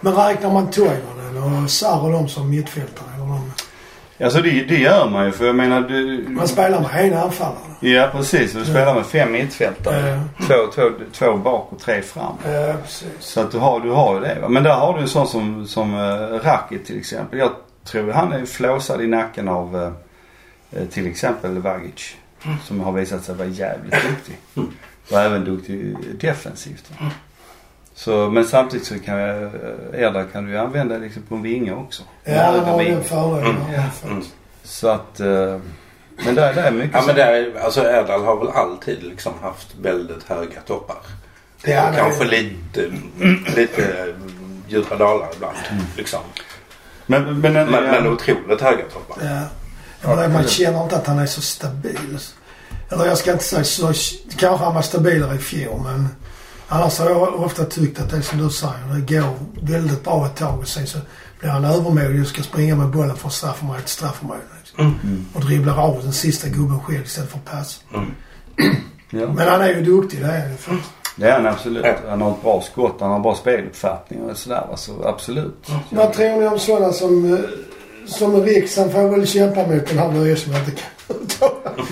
Men 0.01 0.13
räknar 0.13 0.53
man 0.53 0.71
Toivonen 0.71 1.63
och 1.63 1.69
Sarr 1.69 2.03
och 2.03 2.11
dem 2.11 2.29
som 2.29 2.49
mittfältare? 2.49 3.07
Eller 3.15 3.25
de, 3.25 3.51
Alltså 4.23 4.41
det, 4.41 4.63
det 4.63 4.77
gör 4.77 5.09
man 5.09 5.25
ju 5.25 5.31
för 5.31 5.45
jag 5.45 5.55
menar 5.55 5.81
du... 5.81 6.25
man 6.27 6.47
spelar 6.47 6.81
med 6.81 7.05
en 7.05 7.17
anfallare. 7.17 7.55
Ja 7.79 8.09
precis. 8.11 8.53
Du 8.53 8.65
spelar 8.65 8.95
med 8.95 9.05
fem 9.05 9.31
mittfältare. 9.31 10.21
Ja. 10.37 10.45
Två, 10.47 10.71
två, 10.75 10.89
två 11.13 11.37
bak 11.37 11.67
och 11.71 11.79
tre 11.79 12.01
fram. 12.01 12.33
Ja, 12.45 12.73
precis. 12.83 13.07
Så 13.19 13.41
att 13.41 13.51
du 13.51 13.57
har, 13.57 13.79
du 13.79 13.89
har 13.89 14.15
ju 14.15 14.21
det. 14.21 14.49
Men 14.49 14.63
där 14.63 14.73
har 14.73 14.93
du 14.93 14.99
en 14.99 15.07
sån 15.07 15.27
som, 15.27 15.67
som 15.67 15.93
uh, 15.93 16.39
Rakic 16.43 16.87
till 16.87 16.99
exempel. 16.99 17.39
Jag 17.39 17.51
tror 17.83 18.11
han 18.11 18.31
är 18.31 18.45
flåsad 18.45 19.01
i 19.01 19.07
nacken 19.07 19.47
av 19.49 19.75
eh, 19.75 20.81
eh, 20.81 20.87
till 20.87 21.07
exempel 21.07 21.57
Vagic. 21.57 22.15
Som 22.65 22.79
har 22.79 22.91
visat 22.91 23.23
sig 23.23 23.35
vara 23.35 23.47
jävligt 23.47 23.93
duktig. 23.93 24.37
Mm. 24.55 24.69
Och 25.11 25.19
även 25.19 25.45
duktig 25.45 25.95
defensivt. 26.19 26.91
va. 26.99 27.11
Så, 27.99 28.29
men 28.29 28.45
samtidigt 28.45 28.87
så 28.87 28.99
kan 28.99 29.17
jag, 29.17 29.43
eh, 29.93 30.25
kan 30.31 30.45
du 30.45 30.57
använda 30.57 30.97
liksom 30.97 31.21
på 31.23 31.35
en 31.35 31.41
vinge 31.41 31.73
också. 31.73 32.03
Ja, 32.23 32.41
han 32.41 32.59
har 32.59 32.83
den 32.83 33.03
fördelen. 33.03 33.55
Mm. 33.55 33.73
Ja. 33.73 34.07
Mm. 34.07 34.23
Så 34.63 34.87
att, 34.87 35.19
eh, 35.19 35.59
men 36.25 36.35
där, 36.35 36.53
där 36.53 36.63
är 36.63 36.71
mycket 36.71 36.91
Ja 36.93 37.01
så. 37.01 37.07
men 37.07 37.15
det 37.15 37.23
är, 37.23 37.59
alltså 37.59 37.81
Erdal 37.81 38.23
har 38.23 38.37
väl 38.37 38.49
alltid 38.49 39.03
liksom 39.03 39.33
haft 39.41 39.75
väldigt 39.81 40.23
höga 40.23 40.61
toppar. 40.67 40.97
Det 41.63 41.73
är 41.73 41.89
och 41.89 41.95
kanske 41.95 42.23
lite, 42.23 42.91
lite 43.55 44.13
djupa 44.67 44.95
dalar 44.95 45.29
ibland. 45.35 45.57
Liksom. 45.97 46.19
Men, 47.05 47.23
men, 47.23 47.53
men, 47.53 47.71
Men, 47.71 47.83
men 47.83 48.07
otroligt 48.07 48.61
höga 48.61 48.83
toppar. 48.93 49.17
Ja. 49.23 49.41
Ja, 50.01 50.15
det, 50.15 50.29
man 50.29 50.47
känner 50.47 50.83
inte 50.83 50.95
att 50.95 51.07
han 51.07 51.19
är 51.19 51.25
så 51.25 51.41
stabil. 51.41 52.19
Eller 52.89 53.05
jag 53.05 53.17
ska 53.17 53.31
inte 53.31 53.43
säga 53.43 53.63
så. 53.63 53.93
Kanske 54.37 54.65
han 54.65 54.75
var 54.75 54.81
stabilare 54.81 55.35
i 55.35 55.39
fjol 55.39 55.81
men 55.83 56.07
annars 56.69 56.99
har 56.99 57.09
jag 57.09 57.39
ofta 57.39 57.65
tyckt 57.65 57.99
att 57.99 58.09
det 58.09 58.17
är 58.17 58.21
som 58.21 58.39
du 58.39 58.49
säger. 58.49 58.73
Det 58.93 59.15
går 59.15 59.33
väldigt 59.61 60.03
bra 60.03 60.25
ett 60.25 60.35
tag 60.35 60.59
och 60.59 60.67
sen 60.67 60.87
så 60.87 60.97
blir 61.39 61.49
han 61.49 61.65
övermodig 61.65 62.21
och 62.21 62.27
ska 62.27 62.43
springa 62.43 62.75
med 62.75 62.87
bollen 62.87 63.15
från 63.15 63.31
straffområde 63.31 63.81
till 63.81 63.89
straffområde. 63.89 64.41
Liksom. 64.59 64.99
Mm. 65.03 65.25
Och 65.33 65.45
dribblar 65.45 65.77
av 65.77 66.01
den 66.03 66.13
sista 66.13 66.47
gubben 66.47 66.79
själv 66.79 67.03
istället 67.03 67.29
för 67.29 67.37
att 67.37 67.45
passa. 67.45 67.81
Mm. 67.93 68.11
ja. 69.09 69.33
Men 69.33 69.47
han 69.47 69.61
är 69.61 69.69
ju 69.69 69.81
duktig, 69.81 70.21
det 70.21 70.27
är 70.27 70.41
han 70.41 70.51
ju 70.51 70.57
faktiskt. 70.57 70.89
Det 71.15 71.29
är 71.29 71.33
han 71.33 71.47
absolut. 71.47 71.85
Han 72.09 72.21
har 72.21 72.31
ett 72.31 72.41
bra 72.41 72.61
skott, 72.61 72.95
han 72.99 73.11
har 73.11 73.19
bra 73.19 73.35
speluppfattning 73.35 74.21
och 74.21 74.37
sådär. 74.37 74.67
Alltså, 74.71 75.03
absolut. 75.03 75.69
Vad 75.89 76.13
tror 76.13 76.39
ni 76.39 76.47
om 76.47 76.59
sådana 76.59 76.93
som, 76.93 77.33
eh, 77.33 77.39
som 78.05 78.43
Riks? 78.43 78.77
Han 78.77 78.91
får 78.91 79.09
väl 79.09 79.27
kämpa 79.27 79.67
mot 79.67 79.87
den 79.87 79.97
här 79.97 80.11
nya 80.11 80.35
som 80.35 80.55
inte 80.55 80.71
kan. 80.71 80.89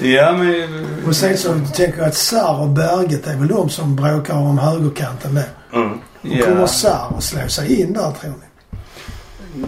Ja 0.01 0.32
men... 0.34 0.88
Och 1.08 1.15
sen 1.15 1.38
så 1.38 1.53
tänker 1.75 1.97
jag 1.99 2.08
att 2.08 2.15
Sarr 2.15 2.62
och 2.62 2.69
Berget 2.69 3.27
är 3.27 3.36
väl 3.36 3.47
de 3.47 3.69
som 3.69 3.95
bråkar 3.95 4.34
om 4.34 4.58
högerkanten 4.58 5.36
där. 5.36 5.49
Mm. 5.73 5.99
Och 6.21 6.45
Kommer 6.45 6.67
Sarr 6.67 7.13
att 7.17 7.23
slå 7.23 7.47
sig 7.47 7.82
in 7.82 7.93
där 7.93 8.12
tror 8.12 8.32
ni? 8.32 8.45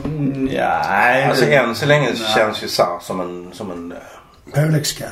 Mm, 0.05 0.47
Ja, 0.51 0.81
nej. 0.89 1.23
Alltså 1.23 1.45
än 1.45 1.75
så 1.75 1.85
länge 1.85 2.05
nej. 2.05 2.17
känns 2.35 2.63
ju 2.63 2.67
Sarr 2.67 2.99
som 3.01 3.21
en, 3.21 3.49
som 3.53 3.71
en 3.71 3.93
Påläggskalv. 4.53 5.11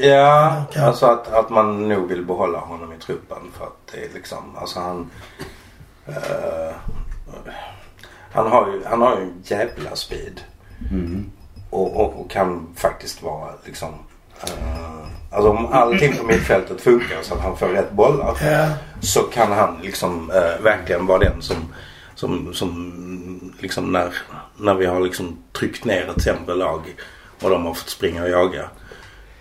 Ja, 0.00 0.62
Okej. 0.68 0.82
alltså 0.82 1.06
att, 1.06 1.32
att 1.32 1.50
man 1.50 1.88
nog 1.88 2.08
vill 2.08 2.24
behålla 2.26 2.58
honom 2.58 2.92
i 2.92 2.96
truppen 2.98 3.38
för 3.58 3.64
att 3.64 3.92
det 3.92 3.98
är 4.04 4.08
liksom, 4.14 4.56
alltså 4.56 4.80
han... 4.80 5.10
eh, 6.06 6.74
han 8.32 8.46
har 8.46 8.66
ju, 8.72 8.82
han 8.84 9.00
har 9.02 9.16
ju 9.16 9.22
en 9.22 9.32
jävla 9.44 9.96
speed. 9.96 10.40
Mm. 10.90 11.30
Och, 11.74 11.96
och, 12.00 12.20
och 12.20 12.30
kan 12.30 12.66
faktiskt 12.76 13.22
vara 13.22 13.48
liksom... 13.64 13.88
eh, 14.42 14.48
alltså 15.30 15.50
om 15.50 15.66
allting 15.72 16.16
på 16.16 16.24
mittfältet 16.24 16.80
funkar 16.80 17.16
så 17.22 17.34
att 17.34 17.40
han 17.40 17.56
får 17.56 17.66
rätt 17.68 17.90
bollar. 17.92 18.36
Ja. 18.44 18.66
Så 19.00 19.20
kan 19.22 19.52
han 19.52 19.78
liksom 19.82 20.30
eh, 20.30 20.62
verkligen 20.64 21.06
vara 21.06 21.18
den 21.18 21.42
som, 21.42 21.56
som, 22.14 22.54
som 22.54 23.52
liksom 23.58 23.92
när, 23.92 24.12
när 24.56 24.74
vi 24.74 24.86
har 24.86 25.00
liksom 25.00 25.38
tryckt 25.52 25.84
ner 25.84 26.10
ett 26.16 26.22
sämre 26.22 26.54
lag 26.54 26.80
och 27.42 27.50
de 27.50 27.66
har 27.66 27.74
fått 27.74 27.88
springa 27.88 28.22
och 28.22 28.28
jaga. 28.30 28.64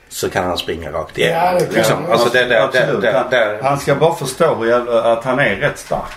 Så 0.10 0.30
kan 0.30 0.44
han 0.46 0.58
springa 0.58 0.92
rakt 0.92 1.18
Ja, 1.18 1.26
igenom. 1.26 1.54
det 1.60 1.66
kan 1.66 1.74
liksom. 1.74 2.04
han. 2.04 2.12
alltså 2.12 2.30
det, 2.30 2.40
det, 2.44 2.48
det, 2.50 2.64
Absolut. 2.64 3.02
det, 3.02 3.26
det, 3.32 3.60
Han 3.64 3.80
ska 3.80 3.96
bara 3.96 4.16
förstå 4.16 4.56
hur 4.56 4.66
jävla, 4.70 5.02
att 5.14 5.24
han 5.24 5.40
är 5.40 5.56
rätt 5.56 5.80
stark. 5.80 6.12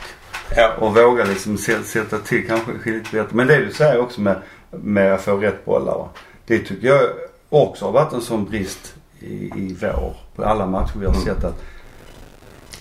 ja. 0.57 0.71
Och 0.79 0.95
våga 0.95 1.25
liksom 1.25 1.57
sä- 1.57 1.83
sätta 1.83 2.19
till 2.19 2.47
kanske 2.49 2.73
lite 2.85 3.11
bättre. 3.17 3.29
Men 3.37 3.47
det 3.47 3.57
du 3.57 3.73
säger 3.73 4.01
också 4.01 4.21
med, 4.21 4.37
med 4.71 5.15
att 5.15 5.23
få 5.23 5.37
rätt 5.37 5.65
bollar. 5.65 6.09
Det 6.47 6.59
tycker 6.59 6.87
jag 6.89 7.01
också 7.49 7.85
har 7.85 7.93
varit 7.93 8.13
en 8.13 8.21
sån 8.21 8.45
brist 8.45 8.95
i, 9.21 9.35
i 9.57 9.77
vår. 9.81 10.15
På 10.37 10.45
alla 10.45 10.67
matcher 10.67 10.97
vi 10.99 11.07
har 11.07 11.13
Mm. 11.13 11.25
sett 11.25 11.45
att 11.45 11.63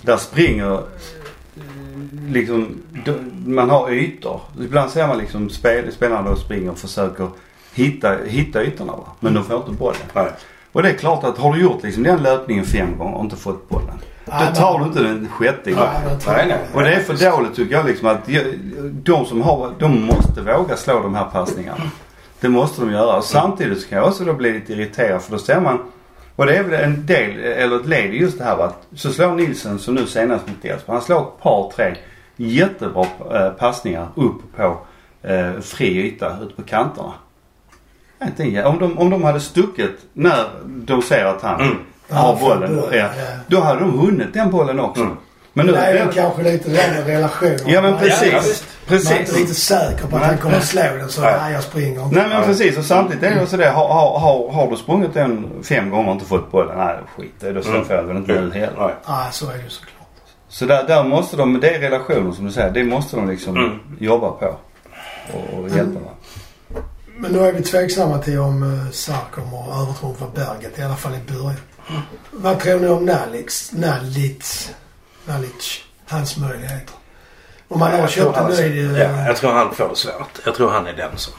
där 0.01 0.17
springer 0.17 0.79
liksom, 2.29 2.77
d- 3.05 3.13
man 3.45 3.69
har 3.69 3.89
ytor. 3.91 4.41
Ibland 4.61 4.91
ser 4.91 5.07
man 5.07 5.17
liksom 5.17 5.49
spel, 5.49 5.91
spelarna 5.91 6.29
då 6.29 6.35
springer 6.35 6.71
och 6.71 6.77
försöker 6.77 7.29
hitta, 7.73 8.17
hitta 8.25 8.63
ytorna 8.63 8.91
va. 8.95 9.07
Men 9.19 9.33
de 9.33 9.43
får 9.43 9.55
inte 9.57 9.71
bollen. 9.71 10.01
Nej. 10.13 10.31
Och 10.71 10.83
det 10.83 10.89
är 10.89 10.93
klart 10.97 11.23
att 11.23 11.37
har 11.37 11.53
du 11.53 11.61
gjort 11.61 11.83
liksom 11.83 12.03
den 12.03 12.23
löpningen 12.23 12.65
fem 12.65 12.97
gånger 12.97 13.17
och 13.17 13.23
inte 13.23 13.35
fått 13.35 13.69
bollen. 13.69 13.99
Nej, 14.25 14.47
Då 14.49 14.55
tar 14.55 14.79
du 14.79 14.85
inte 14.85 15.03
den 15.03 15.29
sjätte 15.29 15.69
Nej, 16.27 16.45
nej. 16.47 16.57
Och 16.73 16.81
det 16.81 16.93
är 16.93 16.99
för 16.99 17.31
dåligt 17.31 17.55
tycker 17.55 17.75
jag 17.75 17.85
liksom 17.85 18.07
att 18.07 18.25
de- 19.03 19.25
som 19.25 19.41
har, 19.41 19.71
de 19.79 20.05
måste 20.05 20.41
våga 20.41 20.77
slå 20.77 20.99
de 20.99 21.15
här 21.15 21.25
passningarna. 21.25 21.81
Det 22.39 22.49
måste 22.49 22.81
de 22.81 22.91
göra. 22.91 23.17
Och 23.17 23.23
samtidigt 23.23 23.81
så 23.81 23.89
kan 23.89 23.97
jag 23.97 24.07
också 24.07 24.23
då 24.25 24.33
bli 24.33 24.53
lite 24.53 24.73
irriterad 24.73 25.21
för 25.21 25.31
då 25.31 25.37
ser 25.37 25.61
man 25.61 25.79
och 26.35 26.45
det 26.45 26.55
är 26.57 26.63
väl 26.63 26.83
en 26.83 27.05
del, 27.05 27.39
eller 27.39 27.75
ett 27.79 27.85
led 27.87 28.13
i 28.13 28.17
just 28.17 28.37
det 28.37 28.43
här 28.43 28.57
att 28.57 28.87
så 28.95 29.11
slår 29.11 29.31
Nilsen 29.35 29.79
som 29.79 29.95
nu 29.95 30.05
senast 30.05 30.47
mot 30.47 30.65
Elfsborg. 30.65 30.95
Han 30.95 31.01
slår 31.01 31.19
ett 31.21 31.41
par, 31.43 31.71
tre 31.75 31.95
jättebra 32.35 33.05
eh, 33.33 33.49
passningar 33.49 34.07
upp 34.15 34.55
på 34.57 34.77
eh, 35.21 35.59
fri 35.61 35.87
yta 35.87 36.37
ute 36.41 36.55
på 36.55 36.61
kanterna. 36.61 37.13
Inte 38.25 38.63
om, 38.63 38.79
de, 38.79 38.97
om 38.97 39.09
de 39.09 39.23
hade 39.23 39.39
stuckit 39.39 39.97
när 40.13 40.45
de 40.65 41.01
ser 41.01 41.25
att 41.25 41.41
han 41.41 41.61
Mm. 41.61 41.77
Har 42.09 42.29
Ja, 42.33 42.37
bollen. 42.41 42.75
bollen, 42.75 42.99
Ja, 42.99 43.05
ja. 43.17 43.23
då 43.47 43.59
hade 43.61 43.79
de 43.79 43.97
vunnit 44.05 44.33
den 44.33 44.51
bollen 44.51 44.79
också. 44.79 45.01
Mm. 45.01 45.17
Men 45.53 45.65
nu, 45.65 45.71
Det 45.71 45.77
är 45.77 45.93
det- 45.93 45.99
väl 46.05 46.13
kanske 46.13 46.43
lite 46.43 46.69
med 46.69 47.05
relationer. 47.07 47.59
Ja 47.65 47.81
men 47.81 47.91
Man- 47.91 47.99
precis. 47.99 48.33
Ja, 48.33 48.39
visst. 48.43 48.63
Man 48.87 48.95
är 48.97 48.99
inte 48.99 49.11
precis. 49.13 49.37
riktigt 49.37 49.57
säker 49.57 50.07
på 50.07 50.17
att 50.17 50.23
han 50.23 50.37
kommer 50.37 50.57
att 50.57 50.63
slå 50.65 50.81
den 50.81 51.09
så 51.09 51.21
Nej. 51.21 51.53
jag 51.53 51.63
springer 51.63 52.03
inte. 52.03 52.15
Nej 52.19 52.29
men 52.29 52.43
precis 52.43 52.77
och 52.77 52.85
samtidigt 52.85 53.23
är 53.23 53.35
det 53.35 53.41
också 53.41 53.57
det. 53.57 53.69
Har, 53.69 53.87
har, 53.87 54.51
har, 54.51 54.71
du 54.71 54.77
sprungit 54.77 55.13
den 55.13 55.63
fem 55.63 55.89
gånger 55.89 56.07
och 56.07 56.13
inte 56.13 56.25
fått 56.25 56.51
bollen? 56.51 56.77
Nej 56.77 56.95
skit 57.17 57.33
i 57.43 57.45
det. 57.45 57.51
Då 57.53 57.69
Mm. 57.69 57.85
får 57.85 57.95
jag 57.95 58.03
väl 58.03 58.17
inte 58.17 58.31
nu 58.41 58.51
heller. 58.53 58.93
Nej. 59.07 59.27
Så 59.31 59.49
är 59.49 59.53
det 59.57 59.63
ju 59.63 59.69
såklart. 59.69 59.91
Så 60.49 60.65
där, 60.65 60.83
där 60.87 61.03
måste 61.03 61.37
de, 61.37 61.59
det 61.59 61.75
är 61.75 61.79
relationer 61.79 62.31
som 62.31 62.45
du 62.45 62.51
säger. 62.51 62.71
Det 62.71 62.83
måste 62.83 63.15
de 63.15 63.29
liksom 63.29 63.57
Mm. 63.57 63.79
jobba 63.99 64.31
på. 64.31 64.45
Och, 65.33 65.59
och 65.59 65.69
hjälpa 65.69 65.83
varandra. 65.99 66.09
Men 67.17 67.31
nu 67.31 67.39
är 67.47 67.51
vi 67.51 67.61
tveksamma 67.63 68.17
till 68.17 68.39
om 68.39 68.63
uh, 68.63 68.89
Sarr 68.91 69.15
kommer 69.31 69.57
att 69.71 69.81
övertrumfa 69.81 70.25
Berget, 70.35 70.79
i 70.79 70.81
alla 70.81 70.95
fall 70.95 71.13
i 71.13 71.33
början. 71.33 71.55
Vad 72.31 72.59
tror 72.59 72.79
ni 72.79 72.87
om 72.87 73.05
Nalix, 73.05 73.71
Nalic, 73.73 74.71
Nalic, 75.25 75.83
hans 76.07 76.37
möjligheter? 76.37 76.95
Om 77.67 77.81
han 77.81 77.91
har 77.91 77.99
Jag 77.99 78.09
tror 78.11 78.33
köpt 78.33 78.59
en 78.59 78.71
ny... 78.71 78.99
Ja, 78.99 79.25
jag 79.27 79.35
tror 79.37 79.51
han 79.51 79.73
får 79.75 79.89
det 79.89 79.95
svårt. 79.95 80.39
Jag 80.45 80.55
tror 80.55 80.69
han 80.69 80.87
är 80.87 80.93
den 80.93 81.17
som... 81.17 81.33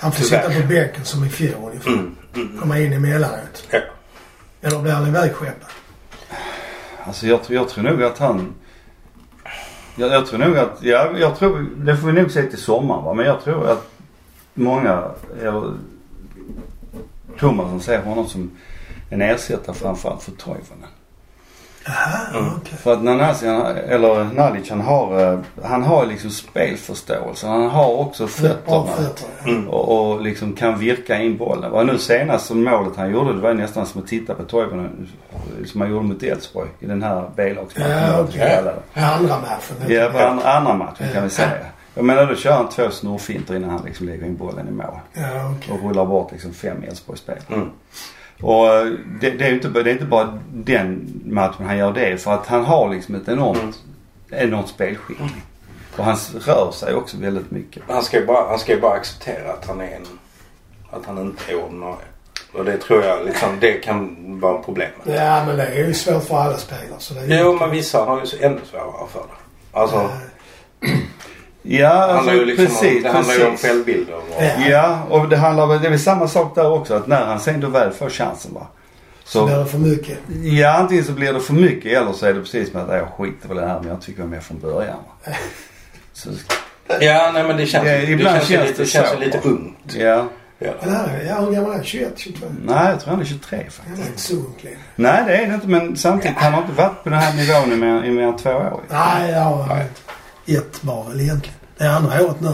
han 0.00 0.12
får 0.12 0.24
sitta 0.24 0.50
på 0.60 0.66
bänken 0.68 1.04
som 1.04 1.24
i 1.24 1.28
fjol 1.28 1.54
ungefär. 1.64 1.90
Mm, 1.90 2.16
mm, 2.34 2.58
Komma 2.60 2.78
in 2.78 2.92
emellanåt. 2.92 3.66
ja. 3.70 3.78
Eller 4.62 4.78
blir 4.78 4.92
han 4.92 5.06
ivägskeppad? 5.08 5.68
Alltså 7.04 7.26
jag, 7.26 7.42
tror- 7.44 7.56
jag 7.56 7.68
tror 7.68 7.84
nog 7.84 8.02
att 8.02 8.18
han... 8.18 8.54
Jag, 9.96 10.12
jag 10.12 10.26
tror 10.26 10.38
nog 10.38 10.58
att, 10.58 10.78
ja 10.82 11.10
jag 11.18 11.38
tror, 11.38 11.66
det 11.76 11.96
får 11.96 12.06
vi 12.06 12.12
nog 12.22 12.30
se 12.30 12.42
till 12.42 12.58
sommaren 12.58 13.04
va. 13.04 13.14
Men 13.14 13.26
jag 13.26 13.44
tror 13.44 13.68
att 13.70 13.88
många, 14.54 15.10
eller 15.40 15.74
Thomasson 17.38 17.80
ser 17.80 18.02
honom 18.02 18.28
som 18.28 18.50
en 19.12 19.22
ersättare 19.22 19.74
framförallt 19.76 20.22
för 20.22 20.30
Toivonen. 20.32 20.88
Jaha, 21.86 22.38
Mm. 22.40 22.50
För 22.82 22.92
att 22.92 23.02
Nanasi, 23.02 23.46
han- 23.48 23.76
eller 23.76 24.24
Nalic 24.24 24.70
han 24.70 24.80
har, 24.80 25.32
eh, 25.32 25.38
han 25.64 25.82
har 25.82 26.06
liksom 26.06 26.30
spelförståelse. 26.30 27.46
Han 27.46 27.70
har 27.70 27.92
också 27.98 28.26
fötterna. 28.26 28.86
fötter. 28.86 29.26
ja. 29.44 29.50
Mm. 29.50 29.68
Och, 29.68 30.12
och 30.12 30.20
liksom 30.22 30.52
kan 30.52 30.78
virka 30.78 31.20
in 31.20 31.36
bollen. 31.38 31.70
Vad 31.70 31.86
nu 31.86 31.98
senast 31.98 32.46
som 32.46 32.64
målet 32.64 32.96
han 32.96 33.10
gjorde 33.12 33.32
det 33.34 33.40
var 33.40 33.54
nästan 33.54 33.86
som 33.86 34.02
att 34.02 34.08
titta 34.08 34.34
på 34.34 34.42
Toivonen 34.42 35.08
som 35.66 35.80
han 35.80 35.90
gjorde 35.90 36.04
mot 36.04 36.22
Elfsborg 36.22 36.68
i 36.80 36.86
den 36.86 37.02
här 37.02 37.30
B-lagsmatchen. 37.36 38.26
Ja. 38.38 38.72
Ja, 38.94 39.06
Andra 39.14 39.36
matchen. 39.38 39.76
Ja, 39.92 40.08
på 40.12 40.18
andra, 40.18 40.52
andra 40.52 40.74
matchen 40.74 41.06
kan 41.12 41.22
vi 41.24 41.30
säga. 41.30 41.48
Jag 41.94 42.04
menar 42.04 42.26
då 42.26 42.34
kör 42.36 42.52
han 42.52 42.68
två 42.68 42.90
snurrfinter 42.90 43.54
innan 43.56 43.70
han 43.70 43.84
liksom 43.84 44.06
lägger 44.06 44.26
in 44.26 44.36
bollen 44.36 44.68
i 44.68 44.70
mål. 44.70 44.86
Ja, 45.12 45.22
okej. 45.58 45.74
Och 45.74 45.88
rullar 45.88 46.06
bort 46.06 46.32
liksom 46.32 46.52
fem 46.52 46.82
Elfsborgsspelare. 46.88 47.42
Mm. 47.48 47.68
Och 48.42 48.66
det, 49.20 49.30
det, 49.30 49.44
är 49.46 49.52
inte, 49.52 49.68
det 49.68 49.90
är 49.90 49.92
inte 49.92 50.04
bara 50.04 50.38
den 50.52 51.20
matchen 51.24 51.66
han 51.66 51.78
gör 51.78 51.92
det 51.92 52.22
för 52.22 52.32
att 52.32 52.46
han 52.46 52.64
har 52.64 52.94
liksom 52.94 53.14
ett 53.14 53.28
enormt, 53.28 53.78
enormt 54.30 54.68
spelskicklig. 54.68 55.30
Och 55.96 56.04
han 56.04 56.16
rör 56.34 56.70
sig 56.72 56.94
också 56.94 57.16
väldigt 57.16 57.50
mycket. 57.50 57.82
Han 57.88 58.02
ska 58.02 58.20
ju 58.20 58.26
bara, 58.26 58.48
han 58.48 58.58
ska 58.58 58.72
ju 58.72 58.80
bara 58.80 58.94
acceptera 58.94 59.52
att 59.52 59.66
han 59.66 59.80
är 59.80 59.96
en, 59.96 60.06
att 60.90 61.06
han 61.06 61.18
inte 61.18 61.52
är 61.52 61.64
ordinarie. 61.64 62.06
Och 62.52 62.64
det 62.64 62.76
tror 62.76 63.04
jag 63.04 63.24
liksom, 63.26 63.60
det 63.60 63.72
kan 63.72 64.16
vara 64.40 64.62
problemet. 64.62 65.00
Ja, 65.04 65.44
men 65.46 65.56
det 65.56 65.66
är 65.66 65.86
ju 65.86 65.94
svårt 65.94 66.24
för 66.24 66.36
alla 66.36 66.56
spelare. 66.56 66.98
Så 66.98 67.14
det 67.14 67.20
är 67.20 67.42
Jo, 67.44 67.56
men 67.60 67.70
vissa 67.70 68.04
har 68.04 68.20
ju 68.20 68.26
så 68.26 68.36
ännu 68.40 68.60
svårare 68.70 69.08
för 69.12 69.20
det. 69.20 69.78
Alltså, 69.78 70.10
Ja, 71.62 71.88
det 71.88 71.94
alltså 71.98 72.14
handlar 72.16 72.34
ju 72.34 72.44
liksom 72.44 72.66
precis, 72.66 72.96
om, 72.96 73.02
det 73.02 73.10
handlar 73.10 73.34
ju 73.34 73.46
om 73.46 73.56
självbilder. 73.56 74.14
Och, 74.14 74.42
Ja. 74.42 74.68
Ja, 74.68 75.02
och 75.10 75.28
det 75.28 75.36
handlar 75.36 75.66
väl, 75.66 75.80
det 75.80 75.86
är 75.86 75.90
väl 75.90 75.98
samma 76.00 76.28
sak 76.28 76.54
där 76.54 76.70
också. 76.72 76.94
Att 76.94 77.06
när 77.06 77.24
han 77.26 77.40
sen 77.40 77.60
då 77.60 77.68
väl 77.68 77.92
får 77.92 78.10
chansen 78.10 78.54
va. 78.54 78.66
Så 79.24 79.38
Så, 79.38 79.46
blir 79.46 79.56
det 79.56 79.66
för 79.66 79.78
mycket. 79.78 80.18
ja 80.42 80.72
antingen 80.72 81.04
så 81.04 81.12
blir 81.12 81.32
det 81.32 81.40
för 81.40 81.52
mycket 81.54 81.92
eller 82.02 82.12
så 82.12 82.26
är 82.26 82.34
det 82.34 82.40
precis 82.40 82.72
med 82.74 82.82
att 82.82 82.96
jag 82.96 83.08
skiter 83.08 83.48
väl 83.48 83.56
det 83.56 83.66
här 83.66 83.80
men 83.80 83.88
jag 83.88 84.00
tycker 84.02 84.20
jag 84.20 84.26
är 84.26 84.30
med 84.30 84.42
från 84.42 84.58
början. 84.58 84.96
Så, 86.12 86.28
Ja, 87.00 87.30
nej 87.34 87.44
men 87.44 87.56
det 87.56 87.66
känns, 87.66 87.86
Ja, 87.88 87.92
det 87.92 88.06
känns, 88.18 88.48
känns 88.48 88.68
lite, 88.68 88.82
det 88.82 88.86
känns 88.88 89.10
så, 89.10 89.18
lite 89.18 89.38
ungt. 89.42 89.94
ja. 89.94 90.24
Ja. 90.58 90.70
Men 90.82 90.94
här, 90.94 91.08
är- 91.08 91.26
ja, 91.28 91.40
hur 91.40 91.52
gammal 91.52 91.70
är 91.70 91.74
han? 91.74 91.84
21, 91.84 92.12
22? 92.16 92.46
Nej, 92.64 92.90
jag 92.90 93.00
tror 93.00 93.10
han 93.10 93.20
är 93.20 93.24
23 93.24 93.56
Han 93.58 93.70
faktiskt. 93.70 93.98
är 94.06 94.06
inte 94.10 94.20
så 94.20 94.34
ung 94.34 94.54
längre. 94.60 94.76
Nej 94.96 95.22
det 95.26 95.36
är 95.36 95.46
det 95.48 95.54
inte 95.54 95.68
men 95.68 95.96
samtidigt 95.96 96.36
han 96.36 96.52
har 96.52 96.62
inte 96.62 96.72
varit 96.74 97.02
på 97.04 97.10
den 97.10 97.18
här 97.18 97.34
nivån 97.36 97.72
i 97.72 97.76
mer, 97.76 98.04
i 98.04 98.10
mer 98.10 98.22
än 98.22 98.36
två 98.36 98.50
år. 98.50 98.80
Nej, 98.90 99.30
ja. 99.32 99.66
Nej. 99.68 99.86
Ett 100.46 100.84
var 100.84 101.04
väl 101.08 101.20
egentligen. 101.20 101.56
Det 101.78 101.84
är 101.84 101.88
andra 101.90 102.22
året 102.24 102.40
nu. 102.40 102.52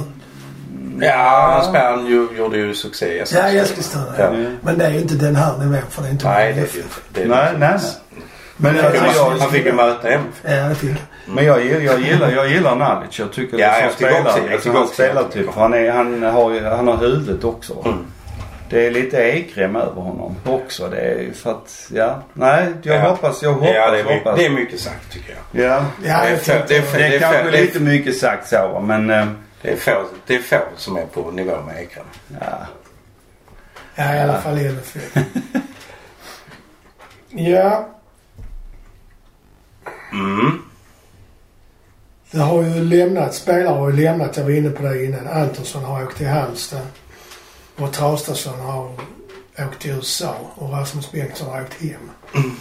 Ja, 1.01 1.51
han 1.55 1.65
spelade, 1.65 1.97
han 1.97 2.07
ju, 2.07 2.29
gjorde 2.39 2.57
ju 2.57 2.75
succé 2.75 3.07
i 3.07 3.19
Ja, 3.19 3.23
Eskilstuna. 3.23 3.53
i 3.53 3.59
Eskilstuna. 3.59 4.05
Ja. 4.19 4.25
Ja. 4.25 4.49
Men 4.63 4.79
det 4.79 4.85
är 4.85 4.91
ju 4.91 5.01
inte 5.01 5.15
den 5.15 5.37
här 5.37 5.59
nivån 5.59 5.79
för 5.91 6.03
det 6.03 6.09
är 6.09 6.13
inte 6.13 6.29
Nej, 6.29 6.53
det 6.53 6.61
är 6.61 6.77
ju. 6.77 6.83
Det 7.13 7.23
är 7.23 7.27
Nej, 7.29 7.49
nej, 7.59 7.71
nej. 7.81 7.81
Men, 8.57 8.77
Han 8.79 8.93
fick, 8.93 9.01
jag, 9.17 9.31
han 9.39 9.51
fick 9.51 9.67
ju 9.67 9.73
möta 9.73 10.09
MFF. 10.09 10.43
Ja, 10.43 10.69
det 10.69 10.75
fick 10.75 10.91
jag. 10.91 11.35
men 11.35 11.45
jag, 11.45 11.65
gillar- 11.65 11.81
jag 11.81 12.01
gillar, 12.01 12.31
jag 12.31 12.49
gillar 12.51 12.77
Nalic. 12.77 13.19
Jag 13.19 13.33
tycker 13.33 13.59
Ja, 13.59 13.73
som 13.73 13.83
jag 13.83 13.97
tycker 13.97 14.21
också- 14.21 14.41
jag 14.51 14.63
tycker 14.63 14.73
han 14.75 14.83
också 14.83 14.95
spelar 14.95 15.09
jättemycket 15.23 15.33
typ. 15.35 15.47
om 15.49 15.53
För 15.55 15.61
han, 15.61 15.75
är, 15.75 15.91
han, 15.93 16.23
har, 16.23 16.77
han 16.77 16.89
har 16.89 16.97
huvudet 16.97 17.45
också. 17.45 17.83
Mm. 17.85 17.99
Det 18.71 18.87
är 18.87 18.91
lite 18.91 19.17
Ekrem 19.19 19.77
över 19.77 20.01
honom 20.03 20.37
också. 20.45 20.89
Det 20.89 20.97
är 21.01 21.33
för 21.33 21.51
att, 21.51 21.89
ja. 21.95 22.23
Nej, 22.33 22.67
jag 22.83 22.97
Ja. 22.97 23.11
hoppas, 23.11 23.43
jag 23.43 23.53
hoppas, 23.53 23.69
Ja, 23.75 23.91
det 23.91 23.99
är, 24.01 24.05
mycket, 24.05 24.19
hoppas. 24.19 24.39
det 24.39 24.47
är 24.47 24.51
mycket 24.51 24.81
sagt 24.81 25.13
tycker 25.13 25.31
jag. 25.53 25.65
Ja. 25.65 25.85
Ja, 26.05 26.21
Det 26.23 26.27
är 26.27 26.31
jag 26.31 26.39
för- 26.41 26.53
tänkte- 26.53 26.75
det 26.75 26.79
är 26.79 26.99
Det 27.11 27.17
är 27.17 27.21
kanske 27.21 27.43
det 27.51 27.59
är- 27.59 27.63
lite 27.63 27.81
mycket 27.81 28.17
sagt 28.19 28.49
så 28.49 28.81
men 28.87 29.11
eh, 29.11 29.27
Det 29.63 29.71
är 29.73 29.77
få, 29.77 30.05
det 30.27 30.35
är 30.35 30.39
få 30.43 30.57
som 30.77 30.97
är 30.97 31.07
på 31.07 31.31
nivå 31.31 31.57
med 31.67 31.83
Ekrem. 31.83 32.05
ja. 32.41 32.67
Ja, 33.95 34.15
i 34.15 34.21
alla 34.21 34.41
fall 34.41 34.59
i 34.59 34.67
MFF. 34.67 35.17
ja, 37.31 37.89
Mm. 40.13 40.63
det 42.31 42.39
har 42.39 42.63
ju 42.63 42.85
lämnat, 42.85 43.35
spelare 43.35 43.75
har 43.75 43.91
ju 43.91 43.97
lämnat, 43.97 44.37
jag 44.37 44.45
var 44.45 44.51
inne 44.51 44.71
på 44.71 44.83
det 44.83 45.05
innan. 45.05 45.27
Antonsson 45.29 45.85
har 45.85 46.03
åkt 46.05 46.17
till 46.17 46.29
Halmstad. 46.29 46.81
Och 47.79 47.93
Traustason 47.93 48.61
har 48.61 48.91
åkt 49.59 49.79
till 49.81 49.91
USA. 49.91 50.35
Och 50.55 50.73
Rasmus 50.73 51.13
Bengtsson 51.13 51.49
har 51.51 51.63
åkt 51.63 51.83
hem. 51.83 52.11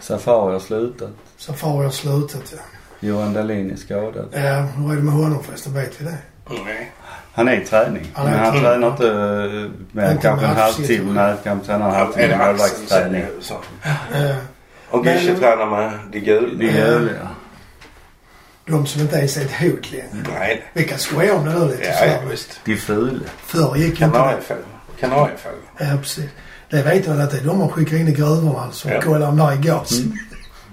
Safari 0.00 0.52
har 0.52 0.60
slutat. 0.60 1.10
Safari 1.36 1.84
har 1.84 1.90
slutat 1.90 2.42
ja. 2.52 2.58
Johan 3.00 3.32
Dahlin 3.32 3.70
är 3.70 3.76
skadad. 3.76 4.28
Ja, 4.32 4.60
hur 4.60 4.92
är 4.92 4.96
det 4.96 5.02
med 5.02 5.14
honom 5.14 5.42
förresten? 5.42 5.74
Vet 5.74 6.00
vi 6.00 6.04
det? 6.04 6.18
Nej. 6.64 6.92
Han 7.32 7.48
är 7.48 7.60
i 7.60 7.64
träning. 7.64 8.10
Han 8.14 8.26
är 8.26 8.30
men 8.30 8.40
i 8.40 8.44
han 8.44 8.52
träning. 8.52 8.64
tränar 8.64 8.90
inte 8.90 9.06
eh, 9.08 9.70
med 9.92 10.10
Inte 10.10 10.22
kanske 10.22 10.46
en 10.46 10.56
halvtimme. 10.56 11.12
Nej, 11.12 11.34
kanske 11.44 11.66
tränar 11.66 11.88
en 11.88 11.94
halvtimme 11.94 12.38
målvaktsträning. 12.46 13.24
Och 14.90 15.06
Gische 15.06 15.34
tränar 15.38 15.66
med 15.66 15.98
de 16.12 16.20
gula. 16.20 16.64
Är 16.64 17.00
ju 17.00 17.10
ja. 17.22 17.28
De 18.68 18.86
som 18.86 19.00
inte 19.00 19.16
ens 19.16 19.36
är 19.36 19.40
ett 19.44 19.52
hot 19.52 19.90
längre. 19.92 20.06
Nej. 20.38 20.64
Vi 20.72 20.84
kan 20.84 20.98
skoja 20.98 21.34
om 21.34 21.44
det 21.44 21.58
nu 21.58 21.68
lite. 21.68 21.84
Ja, 21.84 22.06
ja, 22.06 22.18
visst. 22.30 22.60
De 22.64 22.76
fula. 22.76 23.20
Förr 23.46 23.76
gick 23.76 24.00
ju 24.00 24.06
inte 24.06 24.18
det. 24.18 24.24
Kanariefågel. 24.24 24.64
Kanariefågel. 25.00 25.58
Ja, 25.78 25.86
precis. 26.02 26.24
Det 26.70 26.82
vet 26.82 27.06
man 27.08 27.20
att 27.20 27.30
det 27.30 27.38
är 27.38 27.44
de 27.44 27.58
man 27.58 27.68
skickar 27.68 27.96
in 27.96 28.08
i 28.08 28.12
gruvorna 28.12 28.60
alltså. 28.60 28.88
Ja. 28.90 29.00
Kolla 29.04 29.28
om 29.28 29.36
det 29.36 29.42
är 29.42 29.56
gas. 29.56 29.92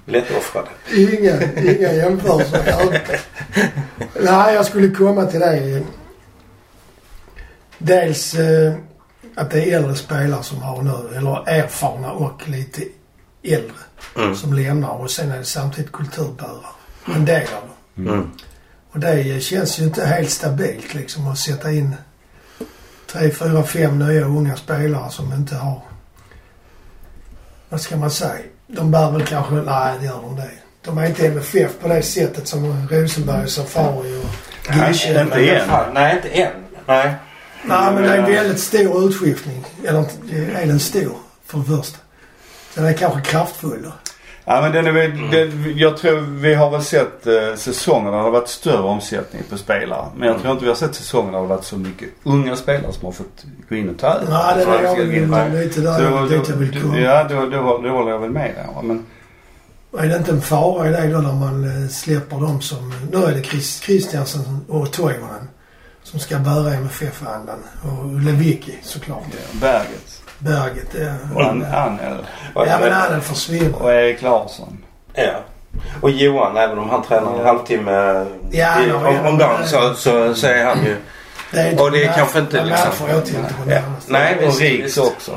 Lättoffrade. 0.06 0.68
Inga, 0.96 1.42
inga 1.62 1.94
jämförelser. 1.94 3.02
Nej, 4.22 4.54
jag 4.56 4.66
skulle 4.66 4.90
komma 4.90 5.26
till 5.26 5.40
det. 5.40 5.82
Dels 7.78 8.34
eh, 8.36 8.74
att 9.36 9.52
det 9.52 9.64
är 9.72 9.78
äldre 9.78 9.96
spelare 9.96 10.44
som 10.44 10.62
har 10.62 10.82
nu, 10.82 11.18
eller 11.18 11.50
erfarna 11.50 12.12
och 12.12 12.50
lite 12.50 12.82
äldre 13.44 13.72
Mm. 14.18 14.36
som 14.36 14.54
lämnar 14.54 14.90
och 14.90 15.12
sen 15.12 15.32
är 15.32 15.38
det 15.38 15.46
samtidigt 15.46 15.92
kulturbärare. 15.92 16.66
En 17.16 17.26
del 17.26 17.42
av 17.42 17.62
dem. 17.62 17.75
Mm. 17.98 18.32
Och 18.92 19.00
det 19.00 19.44
känns 19.44 19.80
ju 19.80 19.84
inte 19.84 20.06
helt 20.06 20.30
stabilt 20.30 20.94
liksom 20.94 21.28
att 21.28 21.38
sätta 21.38 21.72
in 21.72 21.96
tre, 23.12 23.32
fyra, 23.32 23.64
fem 23.64 24.00
nya 24.00 24.26
unga 24.26 24.56
spelare 24.56 25.12
som 25.12 25.34
inte 25.34 25.56
har... 25.56 25.82
Vad 27.70 27.82
ska 27.82 27.98
man 27.98 28.12
säga? 28.12 28.42
De 28.68 28.92
bär 28.92 29.12
väl 29.12 29.26
kanske... 29.26 29.56
Nej, 29.56 29.94
det 30.00 30.06
gör 30.06 30.22
de 30.22 30.36
det. 30.36 30.52
De 30.82 30.98
är 30.98 31.06
inte 31.06 31.28
MFF 31.28 31.72
på 31.82 31.88
det 31.88 32.02
sättet 32.02 32.48
som 32.48 32.88
Rosenberg, 32.90 33.50
Safari 33.50 34.18
och 34.18 34.30
Nej, 34.70 34.92
Gische. 34.92 35.22
inte 35.22 35.50
än. 35.50 35.94
Nej, 35.94 36.16
inte 36.16 36.30
än. 36.30 36.54
Nej. 36.86 37.16
Nej, 37.64 37.94
men 37.94 38.04
det 38.04 38.10
är 38.10 38.18
en 38.18 38.26
väldigt 38.26 38.60
stor 38.60 39.08
utskiftning. 39.08 39.66
Eller 39.88 40.06
är 40.32 40.66
den 40.66 40.80
stor 40.80 41.18
för 41.46 41.58
det 41.60 41.66
första? 41.66 41.98
Den 42.74 42.86
är 42.86 42.94
kanske 42.94 43.22
kraftfull 43.22 43.82
då. 43.84 43.92
Ja 44.48 44.62
men 44.62 44.72
den 44.72 44.88
är 44.88 44.92
väl, 44.92 45.12
den, 45.32 45.78
jag 45.78 45.98
tror 45.98 46.20
vi 46.20 46.54
har 46.54 46.70
väl 46.70 46.82
sett 46.84 47.28
eh, 47.28 47.56
säsonger 47.56 48.12
där 48.12 48.18
det 48.18 48.24
har 48.24 48.32
varit 48.32 48.48
större 48.48 48.82
omsättning 48.84 49.42
på 49.50 49.58
spelare. 49.58 50.06
Men 50.18 50.28
jag 50.28 50.40
tror 50.42 50.52
inte 50.52 50.64
vi 50.64 50.70
har 50.70 50.76
sett 50.76 50.96
säsonger 50.96 51.26
där 51.32 51.32
det 51.32 51.38
har 51.44 51.48
varit 51.48 51.64
så 51.66 51.78
mycket 51.78 52.10
unga 52.24 52.56
spelare 52.56 52.94
som 52.94 53.06
har 53.06 53.12
fått 53.12 53.46
gå 53.70 53.76
in 53.76 53.90
och 53.90 53.98
ta 54.00 54.08
över. 54.08 54.32
Nej, 54.32 54.56
det 54.56 54.72
är 54.72 54.84
jag 55.20 55.30
Nej. 55.30 55.66
lite 55.66 55.82
Då- 55.82 55.92
där 55.92 56.12
då- 56.12 56.36
jag 56.50 56.56
vill 56.56 56.82
komma. 56.82 56.98
Ja, 57.00 57.24
då, 57.30 57.36
då, 57.36 57.46
då, 57.50 57.78
då 57.84 57.90
håller 57.90 58.12
jag 58.12 58.20
väl 58.20 58.30
med 58.32 58.52
där. 58.56 58.82
Men 58.84 59.06
Är 59.98 60.08
det 60.10 60.16
inte 60.18 60.32
en 60.32 60.42
fara 60.42 60.88
i 60.88 60.92
det 60.92 61.08
då 61.08 61.18
när 61.18 61.34
man 61.34 61.84
eh, 61.84 61.90
släpper 61.90 62.40
dem 62.40 62.62
som... 62.62 62.94
Nu 63.12 63.18
är 63.24 63.32
det 63.32 63.44
Chris, 63.44 63.82
Christiansen 63.82 64.66
och 64.70 64.92
Toivonen 64.92 65.48
som 66.04 66.20
ska 66.20 66.38
bära 66.40 66.74
MFF-andan. 66.74 67.58
Och 67.84 68.22
Lewicki 68.22 68.80
såklart. 68.84 69.24
ja, 69.32 69.38
Berget. 69.62 70.22
Berget, 70.40 70.88
ja. 70.94 71.36
Och 71.36 71.42
An- 71.44 71.66
Anel. 71.74 72.18
Ja 72.56 72.78
men 72.82 72.94
Anel 72.94 73.22
försvinner. 73.22 73.82
Och 73.82 73.94
Erik 73.94 74.22
Larsson. 74.22 74.78
Ja. 75.14 75.32
Och 76.02 76.10
Johan, 76.10 76.58
även 76.58 76.80
om 76.80 76.90
han 76.90 77.04
tränar 77.04 77.40
en 77.40 77.46
halvtimme 77.46 78.26
Ja, 78.52 78.82
i, 78.82 78.90
ja, 78.90 78.96
om, 78.96 79.16
ja. 79.16 79.30
om 79.30 79.38
dagen 79.38 79.68
så, 79.68 79.94
så, 79.94 80.34
så 80.36 80.48
är 80.48 80.66
han 80.66 80.86
ju... 80.86 80.96
Det 81.52 81.60
är 81.60 81.82
Och 81.82 81.92
det 81.92 82.04
är 82.06 82.14
kanske 82.14 82.40
inte 82.40 82.64
liksom- 82.64 82.86
Därför 82.90 83.10
jag 83.10 83.26
tänkte 83.26 83.54
på 83.54 83.72
Ja. 83.72 83.82
Nej, 84.08 84.48
och 84.48 84.60
Riks 84.60 84.98
också. 84.98 85.32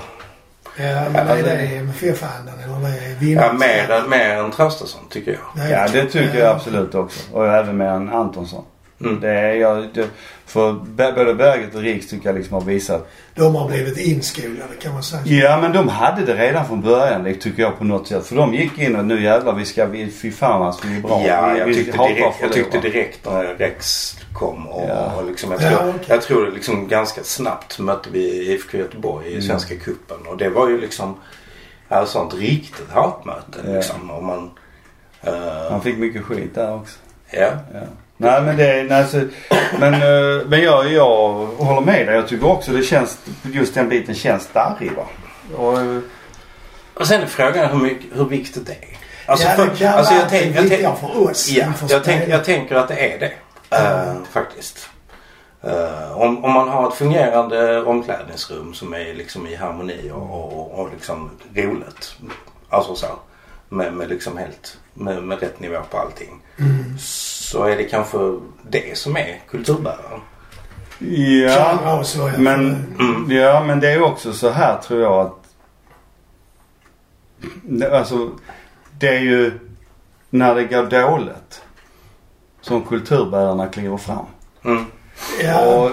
Ja 0.77 1.05
men 1.13 1.29
är 1.29 1.43
det 1.43 1.77
MFF-andan 1.77 2.55
eller 2.65 2.89
är 2.89 3.33
Ja, 3.43 3.53
mer, 3.53 3.91
än- 3.91 4.11
mer 4.11 4.37
än 4.37 4.51
Traustason 4.51 5.01
tycker 5.11 5.31
jag. 5.33 5.41
Nej, 5.55 5.71
Ja 5.73 5.87
det 5.93 6.05
tycker 6.05 6.39
jag 6.39 6.57
absolut 6.57 6.95
också. 6.95 7.21
Och 7.33 7.47
även 7.49 7.77
mer 7.77 7.87
än 7.89 8.09
Antonsson. 8.13 8.65
Mm. 9.01 9.21
Det 9.21 9.29
är 9.31 9.55
jag, 9.55 9.89
det, 9.95 10.09
för 10.47 10.73
både 10.73 11.35
Berget 11.35 11.75
och 11.75 11.81
Riks 11.81 12.09
tycker 12.09 12.29
jag 12.29 12.37
liksom 12.39 12.55
har 12.55 12.61
visat. 12.61 13.11
De 13.35 13.55
har 13.55 13.69
blivit 13.69 13.99
inskolade 13.99 14.75
kan 14.81 14.93
man 14.93 15.03
säga. 15.03 15.23
Ja 15.27 15.61
men 15.61 15.73
de 15.73 15.89
hade 15.89 16.25
det 16.25 16.35
redan 16.35 16.67
från 16.67 16.81
början 16.81 17.23
det 17.25 17.35
tycker 17.35 17.63
jag 17.63 17.79
på 17.79 17.85
något 17.85 18.09
sätt. 18.09 18.27
För 18.27 18.37
de 18.37 18.55
gick 18.55 18.79
in 18.79 18.97
och 18.97 19.05
nu 19.05 19.23
jävlar 19.23 19.53
vi 19.53 19.65
ska, 19.65 19.87
vi, 19.87 20.11
fy 20.11 20.31
fan 20.33 20.63
alltså 20.63 20.87
vi 20.89 20.97
är 20.97 21.01
bra. 21.01 21.23
Ja, 21.27 21.51
vi, 21.55 21.59
jag 21.59 21.75
tyckte, 21.75 21.99
direkt, 22.09 22.37
jag 22.41 22.53
tyckte 22.53 22.81
direkt 22.81 23.27
när 23.27 23.45
Rex 23.45 24.15
kom 24.33 24.67
och, 24.69 24.89
Ja. 24.89 25.13
och 25.17 25.27
liksom, 25.27 25.53
jag, 25.53 25.63
Ja, 25.63 25.69
tror, 25.79 25.89
okej. 25.91 26.05
jag 26.09 26.23
tror 26.23 26.51
liksom 26.51 26.89
ganska 26.89 27.23
snabbt 27.25 27.79
mötte 27.79 28.09
vi 28.13 28.53
IFK 28.53 28.79
Göteborg 28.79 29.27
Mm. 29.27 29.39
i 29.39 29.43
Svenska 29.43 29.77
cupen 29.77 30.17
och 30.27 30.37
det 30.37 30.49
var 30.49 30.69
ju 30.69 30.81
liksom 30.81 31.17
ja, 31.89 32.07
sånt 32.07 32.35
riktigt 32.35 32.91
hatmöte 32.91 33.59
Ja. 33.67 33.73
liksom. 33.73 34.11
Och 34.11 34.25
man, 34.25 34.51
eh, 35.23 35.71
Han 35.71 35.81
fick 35.81 35.99
mycket 35.99 36.23
skit 36.25 36.55
där 36.55 36.75
också. 36.75 36.99
ja. 37.31 37.51
Ja. 37.75 37.81
Nej 38.21 38.43
men 38.43 38.57
det, 38.57 38.83
nej, 38.89 39.07
så, 39.07 39.23
men, 39.79 39.95
eh, 39.95 40.47
men 40.47 40.61
jag, 40.63 40.93
jag 40.93 41.47
håller 41.47 41.81
med 41.81 42.07
dig. 42.07 42.15
Jag 42.17 42.29
tycker 42.29 42.47
också 42.47 42.73
det 42.73 42.83
känns, 42.83 43.19
just 43.43 43.75
den 43.75 43.89
biten 43.89 44.15
känns 44.15 44.49
darrig 44.53 44.93
va. 44.93 45.05
Och, 45.57 45.81
eh, 45.81 45.99
Och 46.95 47.07
sen 47.07 47.23
är 47.23 47.27
frågan 47.27 47.71
hur, 47.71 47.79
mycket, 47.79 48.07
hur 48.19 48.25
viktigt 48.25 48.67
det 48.67 48.73
är. 48.73 48.99
Alltså, 49.27 49.47
ja, 49.49 49.55
för- 49.55 49.67
det 49.67 49.77
kan 49.77 49.95
alltså, 49.95 50.15
jag, 50.15 50.29
tänk, 50.29 50.57
jag 50.57 50.69
tänk, 50.69 50.99
för 50.99 51.31
oss 51.31 51.49
ja, 51.49 51.73
jag, 51.89 52.05
tänk, 52.05 52.29
jag 52.29 52.45
tänker 52.45 52.75
att 52.77 52.89
det 52.89 53.15
är 53.15 53.19
det. 53.19 53.33
eh, 53.77 54.15
faktiskt. 54.33 54.89
Eh, 55.63 56.13
om, 56.19 56.45
om 56.45 56.53
man 56.53 56.69
har 56.69 56.89
ett 56.89 56.95
fungerande 56.95 57.83
omklädningsrum 57.83 58.75
som 58.75 58.95
är 58.95 59.15
liksom 59.15 59.47
i 59.47 59.55
harmoni 59.55 60.11
och, 60.15 60.23
och, 60.35 60.79
och 60.81 60.91
liksom 60.93 61.31
roligt. 61.55 62.17
Alltså 62.69 62.95
så. 62.95 63.07
Med, 63.69 63.93
med 63.93 64.09
liksom 64.09 64.37
helt 64.39 64.79
med, 64.95 65.23
med 65.23 65.41
rätt 65.41 65.61
nivå 65.61 65.79
på 65.91 65.99
allting. 65.99 66.41
Mm. 66.59 66.99
Så 67.53 67.65
är 67.65 67.77
det 67.77 67.85
kanske 67.85 68.19
det 68.63 68.99
som 68.99 69.17
är 69.17 69.41
kulturbäraren. 69.51 70.21
Ja. 70.99 72.03
Men, 72.39 72.87
Mm. 73.01 73.31
ja, 73.31 73.65
men 73.65 73.81
det 73.81 73.89
är 73.89 73.95
ju 73.97 74.03
också 74.03 74.33
så 74.33 74.51
här 74.51 74.77
tror 74.79 75.01
jag 75.03 75.13
att... 75.27 75.35
Alltså, 77.93 78.31
det 78.99 79.09
är 79.09 79.21
ju 79.21 79.53
när 80.31 80.55
det 80.55 80.65
går 80.65 80.83
dåligt 80.87 81.63
som 82.61 82.83
kulturbärarna 82.83 83.67
kliver 83.67 83.97
fram. 83.97 84.27
Mm. 84.65 84.85
Ja, 85.43 85.67
Och 85.67 85.91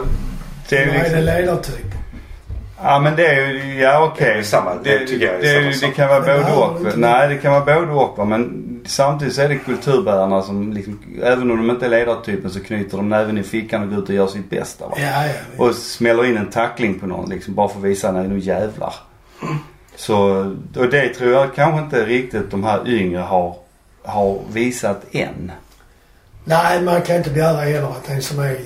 det 0.70 0.78
är 0.78 0.86
ju 0.86 0.90
är 0.92 0.94
det 0.94 1.00
liksom, 1.04 1.20
ledartyp? 1.26 1.95
Ja 2.88 3.00
men 3.00 3.16
det 3.16 3.28
är 3.28 3.48
ju, 3.48 3.82
ja 3.82 4.04
okej. 4.04 4.34
Det 4.34 4.40
är 4.40 4.44
samma- 4.44 4.76
det 4.84 5.00
det, 5.00 5.08
tycker 5.08 5.26
jag 5.34 5.42
det, 5.42 5.54
samma 5.54 5.68
det, 5.68 5.74
sak. 5.74 5.96
kan 5.96 6.10
vara 6.10 6.20
Det 6.20 6.44
både 6.44 6.56
och. 6.56 6.80
inte 6.82 6.98
Nej 6.98 7.30
det 7.30 7.38
kan 7.38 7.52
vara 7.54 7.66
både 7.66 7.92
och. 7.92 8.28
Men 8.28 8.82
samtidigt 8.88 9.34
så 9.36 9.42
är 9.42 9.50
det 9.50 9.56
kulturbärarna 9.58 10.42
som 10.42 10.74
liksom, 10.74 11.00
även 11.24 11.52
om 11.52 11.58
de 11.58 11.70
inte 11.70 11.86
är 11.86 11.90
ledartypen 11.90 12.52
så 12.52 12.60
knyter 12.60 12.98
de 12.98 13.10
näven 13.10 13.38
i 13.38 13.44
fickan 13.44 13.84
och 13.84 13.90
går 13.90 14.00
ut 14.04 14.10
och 14.10 14.16
gör 14.16 14.28
sitt 14.28 14.50
bästa 14.50 14.88
va. 14.88 14.94
Ja, 14.98 15.26
ja. 15.28 15.66
Och 15.66 15.76
smäller 15.76 16.26
in 16.26 16.38
en 16.38 16.50
tackling 16.50 17.00
på 17.00 17.08
någon 17.08 17.30
liksom 17.30 17.54
bara 17.56 17.68
för 17.68 17.78
att 17.80 17.86
visa 17.86 18.12
nej 18.12 18.28
nu 18.28 18.40
jävlar. 18.40 18.94
Så, 19.96 20.18
och 20.78 20.90
det 20.90 21.10
tror 21.10 21.32
jag 21.32 21.56
kanske 21.56 21.82
inte 21.82 22.06
riktigt 22.06 22.52
de 22.52 22.64
här 22.64 22.88
yngre 22.88 23.20
har, 23.22 23.56
har 24.04 24.40
visat 24.54 25.02
än. 25.12 25.52
Nej, 26.44 26.82
man 26.82 27.02
kan 27.02 27.16
inte 27.16 27.30
begära 27.30 27.58
heller 27.58 27.88
att 27.88 28.10
en 28.10 28.22
som 28.22 28.40
är 28.40 28.58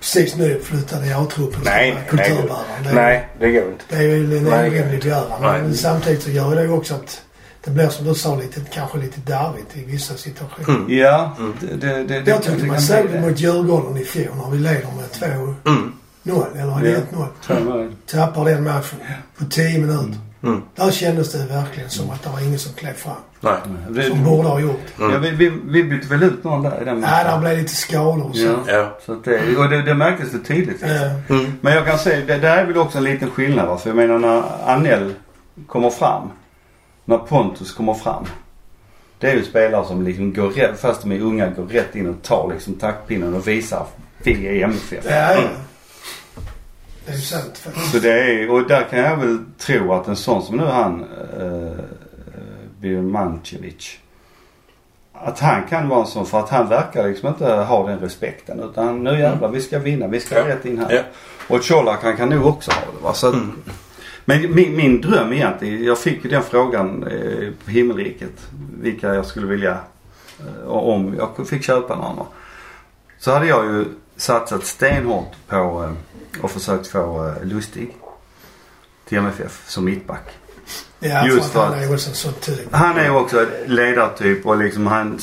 precis 0.00 0.36
nyuppflyttad 0.36 1.06
i 1.06 1.12
A-truppen 1.12 1.60
Nej, 1.64 1.90
vara 1.92 2.00
nej, 2.00 2.08
kulturbärare. 2.26 2.64
Det, 2.84 2.92
nej, 2.92 3.28
det 3.40 3.50
går 3.52 3.68
inte. 3.68 3.84
det 3.88 3.96
är 3.96 4.02
ju 4.02 4.38
en 4.38 4.46
orimlig 4.46 5.00
begäran. 5.02 5.40
Men 5.62 5.74
samtidigt 5.74 6.22
så 6.22 6.30
gör 6.30 6.54
det 6.56 6.62
ju 6.62 6.70
också 6.70 6.94
att 6.94 7.22
det 7.64 7.70
blir 7.70 7.88
som 7.88 8.06
du 8.06 8.14
sa 8.14 8.36
lite, 8.36 8.60
kanske 8.72 8.98
lite 8.98 9.20
darrigt 9.20 9.76
i 9.76 9.84
vissa 9.84 10.14
situationer. 10.14 10.78
Mm. 10.78 10.98
Ja, 10.98 11.36
Mm. 11.38 11.52
det, 11.60 11.86
det, 12.04 12.20
det, 12.20 12.30
Jag 12.30 12.42
tyckte 12.42 12.66
man 12.66 12.80
såg 12.80 13.06
det 13.12 13.20
mot 13.20 13.40
Djurgården 13.40 13.96
i 13.96 14.04
fjol 14.04 14.36
när 14.36 14.50
vi 14.50 14.58
leder 14.58 14.88
med 15.20 15.30
2-0. 15.32 15.54
Mm. 15.66 15.92
Eller 16.24 16.66
var 16.66 16.80
det 16.80 16.90
Ja. 16.90 17.28
1-0? 17.48 17.88
det. 18.06 18.12
Tappar 18.16 18.44
den 18.44 18.64
matchen 18.64 18.98
på 19.38 19.44
10 19.44 19.78
minuter. 19.78 20.14
Mm. 20.42 20.62
Där 20.74 20.90
kändes 20.90 21.32
det 21.32 21.46
verkligen 21.54 21.90
som 21.90 22.10
att 22.10 22.22
det 22.22 22.30
var 22.30 22.40
ingen 22.40 22.58
som 22.58 22.72
klev 22.72 22.92
fram. 22.92 23.14
Nej. 23.40 24.08
Som 24.10 24.24
borde 24.24 24.48
ha 24.48 24.60
gjort. 24.60 24.98
Mm. 24.98 25.12
Ja, 25.12 25.18
vi, 25.18 25.30
vi, 25.30 25.52
vi 25.64 25.84
bytte 25.84 26.08
väl 26.08 26.22
ut 26.22 26.44
någon 26.44 26.62
där 26.62 26.82
i 26.82 26.84
den 26.84 27.00
Nej, 27.00 27.24
där 27.24 27.38
blev 27.38 27.58
lite 27.58 27.74
skador 27.74 28.26
och 28.28 28.36
så. 28.36 28.46
Ja. 28.46 28.56
Ja. 28.66 28.98
Så 29.06 29.12
att 29.12 29.24
det, 29.24 29.56
och 29.56 29.68
det, 29.68 29.82
det 29.82 29.94
märktes 29.94 30.32
det 30.32 30.38
tydligt. 30.38 30.82
Mm. 31.28 31.52
Men 31.60 31.72
jag 31.72 31.86
kan 31.86 31.98
säga, 31.98 32.26
det 32.26 32.38
där 32.38 32.56
är 32.56 32.64
väl 32.64 32.76
också 32.76 32.98
en 32.98 33.04
liten 33.04 33.30
skillnad 33.30 33.68
va? 33.68 33.76
För 33.78 33.90
jag 33.90 33.96
menar 33.96 34.18
när 34.18 34.42
Anel 34.66 35.14
kommer 35.66 35.90
fram. 35.90 36.30
När 37.04 37.18
Pontus 37.18 37.72
kommer 37.72 37.94
fram. 37.94 38.24
Det 39.18 39.30
är 39.30 39.34
ju 39.34 39.44
spelare 39.44 39.86
som 39.86 40.02
liksom 40.02 40.32
går 40.32 40.48
rätt, 40.48 40.80
fast 40.80 41.02
de 41.02 41.12
är 41.12 41.20
unga, 41.20 41.50
går 41.50 41.66
rätt 41.66 41.96
in 41.96 42.08
och 42.08 42.22
tar 42.22 42.50
liksom 42.54 42.74
taktpinnen 42.74 43.34
och 43.34 43.48
visar 43.48 43.86
vi 44.22 44.46
är 44.46 44.64
MFF. 44.64 45.06
ja, 45.10 45.34
ja. 45.34 45.40
Mm. 47.08 47.12
Det 47.12 47.12
är 47.12 47.16
ju 47.16 47.20
sant 47.22 47.58
faktiskt. 47.58 47.92
Så 47.92 47.98
det 47.98 48.20
är, 48.22 48.50
och 48.50 48.68
där 48.68 48.84
kan 48.90 48.98
jag 48.98 49.16
väl 49.16 49.38
tro 49.58 49.92
att 49.92 50.08
en 50.08 50.16
sån 50.16 50.42
som 50.42 50.56
nu 50.56 50.64
han, 50.64 51.04
uh, 51.40 51.72
Birmancevic. 52.80 53.98
Att 55.12 55.38
han 55.40 55.62
kan 55.68 55.88
vara 55.88 56.00
en 56.00 56.06
sån 56.06 56.26
för 56.26 56.40
att 56.40 56.48
han 56.48 56.68
verkar 56.68 57.08
liksom 57.08 57.28
inte 57.28 57.52
ha 57.52 57.86
den 57.88 57.98
respekten. 57.98 58.60
Utan 58.60 59.04
nu 59.04 59.18
jävlar 59.20 59.48
vi 59.48 59.60
ska 59.60 59.78
vinna, 59.78 60.06
vi 60.06 60.20
ska 60.20 60.34
Ja. 60.38 60.48
rätt 60.48 60.64
in 60.64 60.78
här. 60.78 60.92
Ja. 60.94 61.02
Och 61.56 61.64
Colak 61.64 62.02
han 62.02 62.16
kan 62.16 62.28
nog 62.28 62.46
också 62.46 62.70
ha 62.70 62.80
det 62.80 63.04
va. 63.04 63.14
Så 63.14 63.28
att, 63.28 63.34
Mm. 63.34 63.52
Men 64.24 64.54
min, 64.54 64.76
min 64.76 65.00
dröm 65.00 65.32
egentligen, 65.32 65.84
jag 65.84 65.98
fick 65.98 66.24
ju 66.24 66.30
den 66.30 66.42
frågan 66.42 67.02
eh, 67.02 67.48
på 67.64 67.70
himmelriket. 67.70 68.46
Vilka 68.80 69.14
jag 69.14 69.26
skulle 69.26 69.46
vilja, 69.46 69.78
eh, 70.40 70.68
om 70.68 71.14
jag 71.18 71.48
fick 71.48 71.64
köpa 71.64 71.96
någon. 71.96 72.26
Så 73.18 73.32
hade 73.32 73.46
jag 73.46 73.64
ju 73.64 73.84
satsat 74.16 74.64
stenhårt 74.64 75.32
på 75.46 75.56
eh, 75.56 75.90
och 76.42 76.50
försökt 76.50 76.86
få 76.86 77.26
eh, 77.26 77.44
Lustig 77.44 77.96
till 79.08 79.18
MFF 79.18 79.62
som 79.66 79.84
mittback. 79.84 80.38
Ja, 81.00 81.26
Just 81.26 81.52
för 81.52 81.66
att 81.66 81.74
han 81.74 81.82
är 81.82 81.94
också 81.94 82.08
en 82.08 82.14
sån 82.14 82.32
typ. 82.32 82.74
Han 82.74 82.96
är 82.96 83.04
ju 83.04 83.10
också 83.10 83.46
ledartyp 83.66 84.46
och 84.46 84.58
liksom 84.58 84.86
han, 84.86 85.18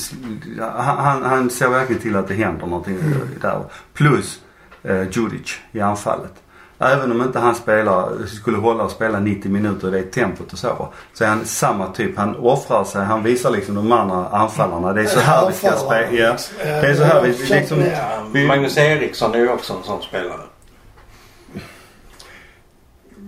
han, 0.78 1.22
han, 1.22 1.50
ser 1.50 1.68
verkligen 1.68 2.02
till 2.02 2.16
att 2.16 2.28
det 2.28 2.34
händer 2.34 2.66
någonting 2.66 2.98
där. 3.40 3.64
Plus 3.92 4.40
eh, 4.82 5.02
Djuric 5.10 5.58
i 5.72 5.80
anfallet. 5.80 6.32
Även 6.78 7.12
om 7.12 7.22
inte 7.22 7.38
han 7.38 7.54
spelar, 7.54 8.26
skulle 8.26 8.58
hålla 8.58 8.84
och 8.84 8.90
spela 8.90 9.20
90 9.20 9.50
minuter 9.50 9.88
i 9.88 9.90
det 9.90 10.02
tempot 10.02 10.52
och 10.52 10.58
så. 10.58 10.88
Så 11.14 11.24
är 11.24 11.28
han 11.28 11.44
samma 11.44 11.86
typ. 11.86 12.16
Han 12.16 12.36
offrar 12.36 12.84
sig. 12.84 13.04
Han 13.04 13.22
visar 13.22 13.50
liksom 13.50 13.74
de 13.74 13.92
andra 13.92 14.28
anfallarna. 14.28 14.92
Det 14.92 15.00
är 15.00 15.06
så 15.06 15.20
här 15.20 15.48
vi 15.48 15.54
ska 15.54 15.72
spela. 15.72 16.12
Ja. 16.12 16.36
Det 16.58 16.86
är 16.86 16.94
så 16.94 17.02
här 17.02 17.22
vi 17.22 17.28
liksom... 17.28 17.84
Vi- 18.32 18.46
Magnus 18.46 18.76
Eriksson 18.76 19.34
är 19.34 19.38
ju 19.38 19.48
också 19.48 19.72
en 19.72 19.82
sån 19.82 20.02
spelare. 20.02 20.40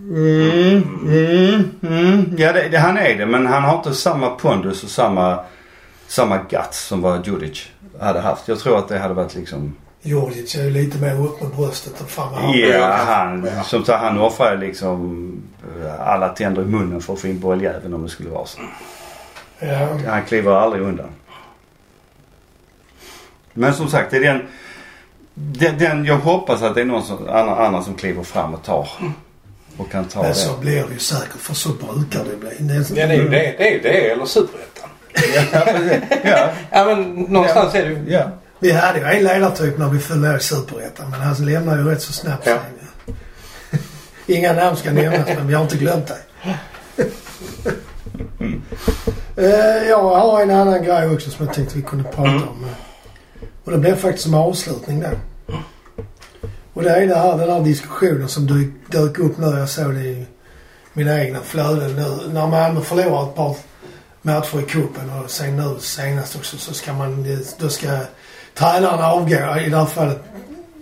Mm, 0.08 0.82
mm, 1.06 1.70
mm. 1.82 2.34
Ja 2.38 2.52
det, 2.52 2.68
det, 2.68 2.78
han 2.78 2.96
är 2.96 3.18
det 3.18 3.26
men 3.26 3.46
han 3.46 3.62
har 3.62 3.76
inte 3.76 3.94
samma 3.94 4.30
pondus 4.30 4.84
och 4.84 4.90
samma, 4.90 5.38
samma 6.06 6.36
guts 6.36 6.86
som 6.86 7.00
vad 7.00 7.26
Djuric 7.26 7.68
hade 8.00 8.20
haft. 8.20 8.48
Jag 8.48 8.58
tror 8.58 8.78
att 8.78 8.88
det 8.88 8.98
hade 8.98 9.14
varit 9.14 9.34
liksom... 9.34 9.76
Djurdjic 10.02 10.54
är 10.54 10.64
ju 10.64 10.70
lite 10.70 10.98
mer 10.98 11.20
upp 11.20 11.42
med 11.42 11.50
bröstet 11.50 12.00
och 12.00 12.08
fram 12.10 12.32
med 12.32 12.40
armarna. 12.40 12.56
Ja, 12.56 12.92
han, 12.92 13.64
som 13.64 13.84
sagt, 13.84 14.02
han 14.02 14.18
offrar 14.18 14.56
liksom 14.56 15.42
eh, 15.82 16.08
alla 16.08 16.28
tänder 16.28 16.62
i 16.62 16.64
munnen 16.64 17.00
för 17.00 17.12
att 17.12 17.20
få 17.20 17.26
in 17.26 17.40
bolljäveln 17.40 17.94
om 17.94 18.02
det 18.02 18.08
skulle 18.08 18.30
vara 18.30 18.46
så. 18.46 18.60
Ja. 19.58 19.88
Han 20.06 20.24
kliver 20.24 20.52
aldrig 20.52 20.82
undan. 20.82 21.08
Men 23.52 23.74
som 23.74 23.88
sagt, 23.88 24.10
det 24.10 24.16
är 24.16 24.20
den, 24.20 24.42
den, 25.34 25.78
den 25.78 26.04
jag 26.04 26.18
hoppas 26.18 26.62
att 26.62 26.74
det 26.74 26.80
är 26.80 26.84
någon 26.84 27.02
som, 27.02 27.28
annan, 27.28 27.58
annan 27.58 27.84
som 27.84 27.94
kliver 27.94 28.22
fram 28.22 28.54
och 28.54 28.62
tar. 28.62 28.88
Och 29.78 29.90
kan 29.90 30.04
ta 30.04 30.20
Men 30.22 30.28
det. 30.30 30.34
så 30.34 30.56
blir 30.56 30.84
det 30.86 30.92
ju 30.92 30.98
säkert 30.98 31.38
för 31.40 31.54
så 31.54 31.68
brukar 31.68 32.24
det 32.24 32.36
bli. 32.36 32.50
Det 32.58 32.74
är, 32.74 32.78
Ja, 32.98 33.06
det 33.06 33.14
är 33.14 33.16
ju 33.16 33.28
det, 33.28 33.54
det, 33.58 33.74
är 33.74 33.82
det 33.82 34.10
eller 34.10 34.24
superettan. 34.26 34.88
Ja, 35.34 35.42
ja, 36.24 36.50
Ja, 36.70 36.84
men 36.84 37.12
någonstans 37.14 37.74
är 37.74 37.82
det 37.84 37.88
ju... 37.90 38.04
ja. 38.12 38.30
Vi 38.60 38.72
hade 38.72 38.98
ju 38.98 39.04
en 39.04 39.24
ledartyp 39.24 39.78
när 39.78 39.88
vi 39.88 39.98
föll 39.98 40.18
ner 40.18 40.36
i 40.36 40.40
Superettan 40.40 41.10
men 41.10 41.20
han 41.20 41.34
lämnade 41.46 41.82
ju 41.82 41.88
rätt 41.88 42.02
så 42.02 42.12
snabbt 42.12 42.46
Ja. 42.46 42.58
Inga 44.26 44.52
namn 44.52 44.76
ska 44.76 44.90
nämnas 44.92 45.28
men 45.36 45.46
vi 45.48 45.54
har 45.54 45.62
inte 45.62 45.76
glömt 45.76 46.06
dig. 46.06 46.18
Eh, 49.36 49.88
jag 49.88 50.02
har 50.02 50.42
en 50.42 50.50
annan 50.50 50.82
grej 50.84 51.08
också 51.10 51.30
som 51.30 51.46
jag 51.46 51.54
tänkte 51.54 51.76
vi 51.76 51.82
kunde 51.82 52.04
prata 52.04 52.28
Mm. 52.30 52.42
om. 52.48 52.66
Och 53.64 53.72
det 53.72 53.78
blev 53.78 53.96
faktiskt 53.96 54.24
som 54.24 54.34
avslutning 54.34 55.00
där. 55.00 55.18
Och 56.78 56.84
det 56.84 56.90
är 56.90 57.06
det 57.06 57.14
här, 57.14 57.38
den 57.38 57.50
här 57.50 57.60
diskussionen 57.60 58.28
som 58.28 58.46
dök, 58.46 58.68
dök 58.90 59.18
upp 59.18 59.38
nu. 59.38 59.46
Jag 59.46 59.68
såg 59.68 59.94
det 59.94 60.00
i 60.00 60.26
mina 60.92 61.24
egna 61.24 61.40
flöden 61.40 61.96
nu. 61.96 62.32
När 62.32 62.46
Malmö 62.46 62.80
förlorar 62.80 63.28
ett 63.28 63.34
par 63.34 63.56
matcher 64.22 64.60
i 64.60 64.62
cupen 64.62 65.10
och 65.10 65.30
sen 65.30 65.56
nu 65.56 65.76
senast 65.78 66.36
också 66.36 66.56
så 66.58 66.74
ska 66.74 66.92
man, 66.92 67.26
då 67.58 67.68
ska 67.68 67.88
tränaren 68.54 69.00
avgå. 69.00 69.34
I 69.34 69.70
det 69.70 69.76
här 69.76 69.84
fallet 69.84 70.18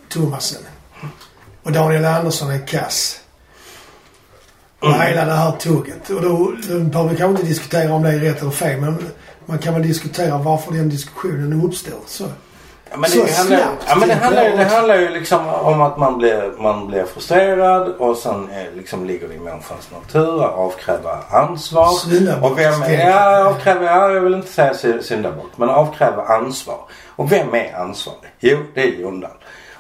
Thomasen. 0.09 0.63
Och 1.63 1.73
Daniel 1.73 2.05
Andersson 2.05 2.51
är 2.51 2.67
kass. 2.67 3.21
Och 4.81 4.93
hela 4.93 5.25
det 5.25 5.33
här 5.33 5.53
tugget. 5.53 6.11
Och 6.11 6.23
då, 6.23 6.53
då 6.69 6.81
behöver 6.81 7.11
vi 7.11 7.17
kanske 7.17 7.41
inte 7.41 7.53
diskutera 7.53 7.95
om 7.95 8.03
det 8.03 8.09
är 8.09 8.19
rätt 8.19 8.41
eller 8.41 8.51
fel 8.51 8.81
men 8.81 8.99
man 9.47 9.59
kan 9.59 9.75
väl 9.75 9.83
diskutera 9.83 10.39
varför 10.39 10.73
den 10.73 10.89
diskussionen 10.89 11.63
uppstår. 11.63 12.01
Så. 12.07 12.29
Ja, 12.97 13.01
men 13.01 13.11
Så 13.11 13.25
det, 13.25 13.33
handlar, 13.33 13.59
snabbt, 13.59 13.85
ja, 13.89 13.95
men 13.97 14.09
det, 14.09 14.15
handlar, 14.15 14.45
ju- 14.45 14.57
det 14.57 14.65
handlar 14.65 14.95
ju 14.97 15.09
liksom 15.09 15.49
om 15.49 15.81
att 15.83 15.99
man 15.99 16.19
blir, 16.19 16.53
man 16.59 16.87
blir 16.87 17.05
frustrerad 17.05 17.89
och 17.89 18.17
sen 18.17 18.49
eh, 18.53 18.75
liksom 18.77 19.05
ligger 19.07 19.29
det 19.29 19.35
i 19.35 19.39
människans 19.39 19.89
natur 19.93 20.45
att 20.45 20.55
avkräva 20.55 21.19
ansvar. 21.31 21.89
Syndabock, 21.93 22.51
Och 22.51 22.59
vem 22.59 22.83
är, 22.83 23.09
ja, 23.11 23.45
avkräva, 23.49 23.85
ja, 23.85 24.11
jag 24.11 24.21
vill 24.21 24.35
inte 24.35 24.49
säga 24.53 24.75
sy- 24.75 25.03
syndabock, 25.03 25.51
men 25.57 25.69
avkräva 25.71 26.23
ansvar. 26.23 26.79
Och 27.17 27.33
vem 27.33 27.55
är 27.55 27.75
ansvarig? 27.77 28.31
Jo, 28.41 28.59
det 28.75 28.83
är 28.83 28.87
Jundan. 29.01 29.31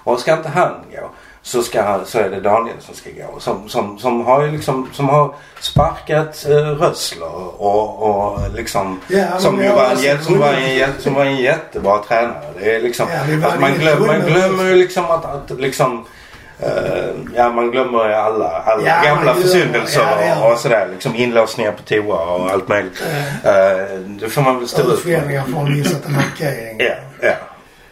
Och 0.04 0.20
ska 0.20 0.32
inte 0.32 0.48
han 0.48 0.70
gå 0.92 1.10
så, 1.46 1.62
ska, 1.62 2.00
så 2.04 2.18
är 2.18 2.30
det 2.30 2.40
Daniel 2.40 2.76
som 2.80 2.94
ska 2.94 3.10
gå. 3.10 3.40
Som, 3.40 3.68
som, 3.68 3.98
som 3.98 4.24
har 4.26 4.42
ju 4.44 4.50
liksom, 4.50 4.90
som 4.92 5.08
har 5.08 5.34
sparkat 5.60 6.46
eh, 6.48 6.54
Rössler 6.56 7.60
och, 7.62 8.02
och 8.02 8.40
liksom 8.54 9.00
Ja, 9.08 9.24
men 9.30 9.40
som, 9.40 9.62
ju 9.62 9.68
var 9.68 9.90
en, 9.90 10.24
som, 10.24 10.38
var 10.38 10.52
en, 10.52 10.90
som 10.98 11.14
var 11.14 11.24
en 11.24 11.36
jättebra 11.36 11.98
tränare. 12.08 12.44
Det 12.58 12.74
är 12.76 12.80
liksom, 12.80 13.06
Ja, 13.12 13.18
vann 13.28 13.44
alltså 13.44 13.60
man, 13.60 13.74
glömmer, 13.74 14.06
man 14.06 14.20
glömmer 14.26 14.64
ju 14.64 14.74
liksom 14.74 15.04
att, 15.04 15.24
att 15.24 15.60
liksom 15.60 16.04
eh, 16.60 16.68
ja, 17.36 17.50
man 17.50 17.70
glömmer 17.70 18.08
ju 18.08 18.14
alla, 18.14 18.48
alla 18.48 18.82
Ja, 18.88 19.02
gamla 19.04 19.34
försyndelser 19.34 20.00
Ja, 20.20 20.34
man. 20.40 20.52
och 20.52 20.58
sådär. 20.58 20.88
Liksom 20.92 21.14
inlåsningar 21.16 21.72
på 21.72 21.82
toa 21.82 22.34
och 22.34 22.50
allt 22.50 22.68
möjligt. 22.68 23.02
Eh, 23.44 23.98
det 24.20 24.28
får 24.28 24.42
man 24.42 24.58
väl 24.58 24.68
stå 24.68 24.80
ut 24.82 24.86
med. 24.88 24.94
Utförändringar 24.94 25.44
från 25.44 25.72
missat 25.78 26.06
en 26.06 26.12
markering. 26.12 26.76
Ja, 26.78 26.94
ja. 27.20 27.32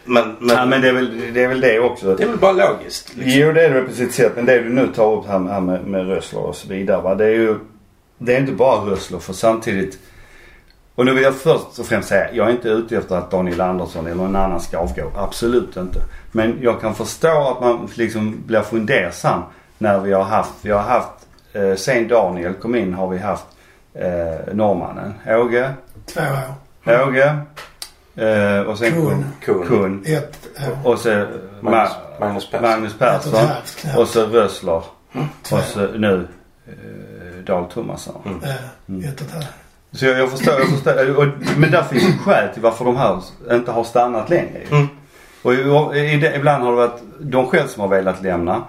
Men, 0.05 0.35
men, 0.39 0.55
Ja, 0.55 0.65
men 0.65 0.81
det 0.81 0.89
är 0.89 0.93
väl 0.93 1.33
det, 1.33 1.43
är 1.43 1.47
väl 1.47 1.61
det 1.61 1.79
också. 1.79 2.15
det 2.15 2.23
är 2.23 2.27
väl 2.27 2.37
bara 2.37 2.51
logiskt. 2.51 3.15
Liksom. 3.15 3.41
Jo 3.41 3.51
det 3.51 3.65
är 3.65 3.73
det 3.73 3.81
på 3.81 3.93
sitt 3.93 4.13
sätt. 4.13 4.31
Men 4.35 4.45
det 4.45 4.61
du 4.61 4.69
nu 4.69 4.87
tar 4.87 5.13
upp 5.13 5.27
här 5.27 5.39
med, 5.39 5.53
här 5.53 5.61
med, 5.61 5.85
med 5.85 6.07
Rössler 6.07 6.39
och 6.39 6.55
så 6.55 6.67
vidare. 6.67 7.01
Va? 7.01 7.15
Det 7.15 7.25
är 7.25 7.29
ju 7.29 7.59
det 8.17 8.35
är 8.35 8.39
inte 8.39 8.51
bara 8.51 8.91
Rössler 8.91 9.19
för 9.19 9.33
samtidigt. 9.33 9.99
Och 10.95 11.05
nu 11.05 11.13
vill 11.13 11.23
jag 11.23 11.35
först 11.35 11.79
och 11.79 11.85
främst 11.85 12.09
säga. 12.09 12.33
Jag 12.33 12.47
är 12.47 12.51
inte 12.51 12.69
ute 12.69 12.97
efter 12.97 13.15
att 13.15 13.31
Daniel 13.31 13.61
Andersson 13.61 14.05
eller 14.05 14.15
någon 14.15 14.35
annan 14.35 14.59
ska 14.61 14.77
avgå. 14.77 15.11
Absolut 15.17 15.77
inte. 15.77 15.99
Men 16.31 16.57
jag 16.61 16.81
kan 16.81 16.95
förstå 16.95 17.49
att 17.49 17.61
man 17.61 17.89
liksom 17.95 18.43
blir 18.45 18.61
fundersam 18.61 19.41
när 19.77 19.99
vi 19.99 20.13
har 20.13 20.23
haft. 20.23 20.53
Vi 20.61 20.71
har 20.71 20.81
haft 20.81 21.27
eh, 21.53 21.75
sen 21.75 22.07
Daniel 22.07 22.53
kom 22.53 22.75
in 22.75 22.93
har 22.93 23.07
vi 23.07 23.17
haft 23.17 23.45
eh, 23.93 24.53
norrmannen. 24.53 25.13
Åge. 25.27 25.73
Två 26.05 26.21
år. 26.21 27.07
Åge. 27.07 27.37
Eh, 28.15 28.59
och 28.61 28.77
sen 28.77 28.91
Kuhn. 28.91 29.25
Kuhn. 29.41 29.67
Kuhn. 29.67 30.03
Ett 30.05 30.49
år. 30.83 30.91
Och 30.91 30.99
så 30.99 31.09
Magnus, 31.61 31.89
Ma- 31.89 32.19
Magnus 32.19 32.49
Persson. 32.49 32.69
Magnus 32.69 32.95
och 32.95 33.01
ett 33.01 33.21
Persson. 33.81 34.01
Och 34.01 34.07
så 34.07 34.25
Rössler. 34.25 34.83
Två. 35.43 35.55
Och 35.55 35.61
så 35.63 35.79
nu 35.79 36.27
eh, 36.67 37.43
Dag 37.45 37.69
Tomasson. 37.73 38.21
Mm. 38.25 39.01
Ja, 39.03 39.09
ett 39.09 39.21
och 39.21 39.27
ett 39.27 39.33
halvt. 39.33 39.47
Så 39.91 40.05
jag, 40.05 40.19
jag 40.19 40.31
förstår, 40.31 40.53
jag 40.59 40.67
förstår. 40.69 41.17
Och, 41.17 41.27
men 41.57 41.71
där 41.71 41.83
finns 41.83 42.03
ju 42.03 42.17
skäl 42.17 42.53
till 42.53 42.61
varför 42.61 42.85
de 42.85 42.95
här 42.97 43.21
inte 43.51 43.71
har 43.71 43.83
stannat 43.83 44.29
längre. 44.29 44.59
Mm. 44.71 44.87
Och 45.41 45.53
i, 45.53 45.99
i, 46.13 46.17
det- 46.17 46.35
ibland 46.35 46.63
har 46.63 46.71
det 46.71 46.77
varit 46.77 47.01
de 47.19 47.47
själv 47.47 47.67
som 47.67 47.81
har 47.81 47.87
velat 47.87 48.23
lämna. 48.23 48.63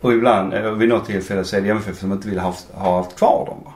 Och 0.00 0.12
ibland, 0.12 0.54
eh, 0.54 0.62
vid 0.70 0.88
något 0.88 1.06
tillfälle 1.06 1.44
så 1.44 1.56
är 1.56 1.60
det 1.60 1.68
MFF 1.70 1.98
som 1.98 2.12
inte 2.12 2.28
vill 2.28 2.38
ha, 2.38 2.54
ha 2.74 2.96
haft 2.96 3.16
kvar 3.18 3.44
dem. 3.46 3.58
Va? 3.64 3.72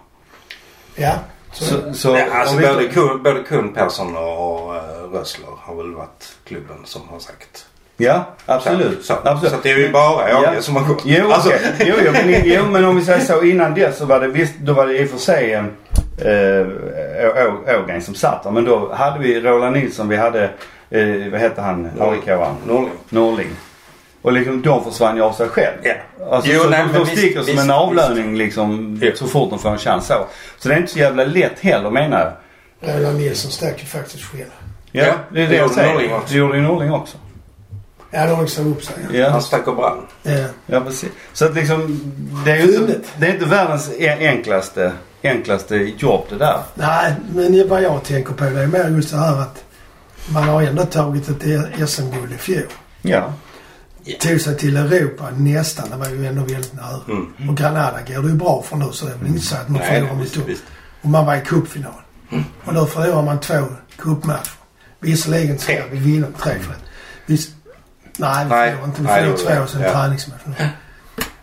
Ja. 0.96 1.14
Så, 1.52 1.64
Så, 1.64 1.94
så, 1.94 2.08
Ja, 2.08 2.24
alltså 2.34 2.56
både, 2.56 2.88
Kuhn, 2.88 3.22
både 3.22 3.42
Kuhn, 3.42 3.72
Persson 3.74 4.16
och 4.16 4.74
uh, 4.74 4.80
Rössler 5.12 5.48
har 5.58 5.74
väl 5.76 5.94
varit 5.94 6.32
klubben 6.44 6.76
som 6.84 7.08
har 7.08 7.18
sagt. 7.18 7.66
Ja, 7.96 8.24
absolut. 8.46 9.04
Så, 9.04 9.14
absolut. 9.24 9.52
så 9.54 9.58
det 9.62 9.70
är 9.70 9.76
ju 9.78 9.92
bara 9.92 10.38
Åge 10.38 10.62
som 10.62 10.76
har 10.76 10.84
gått. 10.88 11.02
Jo, 11.04 11.30
Alltså, 11.32 11.48
okej. 11.48 11.74
jo, 11.88 11.94
jo, 12.06 12.12
men, 12.12 12.42
jo, 12.44 12.62
men 12.70 12.84
om 12.84 12.96
vi 12.96 13.04
säger 13.04 13.20
så 13.20 13.42
innan 13.42 13.74
dess 13.74 13.98
så 13.98 14.04
var 14.06 14.20
det 14.20 14.26
visst, 14.28 14.54
då 14.58 14.72
var 14.72 14.86
det 14.86 14.98
i 14.98 15.04
och 15.04 15.08
för 15.10 15.18
sig 15.18 15.52
eh, 15.52 15.64
Ågren 17.80 18.02
som 18.02 18.14
satt 18.14 18.42
där. 18.42 18.50
Men 18.50 18.64
då 18.64 18.92
hade 18.92 19.18
vi 19.18 19.40
Roland 19.40 19.76
Nilsson, 19.76 20.08
vi 20.08 20.16
hade, 20.16 20.44
eh, 20.90 21.30
vad 21.30 21.40
hette 21.40 21.60
han, 21.60 21.90
AIK-aren? 22.00 22.54
Norling. 22.66 22.90
Norling. 23.08 23.50
Och 24.22 24.32
liksom 24.32 24.62
de 24.62 24.84
försvann 24.84 25.16
ju 25.16 25.22
av 25.22 25.32
sig 25.32 25.48
själv. 25.48 25.76
Ja. 25.82 25.94
Alltså, 26.30 26.50
Jo, 26.52 26.62
så 26.62 26.68
nej, 26.70 26.84
de, 26.86 26.92
de 26.92 26.98
visst, 26.98 27.18
sticker 27.18 27.38
som 27.40 27.46
visst, 27.46 27.58
en 27.64 27.70
avlöning 27.70 28.36
liksom 28.36 28.98
Ja. 29.02 29.10
så 29.14 29.26
fort 29.26 29.50
de 29.50 29.58
får 29.58 29.70
en 29.70 29.78
chans 29.78 30.06
så. 30.06 30.26
Så 30.58 30.68
det 30.68 30.74
är 30.74 30.78
inte 30.78 30.92
så 30.92 30.98
jävla 30.98 31.24
lätt 31.24 31.60
heller 31.60 31.90
menar 31.90 32.20
jag. 32.80 32.96
Roland 32.96 33.18
Nilsson 33.18 33.50
stack 33.50 33.80
ju 33.80 33.86
faktiskt 33.86 34.24
själv. 34.24 34.44
Ja, 34.92 35.04
Ja, 35.04 35.14
det 35.32 35.38
är 35.42 35.44
det 35.46 35.50
det 35.52 35.56
jag 35.56 35.70
säger. 35.70 35.92
Norling. 35.92 36.10
Det 36.28 36.34
gjorde 36.34 36.56
ju 36.56 36.62
Norling 36.62 36.92
också. 36.92 37.16
Ja, 38.10 38.26
de 38.26 38.48
sa 38.48 38.62
upp 38.62 38.84
sig. 38.84 38.94
Ja. 39.12 39.28
Han 39.30 39.42
stack 39.42 39.66
och 39.68 39.76
brann. 39.76 40.06
Ja. 40.22 40.44
Ja 40.66 40.80
precis. 40.80 41.08
Så 41.32 41.44
att 41.44 41.54
liksom 41.54 42.00
det 42.44 42.50
är 42.50 42.56
ju 42.56 42.76
inte, 42.76 43.00
det 43.18 43.26
är 43.26 43.32
inte 43.34 43.44
världens 43.44 43.90
e- 43.98 44.16
enklaste, 44.28 44.92
enklaste 45.22 45.76
jobb 45.76 46.24
det 46.28 46.36
där. 46.38 46.58
Nej, 46.74 47.14
men 47.34 47.68
vad 47.68 47.82
jag 47.82 48.04
tänker 48.04 48.32
på 48.32 48.44
det 48.44 48.60
är 48.60 48.66
mer 48.66 48.88
just 48.88 49.10
det 49.10 49.16
här 49.18 49.40
att 49.40 49.64
man 50.32 50.42
har 50.44 50.62
ändå 50.62 50.84
tagit 50.84 51.28
ett 51.28 51.88
SM-guld 51.90 52.32
i 52.32 52.38
fjol. 52.38 52.62
Ja. 53.02 53.32
Tog 54.20 54.40
sig 54.40 54.56
till 54.58 54.76
Europa 54.76 55.28
nästan. 55.36 55.90
Det 55.90 55.96
var 55.96 56.08
ju 56.08 56.26
ändå 56.26 56.40
väldigt 56.42 56.72
nära. 56.74 57.00
Mm. 57.08 57.48
Och 57.50 57.56
Granada 57.56 57.98
går 58.08 58.22
det 58.22 58.28
ju 58.28 58.34
bra 58.34 58.62
för 58.62 58.76
nu 58.76 58.88
så 58.92 59.06
det 59.06 59.12
är 59.12 59.16
väl 59.16 59.26
inte 59.28 59.40
så 59.46 59.56
att 59.56 59.68
man 59.68 59.82
förlorar 59.82 60.14
mot 60.14 60.34
dem. 60.34 60.44
Och 61.02 61.08
man 61.08 61.26
var 61.26 61.36
i 61.36 61.40
cupfinal. 61.40 61.92
Och 62.64 62.74
då 62.74 62.86
förlorar 62.86 63.22
man 63.22 63.40
två 63.40 63.64
cupmatcher. 63.98 64.50
Visserligen 65.00 65.58
Tre. 65.58 65.82
vi 65.90 65.98
vinna 65.98 66.26
tre 66.42 66.52
för 66.58 66.70
det. 66.70 66.78
Visst, 67.26 67.50
nej, 68.16 68.44
vi 68.44 68.50
förlorar 68.50 68.84
inte. 68.84 69.02
Vi 69.02 69.08
förlorar 69.08 69.36
två 69.56 69.62
och 69.62 69.68
sen. 69.68 69.80
Ja. 69.82 69.92
träningsmatch. 69.92 70.40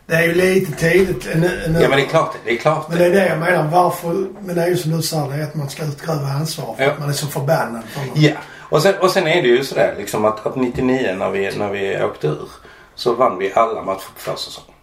Det 0.06 0.16
är 0.16 0.22
ju 0.24 0.34
lite 0.34 0.72
tidigt 0.72 1.28
nu. 1.36 1.62
Ja 1.82 1.90
men 1.90 1.98
det 1.98 2.04
är 2.06 2.08
klart 2.10 2.36
det. 2.46 2.52
Är 2.52 2.58
klart 2.58 2.90
Men 2.90 2.98
det 2.98 3.06
är 3.06 3.12
det. 3.12 3.28
jag 3.28 3.40
menar. 3.40 3.68
Varför? 3.68 4.28
Men 4.46 4.56
det 4.56 4.64
är 4.64 4.68
ju 4.68 4.78
som 4.78 4.92
du 4.98 5.02
sa, 5.02 5.28
det 5.28 5.36
är 5.36 5.44
att 5.44 5.56
man 5.56 5.70
ska 5.70 5.84
utkräva 5.86 6.28
ansvar 6.28 6.76
för 6.78 6.84
Ja. 6.84 6.92
att 6.92 7.00
man 7.00 7.10
är 7.10 7.14
så 7.14 7.28
förbannad. 7.28 7.84
För 7.90 8.06
något. 8.06 8.18
Ja. 8.18 8.32
Och 8.70 8.82
sen, 8.82 8.94
och 9.02 9.10
sen 9.12 9.28
är 9.28 9.42
det 9.42 9.48
ju 9.48 9.64
sådär 9.64 9.96
liksom 9.98 10.26
att, 10.26 10.46
att 10.46 10.56
99 10.56 11.16
när 11.20 11.30
vi, 11.30 11.52
när 11.58 11.70
vi 11.70 12.04
åkte 12.04 12.28
ur 12.28 12.50
så 12.96 13.14
vann 13.14 13.38
vi 13.38 13.52
alla 13.54 13.82
matcher 13.82 13.98
på 14.16 14.20
försäsongen. 14.32 14.74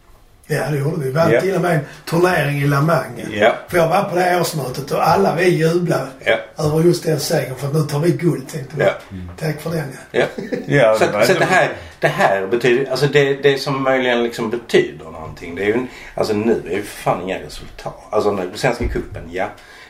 Ja, 0.49 0.71
det 0.71 0.79
gjorde 0.79 0.97
vi. 1.01 1.05
Vi 1.07 1.11
vann 1.13 1.33
Ja. 1.33 1.41
till 1.41 1.55
och 1.55 1.61
med 1.61 1.73
en 1.77 1.81
turnering 2.05 2.57
i 2.63 2.67
La 2.67 2.81
Manga. 2.81 3.27
Ja. 3.33 3.53
För 3.69 3.79
jag 3.79 3.89
var 3.89 4.03
på 4.03 4.15
det 4.15 4.21
här 4.21 4.41
årsmötet 4.41 4.91
och 4.91 5.09
alla 5.09 5.35
vi 5.35 5.49
jublade 5.49 6.07
Ja. 6.25 6.37
över 6.59 6.83
just 6.83 7.05
den 7.05 7.21
segern 7.21 7.55
för 7.57 7.67
att 7.67 7.75
nu 7.75 7.81
tar 7.83 7.99
vi 8.01 8.11
guld 8.11 8.49
tänkte 8.49 8.77
vi. 8.77 8.85
Ja. 8.85 8.93
Tack 9.39 9.61
för 9.61 9.71
den 9.71 9.97
ja. 10.11 10.25
Ja, 10.67 10.95
Så, 10.99 11.33
så 11.33 11.39
det 11.39 11.45
här, 11.45 11.69
det 12.01 12.09
här 12.09 12.47
betyder, 12.47 12.91
alltså 12.91 13.07
det, 13.07 13.35
det 13.35 13.59
som 13.59 13.83
möjligen 13.83 14.23
liksom 14.23 14.51
betyder 14.51 15.05
någonting. 15.05 15.55
Det 15.55 15.63
är 15.63 15.67
ju, 15.67 15.87
alltså 16.15 16.35
nu 16.35 16.63
är 16.71 16.75
ju 16.77 16.83
fan 16.83 17.23
inga 17.23 17.39
resultat. 17.39 17.97
Alltså 18.11 18.33
nu, 18.33 18.51
Svenska 18.55 18.89
cupen, 18.89 19.23
ja. 19.31 19.47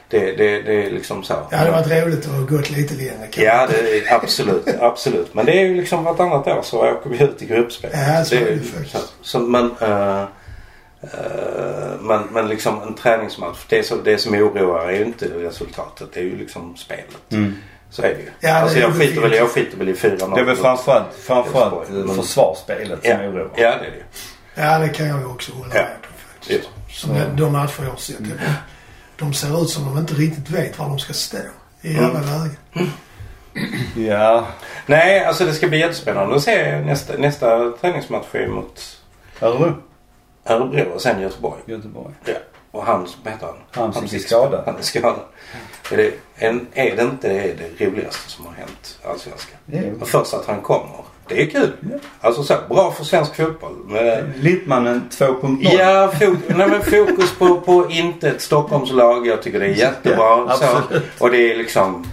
Det, 0.09 0.33
det, 0.33 0.63
det 0.63 0.87
är 0.87 0.91
liksom 0.91 1.23
så. 1.23 1.35
Det 1.51 1.57
hade 1.57 1.71
varit 1.71 1.87
roligt 2.05 2.27
att 2.27 2.33
ha 2.33 2.41
gått 2.41 2.71
lite 2.71 2.95
längre 2.95 3.13
kanske. 3.19 3.45
Ja, 3.45 3.67
det 3.71 3.99
är 3.99 4.15
absolut, 4.15 4.69
absolut. 4.81 5.35
Men 5.35 5.47
det 5.47 5.53
är 5.53 5.65
ju 5.65 5.75
liksom 5.75 6.05
vartannat 6.05 6.47
år 6.47 6.63
så 6.63 6.87
åker 6.91 7.11
vi 7.11 7.23
ut 7.23 7.43
i 7.43 7.47
gruppspel. 7.47 7.91
Ja, 7.95 8.25
så 8.25 8.35
är 8.35 8.41
det 8.41 8.51
är- 8.53 8.59
faktiskt. 8.59 8.93
så, 8.97 8.99
så, 9.23 9.39
men, 9.41 9.71
eh, 9.81 10.21
eh, 11.03 12.01
men, 12.01 12.23
men 12.33 12.49
liksom 12.49 12.83
en 12.83 12.95
träningsmatch. 12.95 13.59
Det, 13.69 13.87
som, 13.87 14.01
det 14.05 14.19
som 14.19 14.35
oroar 14.35 14.87
är 14.89 14.93
ju 14.99 15.05
inte 15.05 15.27
resultatet. 15.27 16.09
Det 16.13 16.21
är 16.21 16.25
ju 16.25 16.37
liksom 16.39 16.77
spelet. 16.77 17.33
Mm. 17.33 17.57
Så 17.91 18.03
är 18.03 18.09
det 18.09 18.21
ju. 18.21 18.29
Ja, 18.41 18.49
det 18.49 18.55
alltså 18.61 18.77
är 18.79 18.83
jag 18.83 18.93
ju 18.95 18.99
skiter, 19.01 19.21
väl, 19.21 19.33
jag 19.35 19.51
skiter 19.51 19.79
väl 19.79 19.89
i 19.89 19.93
4-0. 19.93 20.35
Det 20.35 20.41
är 20.41 20.45
väl 20.45 20.57
framförallt, 20.57 21.15
framförallt 21.23 21.91
men- 21.91 22.17
försvarsspelet 22.17 23.01
som 23.05 23.11
Ja, 23.11 23.17
oroar. 23.29 23.51
ja 23.57 23.71
det 23.71 23.87
är 23.87 23.91
det 23.91 23.97
ju. 23.97 24.03
Ja, 24.55 24.79
det 24.79 24.89
kan 24.89 25.07
jag 25.07 25.21
ju 25.21 25.27
också 25.27 25.53
hålla 25.53 25.75
Ja. 25.75 25.81
med 25.83 26.03
på 26.03 26.09
faktiskt. 26.39 26.61
Ja. 26.65 26.93
Som 26.95 27.37
de- 27.37 27.53
matcher 27.53 27.83
jag 27.83 27.91
har 27.91 27.97
sett. 27.97 28.17
De 29.19 29.33
ser 29.33 29.63
ut 29.63 29.71
som 29.71 29.85
de 29.85 29.99
inte 29.99 30.15
riktigt 30.15 30.51
vet 30.51 30.79
var 30.79 30.89
de 30.89 30.99
ska 30.99 31.13
stå 31.13 31.39
i 31.83 31.99
alla 31.99 32.21
lägen. 32.21 32.91
Ja. 33.97 34.47
Nej, 34.87 35.25
alltså 35.25 35.45
det 35.45 35.53
ska 35.55 35.69
bli 35.69 35.79
jättespännande 35.79 36.37
att 36.37 36.43
se 36.43 36.81
nästa, 36.81 37.17
nästa 37.17 37.71
träningsmatch 37.71 38.27
är 38.33 38.49
mot 38.49 39.01
Örebro. 39.41 39.75
Örebro 40.45 40.91
och 40.95 41.03
sen 41.03 41.21
Göteborg. 41.21 41.61
Göteborg. 41.67 42.15
Ja. 42.25 42.35
Och 42.71 42.85
han, 42.87 43.09
vad 43.23 43.33
heter 43.33 43.47
han? 43.47 43.57
Han 43.71 43.93
som 43.93 44.05
är 44.05 44.19
skadad. 44.19 44.63
Han 44.67 44.77
är 44.77 44.83
skadad. 44.83 45.21
Är 45.93 45.97
det, 45.97 46.13
en, 46.37 46.67
är 46.73 46.97
det 46.97 47.03
inte 47.03 47.29
det, 47.29 47.55
det 47.79 47.87
roligaste 47.87 48.31
som 48.31 48.47
har 48.47 48.53
hänt 48.53 48.99
i 49.05 49.07
Allsvenskan? 49.07 49.59
Och 50.01 50.09
först 50.09 50.35
att 50.35 50.47
han 50.47 50.61
kommer. 50.61 51.05
Det 51.29 51.43
är 51.43 51.47
kul. 51.47 51.73
Alltså 52.21 52.43
så, 52.43 52.55
bra 52.69 52.93
för 52.93 53.05
svensk 53.05 53.37
fotboll. 53.37 53.73
Men, 53.89 54.33
Littmannen 54.41 55.09
2.0. 55.11 55.59
ja, 55.79 56.13
fok, 56.21 56.39
nej, 56.47 56.69
men 56.69 56.83
fokus 56.83 57.35
på, 57.39 57.61
på 57.61 57.91
inte 57.91 58.29
ett 58.29 58.41
Stockholmslag. 58.43 59.27
Jag 59.27 59.43
tycker 59.43 59.61
det 59.61 59.67
är 59.67 59.71
jättebra. 59.75 60.47
Ja, 60.49 60.57
så. 60.57 60.99
Och 61.25 61.31
det 61.31 61.53
är 61.53 61.57
liksom, 61.57 62.07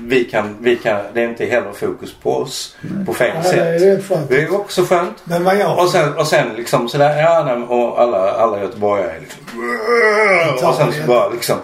vi 0.00 0.24
kan, 0.24 0.56
vi 0.60 0.76
kan, 0.76 0.98
det 1.14 1.22
är 1.22 1.28
inte 1.28 1.44
heller 1.44 1.72
fokus 1.72 2.14
på 2.22 2.36
oss 2.36 2.76
på 3.06 3.14
fel 3.14 3.30
Ja, 3.44 3.50
det 3.50 3.56
är 3.58 3.78
sätt. 3.78 3.98
rätt 3.98 4.08
skönt. 4.08 4.28
Det 4.28 4.42
är 4.42 4.54
också 4.54 4.82
skönt. 4.84 5.16
Men 5.24 5.44
vad 5.44 5.56
jag... 5.56 5.78
Och 5.78 5.88
sen, 5.88 6.14
och 6.16 6.26
sen 6.26 6.48
liksom 6.56 6.88
sådär, 6.88 7.22
ja 7.22 7.44
nej, 7.44 7.64
och 7.68 8.00
alla, 8.00 8.32
alla 8.32 8.60
göteborgare 8.60 9.10
är 9.10 9.20
liksom... 9.20 9.40
Och 10.68 10.74
sen 10.74 10.92
så 10.92 11.06
bara 11.06 11.28
liksom 11.28 11.56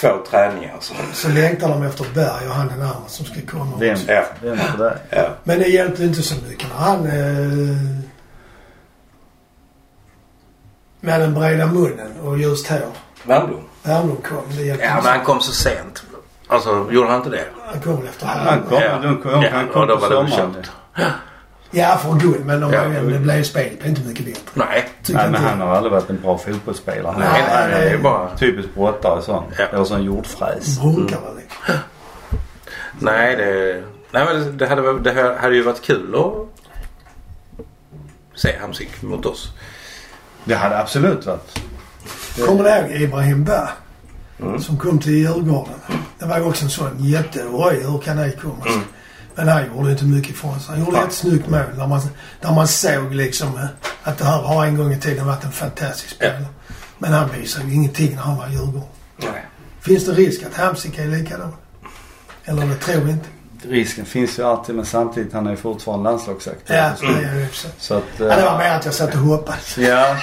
två 0.00 0.08
träningar. 0.30 0.76
Så. 0.80 0.94
Så 1.12 1.28
längtar 1.28 1.68
de 1.68 1.82
efter 1.82 2.06
Berg 2.14 2.48
och 2.48 2.54
han 2.54 2.68
den 2.68 2.82
andra 2.82 3.08
som 3.08 3.26
ska 3.26 3.40
komma 3.50 3.76
Vem? 3.78 3.92
också. 3.94 4.12
Ja. 4.12 4.24
Vem 4.42 4.52
är 4.60 4.78
det? 4.78 4.98
Ja. 5.10 5.28
Men 5.44 5.58
det 5.58 5.66
hjälpte 5.68 6.04
inte 6.04 6.22
så 6.22 6.34
mycket 6.48 6.68
när 6.68 6.76
han... 6.76 7.06
Eh, 7.06 8.02
med 11.00 11.20
den 11.20 11.34
breda 11.34 11.66
munnen 11.66 12.20
och 12.24 12.38
ljust 12.38 12.68
hår. 12.68 12.80
Värmdom. 13.24 13.60
Värmdom 13.82 14.16
kom. 14.16 14.42
Det 14.56 14.62
hjälpte 14.62 14.86
Ja 14.86 14.94
men 14.94 15.04
han 15.12 15.24
kom 15.24 15.40
så 15.40 15.52
sent. 15.52 16.02
Alltså 16.48 16.88
gjorde 16.90 17.08
han 17.08 17.16
inte 17.18 17.30
det? 17.30 17.44
Han 17.72 17.80
kom 17.80 17.96
väl 17.96 18.08
efter 18.08 18.26
Han 18.26 18.38
halv. 18.46 18.68
kom, 18.68 18.80
Ja. 18.82 18.98
de 19.02 19.22
kom, 19.22 19.42
Ja, 19.42 19.48
han 19.52 19.68
kom 19.68 19.80
och 19.82 19.88
då 19.88 19.94
på 19.96 20.00
var 20.02 20.10
det 20.10 20.22
väl 20.22 20.30
sommaren. 20.32 20.64
Ja, 21.74 21.96
för 22.02 22.12
guld. 22.14 22.46
Men 22.46 22.60
de, 22.60 22.72
Ja. 22.72 22.82
det 22.88 23.18
blev 23.18 23.42
spel. 23.42 23.76
Det 23.80 23.84
är 23.84 23.88
inte 23.88 24.00
mycket 24.08 24.26
bättre. 24.26 24.40
Nej. 24.54 24.88
Tycker 25.02 25.20
Nej 25.20 25.30
men 25.30 25.42
han 25.44 25.60
har 25.60 25.76
aldrig 25.76 25.92
varit 25.92 26.10
en 26.10 26.20
bra 26.20 26.38
fotbollsspelare. 26.38 27.14
Nej, 27.18 27.28
nej, 27.48 27.68
nej, 27.70 27.80
det 27.80 27.90
är 27.90 27.98
bara... 27.98 28.36
Typiskt 28.36 28.74
brottare 28.74 29.22
sån. 29.22 29.44
Ja. 29.58 29.64
Eller 29.64 29.84
sån 29.84 30.02
jordfräs. 30.04 30.80
Brunkar 30.80 31.20
väl 31.20 31.36
liksom. 31.36 31.74
Nej 32.98 33.36
det... 33.36 33.82
Nej 34.10 34.24
men 34.24 34.58
det 34.58 34.66
hade, 34.66 34.98
det 35.00 35.38
hade 35.40 35.54
ju 35.54 35.62
varit 35.62 35.82
kul 35.82 36.14
att 36.14 36.34
se 38.34 38.58
Hamsik 38.60 39.02
mot 39.02 39.26
oss. 39.26 39.52
Det 40.44 40.54
hade 40.54 40.78
absolut 40.78 41.26
varit. 41.26 41.60
Kommer 42.46 42.64
du 42.64 42.70
ihåg 42.70 43.02
Ibrahim 43.02 43.44
Ba? 43.44 43.68
Mm. 44.40 44.60
Som 44.60 44.78
kom 44.78 44.98
till 44.98 45.12
Djurgården. 45.12 45.74
Det 46.18 46.26
var 46.26 46.46
också 46.48 46.64
en 46.64 46.70
sån 46.70 46.96
jätte... 46.98 47.44
Oj, 47.52 47.82
hur 47.82 47.98
kan 47.98 48.16
det 48.16 48.32
komma 48.42 48.64
sig? 48.64 48.80
Men 49.34 49.48
han 49.48 49.62
gjorde 49.66 49.90
inte 49.90 50.04
mycket 50.04 50.30
ifrån 50.30 50.60
sig. 50.60 50.70
Han 50.74 50.84
gjorde 50.84 50.96
Nej. 50.96 51.06
ett 51.06 51.12
snyggt 51.14 51.48
mål 51.48 51.60
där 51.76 51.86
man, 51.86 52.00
där 52.40 52.52
man 52.52 52.68
såg 52.68 53.14
liksom... 53.14 53.48
eh, 53.56 53.64
Att 54.02 54.18
det 54.18 54.24
här 54.24 54.38
har 54.42 54.64
en 54.66 54.76
gång 54.76 54.92
i 54.92 54.98
tiden 55.00 55.26
varit 55.26 55.44
en 55.44 55.52
fantastisk 55.52 56.10
spelare. 56.10 56.44
Men 56.98 57.12
han 57.12 57.28
visar 57.40 57.62
ju 57.64 57.74
ingenting 57.74 58.14
när 58.14 58.22
han 58.22 58.36
var 58.36 58.46
i 58.48 58.52
Djurgården. 58.52 58.82
Nej. 59.16 59.44
Finns 59.80 60.06
det 60.06 60.12
risk 60.12 60.42
att 60.42 60.54
Hamsik 60.54 60.98
är 60.98 61.06
likadan? 61.06 61.52
Eller 62.44 62.66
det 62.66 62.74
tror 62.74 63.00
vi 63.00 63.10
inte. 63.12 63.28
Risken 63.68 64.04
finns 64.04 64.38
ju 64.38 64.42
alltid 64.42 64.74
men 64.74 64.84
samtidigt 64.84 65.32
han 65.32 65.46
är 65.46 65.50
ju 65.50 65.56
fortfarande 65.56 66.10
landslagsaktiv. 66.10 66.76
Ja, 66.76 66.90
det 67.00 67.06
är 67.06 67.34
ju 67.40 67.46
så. 67.52 67.68
Så 67.78 67.94
att... 67.94 68.04
Ja, 68.18 68.24
det 68.24 68.32
eh, 68.34 68.44
var 68.44 68.58
mer 68.58 68.70
att 68.70 68.84
jag 68.84 68.94
satt 68.94 69.14
och 69.14 69.20
hoppades. 69.20 69.78
Ja. 69.78 70.16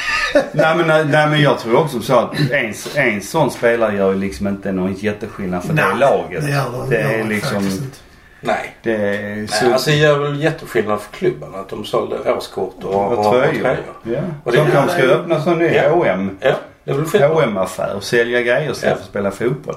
nej, 0.51 0.75
men, 0.77 0.87
nej 1.11 1.27
men 1.27 1.41
jag 1.41 1.59
tror 1.59 1.75
också 1.75 2.01
så 2.01 2.19
att 2.19 2.39
en, 2.51 2.73
en 2.95 3.21
sån 3.21 3.51
spelare 3.51 3.95
gör 3.95 4.11
ju 4.13 4.19
liksom 4.19 4.47
inte 4.47 4.71
någon 4.71 4.93
jätteskillnad 4.93 5.63
för 5.63 5.73
det 5.73 5.93
laget. 5.95 6.41
det 6.45 6.51
gör 6.51 6.71
de 6.71 6.89
det 6.89 6.97
är 6.97 7.23
liksom... 7.23 7.63
faktiskt. 7.63 8.03
Nej. 8.41 8.75
Det 8.83 8.95
är 8.95 9.47
så... 9.47 9.63
Nej, 9.65 9.73
alltså 9.73 9.89
det 9.89 9.95
gör 9.95 10.19
väl 10.19 10.43
jätteskillnad 10.43 11.01
för 11.01 11.11
klubben 11.13 11.55
att 11.55 11.69
de 11.69 11.85
sålde 11.85 12.33
årskort 12.33 12.83
och, 12.83 12.93
och, 12.95 13.11
och 13.11 13.25
och 13.25 13.31
tröjor. 13.33 13.61
tröjor. 13.61 13.77
Ja. 14.03 14.19
Och 14.43 14.51
det- 14.51 14.57
Som 14.57 14.71
kanske 14.71 14.97
ska 14.97 15.07
öppna 15.07 15.41
sån 15.43 15.57
ny 15.57 15.65
Ja. 15.67 15.89
H&M 15.89 16.37
Ja, 16.41 16.55
det 16.83 16.91
är 16.91 16.95
väl 16.95 17.05
skitbra. 17.05 17.45
hm 17.45 17.57
affär 17.57 17.95
och 17.95 18.03
sälja 18.03 18.41
grejer 18.41 18.71
istället 18.71 18.83
Ja. 18.83 18.95
för 18.95 19.01
att 19.03 19.09
spela 19.09 19.31
fotboll. 19.31 19.75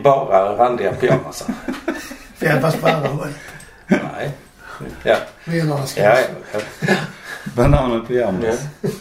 Bara 0.02 0.56
randiga 0.56 0.92
pyjamasar. 0.92 1.54
Fast 2.60 2.80
på 2.80 2.88
andra 2.88 3.08
hållet. 3.08 3.34
Nej. 3.86 4.30
Ja. 5.02 5.16
Bananer 7.44 8.00
och 8.00 8.08
pyjamas. 8.08 8.60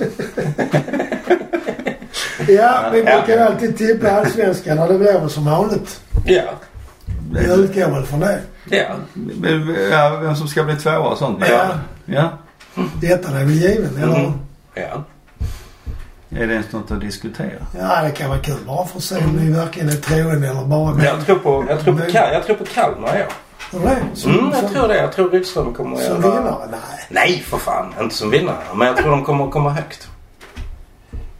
Ja, 2.47 2.83
vi 2.93 3.03
brukar 3.03 3.27
ju 3.27 3.39
alltid 3.39 3.77
tippa 3.77 4.11
allsvenskan 4.11 4.79
och 4.79 4.87
det 4.93 4.99
blir 4.99 5.13
väl 5.19 5.29
som 5.29 5.45
vanligt. 5.45 6.01
Ja. 6.25 6.41
Vi 7.31 7.53
utgår 7.53 7.91
väl 7.91 8.05
från 8.05 8.19
det. 8.19 8.39
Ja. 8.69 8.85
Ja, 9.91 10.19
vem 10.21 10.35
som 10.35 10.47
ska 10.47 10.63
bli 10.63 10.75
tvåa 10.75 10.99
och 10.99 11.17
sånt. 11.17 11.39
Ja. 11.49 11.67
Ja. 12.05 12.29
Ettan 13.03 13.33
är 13.35 13.39
väl 13.39 13.51
given, 13.51 13.97
eller? 14.03 14.19
Mm. 14.19 14.31
Ja. 14.73 15.03
Är 16.39 16.47
det 16.47 16.53
ens 16.53 16.71
något 16.71 16.91
att 16.91 17.01
diskutera? 17.01 17.49
Ja, 17.79 18.01
det 18.03 18.11
kan 18.11 18.29
vara 18.29 18.39
kul 18.39 18.55
bara 18.67 18.85
för 18.85 18.97
att 18.97 19.03
se 19.03 19.15
om 19.17 19.31
ni 19.35 19.51
verkligen 19.51 19.89
är 19.89 19.93
troende 19.93 20.47
eller 20.47 20.65
bara 20.65 20.93
Men 20.93 21.05
jag 21.05 21.25
tror 21.25 21.35
på, 21.35 21.65
jag 21.69 21.79
tror 21.79 21.93
på, 21.97 22.03
Kal- 22.03 22.33
jag 22.33 22.45
tror 22.45 22.55
på 22.55 22.65
Kalmar, 22.65 23.17
ja. 23.17 23.25
Som, 24.13 24.31
Mm, 24.31 24.45
jag 24.51 24.59
som, 24.59 24.69
tror 24.69 24.87
det. 24.87 24.97
Jag 24.97 25.11
tror 25.11 25.29
Rydström 25.29 25.73
kommer 25.73 25.95
att 25.97 26.03
som 26.03 26.21
göra... 26.21 26.35
vinnare? 26.35 26.67
Nej. 26.71 26.79
Nej, 27.09 27.43
för 27.47 27.57
fan. 27.57 27.93
Inte 28.01 28.15
som 28.15 28.29
vinnare. 28.29 28.55
Men 28.75 28.87
jag 28.87 28.97
tror 28.97 29.11
de 29.11 29.23
kommer 29.25 29.45
att 29.45 29.51
komma 29.51 29.69
högt. 29.69 30.07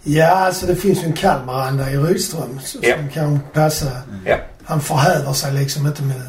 Ja, 0.03 0.27
alltså 0.29 0.65
det 0.65 0.75
finns 0.75 1.01
ju 1.03 1.05
en 1.05 1.13
Kalmaranda 1.13 1.91
i 1.91 1.97
Rydström 1.97 2.59
som 2.63 2.81
Ja. 2.83 2.95
kan 3.13 3.39
passa. 3.53 3.91
Ja. 4.25 4.37
Han 4.65 4.81
förhäver 4.81 5.33
sig 5.33 5.53
liksom 5.53 5.87
inte 5.87 6.03
med... 6.03 6.21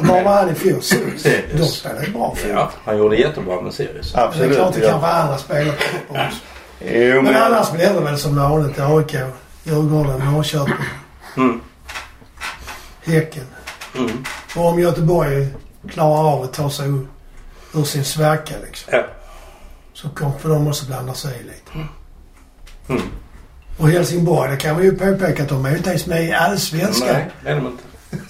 Var 0.00 0.22
var 0.22 0.34
han 0.34 0.50
i 0.50 0.54
fjol? 0.54 0.82
Sirius. 0.82 1.22
De 1.56 1.64
spelade 1.64 2.10
bra 2.10 2.34
fotboll. 2.34 2.56
Ja, 2.56 2.70
han 2.84 2.98
gjorde 2.98 3.16
jättebra 3.16 3.60
med 3.60 3.74
Sirius. 3.74 4.14
Men 4.14 4.20
det 4.22 4.24
är 4.24 4.28
Absolut. 4.28 4.56
klart 4.56 4.74
det 4.74 4.80
ja. 4.80 4.90
kan 4.90 5.00
vara 5.00 5.12
andra 5.12 5.38
spelare 5.38 5.74
också. 6.08 6.22
Jo, 6.80 7.14
Men 7.14 7.24
men... 7.24 7.42
annars 7.42 7.72
blir 7.72 7.94
det 7.94 8.00
väl 8.00 8.18
som 8.18 8.36
vanligt 8.36 8.78
AIK, 8.80 9.14
Djurgården, 9.64 10.32
Norrköping, 10.32 10.74
Mm. 11.36 11.60
Häcken. 13.04 13.46
Mm. 13.98 14.24
Och 14.56 14.66
om 14.66 14.80
Göteborg 14.80 15.48
klarar 15.90 16.32
av 16.32 16.42
att 16.42 16.52
ta 16.52 16.70
sig 16.70 16.88
ur, 16.88 17.06
ur 17.74 17.84
sin 17.84 18.04
svacka 18.04 18.54
liksom. 18.66 18.88
Ja. 18.92 19.02
Så 19.92 20.08
kommer 20.08 20.34
de 20.54 20.68
också 20.68 20.86
blanda 20.86 21.14
sig 21.14 21.36
i 21.40 21.42
lite. 21.42 21.70
Mm. 21.74 21.86
Och 23.78 23.88
Helsingborg, 23.90 24.50
det 24.50 24.56
kan 24.56 24.76
vi 24.78 24.84
ju 24.84 24.92
påpeka 24.96 25.42
att 25.42 25.48
de 25.48 25.64
är 25.66 25.70
ju 25.70 25.76
inte 25.76 25.88
ens 25.90 26.06
med 26.06 26.24
i 26.24 26.32
Allsvenskan. 26.32 27.08
Nej, 27.12 27.30
det 27.44 27.50
är 27.50 27.56
de 27.56 27.66
inte. 27.66 27.82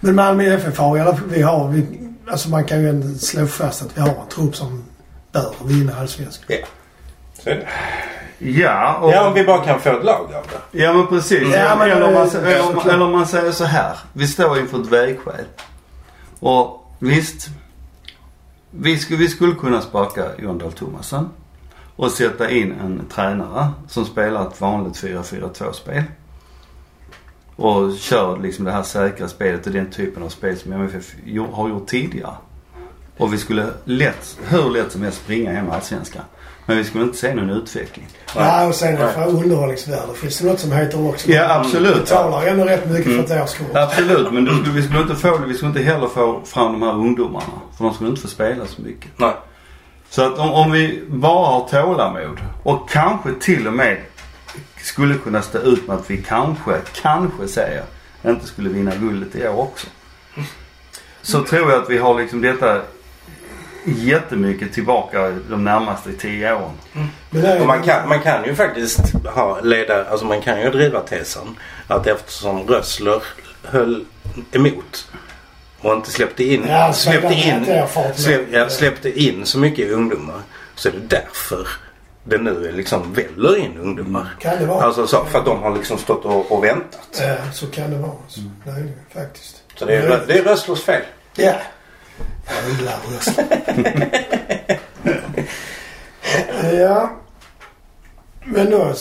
Men 0.00 0.14
Malmö 0.14 0.44
FF 0.44 0.78
har 0.78 0.96
i 0.96 1.00
alla 1.00 1.16
fall, 1.16 1.28
vi 1.28 1.42
har, 1.42 1.68
vi, 1.68 1.86
alltså 2.30 2.48
man 2.50 2.64
kan 2.64 2.80
ju 2.80 2.88
ändå 2.88 3.18
slå 3.18 3.46
fast 3.46 3.82
att 3.82 3.96
vi 3.96 4.00
har 4.00 4.08
en 4.08 4.28
trupp 4.34 4.56
som 4.56 4.84
bör 5.32 5.54
vinna 5.64 5.92
Allsvenskan. 6.00 6.44
Ja. 6.48 6.66
Så. 7.44 7.50
Ja, 8.38 8.94
och... 9.02 9.12
Ja, 9.12 9.28
om 9.28 9.34
vi 9.34 9.44
bara 9.44 9.64
kan 9.64 9.80
få 9.80 9.98
ett 9.98 10.04
lag 10.04 10.32
av 10.34 10.46
det. 10.72 10.78
Ja 10.82 10.92
men 10.92 11.06
precis. 11.06 11.54
Ja, 11.54 11.76
men- 11.78 11.90
eller, 11.90 12.06
om 12.08 12.14
man, 12.14 12.28
eller, 12.28 12.88
eller 12.90 13.04
om 13.04 13.12
man 13.12 13.26
säger 13.26 13.52
så 13.52 13.64
här. 13.64 13.96
Vi 14.12 14.26
står 14.26 14.58
inför 14.58 14.80
ett 14.80 14.86
vägskäl. 14.86 15.44
Och 16.40 16.92
visst. 16.98 17.48
Vi 18.70 18.98
skulle, 18.98 19.18
vi 19.18 19.28
skulle 19.28 19.54
kunna 19.54 19.80
sparka 19.80 20.24
John 20.38 20.58
Dahl 20.58 20.72
Tomasson. 20.72 21.30
Och 21.98 22.10
sätta 22.10 22.50
in 22.50 22.72
en 22.72 23.02
tränare 23.14 23.68
som 23.88 24.04
spelar 24.04 24.48
ett 24.48 24.60
vanligt 24.60 25.02
4-4-2 25.02 25.72
spel. 25.72 26.02
Och 27.56 27.96
kör 27.96 28.38
liksom 28.42 28.64
det 28.64 28.72
här 28.72 28.82
säkra 28.82 29.28
spelet 29.28 29.66
och 29.66 29.72
den 29.72 29.90
typen 29.90 30.22
av 30.22 30.28
spel 30.28 30.58
som 30.58 30.72
MFF 30.72 31.14
har 31.52 31.68
gjort 31.68 31.86
tidigare. 31.86 32.34
Och 33.16 33.32
vi 33.32 33.38
skulle 33.38 33.66
lätt, 33.84 34.38
hur 34.48 34.70
lätt 34.70 34.92
som 34.92 35.02
helst 35.02 35.18
springa 35.18 35.52
hem 35.52 35.70
Allsvenskan. 35.70 36.22
Men 36.66 36.76
vi 36.76 36.84
skulle 36.84 37.04
inte 37.04 37.18
se 37.18 37.34
någon 37.34 37.50
utveckling. 37.50 38.08
Ja, 38.36 38.66
och 38.66 38.74
sen 38.74 38.94
Nej. 38.94 39.12
för 39.12 39.28
underhållningsvärde 39.28 40.14
finns 40.14 40.38
det 40.38 40.46
något 40.46 40.60
som 40.60 40.72
heter 40.72 41.08
också. 41.08 41.30
Ja 41.30 41.48
Man 41.48 41.60
absolut. 41.60 41.94
betalar 41.94 42.46
ändå 42.46 42.64
rätt 42.64 42.90
mycket 42.90 43.28
för 43.28 43.34
ett 43.34 43.42
årskort. 43.42 43.76
Absolut, 43.76 44.32
men 44.32 44.44
du 44.44 44.54
skulle, 44.54 44.72
vi 44.72 44.82
skulle 44.82 45.00
inte 45.00 45.14
få 45.14 45.38
vi 45.46 45.54
skulle 45.54 45.68
inte 45.68 45.82
heller 45.82 46.06
få 46.06 46.40
fram 46.44 46.72
de 46.72 46.82
här 46.82 46.94
ungdomarna. 46.94 47.60
För 47.76 47.84
de 47.84 47.94
skulle 47.94 48.10
inte 48.10 48.22
få 48.22 48.28
spela 48.28 48.66
så 48.66 48.82
mycket. 48.82 49.10
Nej. 49.16 49.34
Så 50.10 50.22
att 50.22 50.38
om, 50.38 50.52
om 50.52 50.72
vi 50.72 51.02
bara 51.08 51.46
har 51.46 51.68
tålamod 51.68 52.40
och 52.62 52.90
kanske 52.90 53.34
till 53.40 53.66
och 53.66 53.72
med 53.72 53.96
skulle 54.76 55.14
kunna 55.14 55.42
stå 55.42 55.58
ut 55.58 55.86
med 55.88 55.96
att 55.96 56.10
vi 56.10 56.16
kanske, 56.22 56.80
kanske 57.02 57.48
säger, 57.48 57.82
inte 58.26 58.46
skulle 58.46 58.68
vinna 58.68 58.92
guldet 58.94 59.36
i 59.36 59.48
år 59.48 59.58
också. 59.58 59.86
Så 61.22 61.42
tror 61.42 61.70
jag 61.70 61.82
att 61.82 61.90
vi 61.90 61.98
har 61.98 62.20
liksom 62.20 62.40
detta 62.40 62.82
jättemycket 63.84 64.72
tillbaka 64.72 65.30
de 65.50 65.64
närmaste 65.64 66.12
tio 66.12 66.54
åren. 66.54 67.60
Och 67.60 67.66
man 67.66 67.82
kan, 67.82 68.08
man 68.08 68.20
kan 68.20 68.44
ju 68.44 68.54
faktiskt 68.54 69.00
ha, 69.24 69.60
leda, 69.60 70.04
alltså 70.10 70.26
man 70.26 70.40
kan 70.40 70.60
ju 70.60 70.70
driva 70.70 71.00
tesen 71.00 71.56
att 71.86 72.06
eftersom 72.06 72.66
Rössler 72.66 73.22
höll 73.62 74.04
emot 74.52 75.10
och 75.80 75.92
inte 75.92 76.10
släppte 76.10 76.44
in, 76.44 76.64
Ja, 76.68 76.92
släppte, 76.92 77.34
in 77.34 77.64
släpp, 78.14 78.40
ja, 78.52 78.68
släppte 78.68 79.22
in 79.22 79.46
så 79.46 79.58
mycket 79.58 79.90
ungdomar 79.90 80.42
så 80.74 80.88
är 80.88 80.92
det 80.92 80.98
därför 81.08 81.68
det 82.24 82.38
nu 82.38 82.68
är 82.68 82.72
liksom 82.72 83.12
väller 83.12 83.56
in 83.56 83.78
ungdomar. 83.78 84.36
Kan 84.40 84.58
det 84.58 84.66
vara. 84.66 84.84
Alltså 84.84 85.06
så, 85.06 85.24
för 85.24 85.38
att 85.38 85.44
de 85.44 85.62
har 85.62 85.74
liksom 85.74 85.98
stått 85.98 86.24
och, 86.24 86.52
och 86.52 86.64
väntat. 86.64 87.20
Ja, 87.20 87.36
så 87.52 87.66
kan 87.66 87.90
det 87.90 87.98
vara. 87.98 88.12
Så, 88.28 88.40
det 88.64 88.70
är 88.70 88.74
det 88.74 89.20
faktiskt. 89.20 89.62
Så 89.74 89.84
det 89.84 89.96
är, 89.96 90.26
det 90.26 90.38
är 90.38 90.42
Rösslers 90.42 90.80
fel. 90.80 91.02
Ja. 91.34 91.54
Jag 92.46 92.70
gillar 92.70 92.98
rösten. 93.16 93.46
ja. 96.78 97.10
Men 98.44 98.70
då 98.70 98.94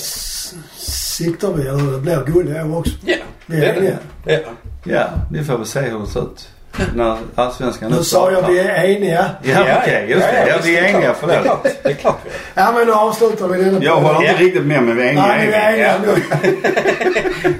siktar 0.78 1.54
vi, 1.54 1.68
eller 1.68 1.92
det 1.92 2.00
blir 2.00 2.24
guld 2.26 2.50
i 2.50 2.62
år 2.62 2.78
också. 2.78 2.94
Ja, 3.06 3.16
det 3.46 3.66
är 3.66 3.82
det. 3.82 3.98
Ja. 4.26 4.40
Ja, 4.84 5.10
vi 5.32 5.44
får 5.44 5.58
väl 5.58 5.68
se 5.68 5.80
hur 5.80 6.00
det 6.00 6.08
ser 6.08 6.22
ut. 6.22 6.50
När 6.96 7.18
allsvenskan 7.36 7.92
Nu 7.92 8.04
sa 8.04 8.32
jag 8.32 8.48
vi 8.48 8.60
är 8.60 8.84
eniga. 8.86 9.26
Ja, 9.42 9.58
okej, 9.82 10.06
just 10.10 10.28
det. 10.28 10.48
Ja, 10.50 10.56
vi 10.64 10.78
är 10.78 10.84
eniga 10.84 11.14
för 11.14 11.28
Det 11.28 11.34
är 11.34 11.38
det. 11.38 11.44
klart, 11.44 11.64
det 11.84 11.90
är 11.90 11.94
klart 11.94 12.18
vi 12.24 12.30
är. 12.30 12.66
Ja, 12.66 12.72
men 12.76 12.88
nu 12.88 12.94
avslutar 12.94 13.48
vi 13.48 13.64
denna 13.64 13.84
Jag 13.84 13.96
håller 13.96 14.26
Ja. 14.26 14.32
inte 14.32 14.44
riktigt 14.44 14.66
med 14.66 14.84
men 14.84 14.96
vi 14.98 15.04
är 15.04 15.08
eniga. 15.08 15.26
Nej, 15.28 15.48
vi 15.48 15.54
är 15.54 15.72
eniga 15.74 15.94
nu. 16.06 16.22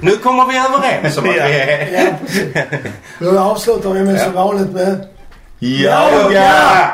Nu 0.00 0.16
kommer 0.16 0.46
vi 0.46 0.58
överens 0.58 1.18
om 1.18 1.28
att 1.28 1.36
Ja. 1.36 1.44
vi 1.46 1.52
är... 1.60 1.88
Ja. 2.54 2.60
Nu 3.18 3.38
avslutar 3.38 3.90
vi 3.90 4.04
med 4.04 4.20
som 4.20 4.32
vanligt 4.32 4.70
med 4.70 5.04
Jaga! 5.58 6.90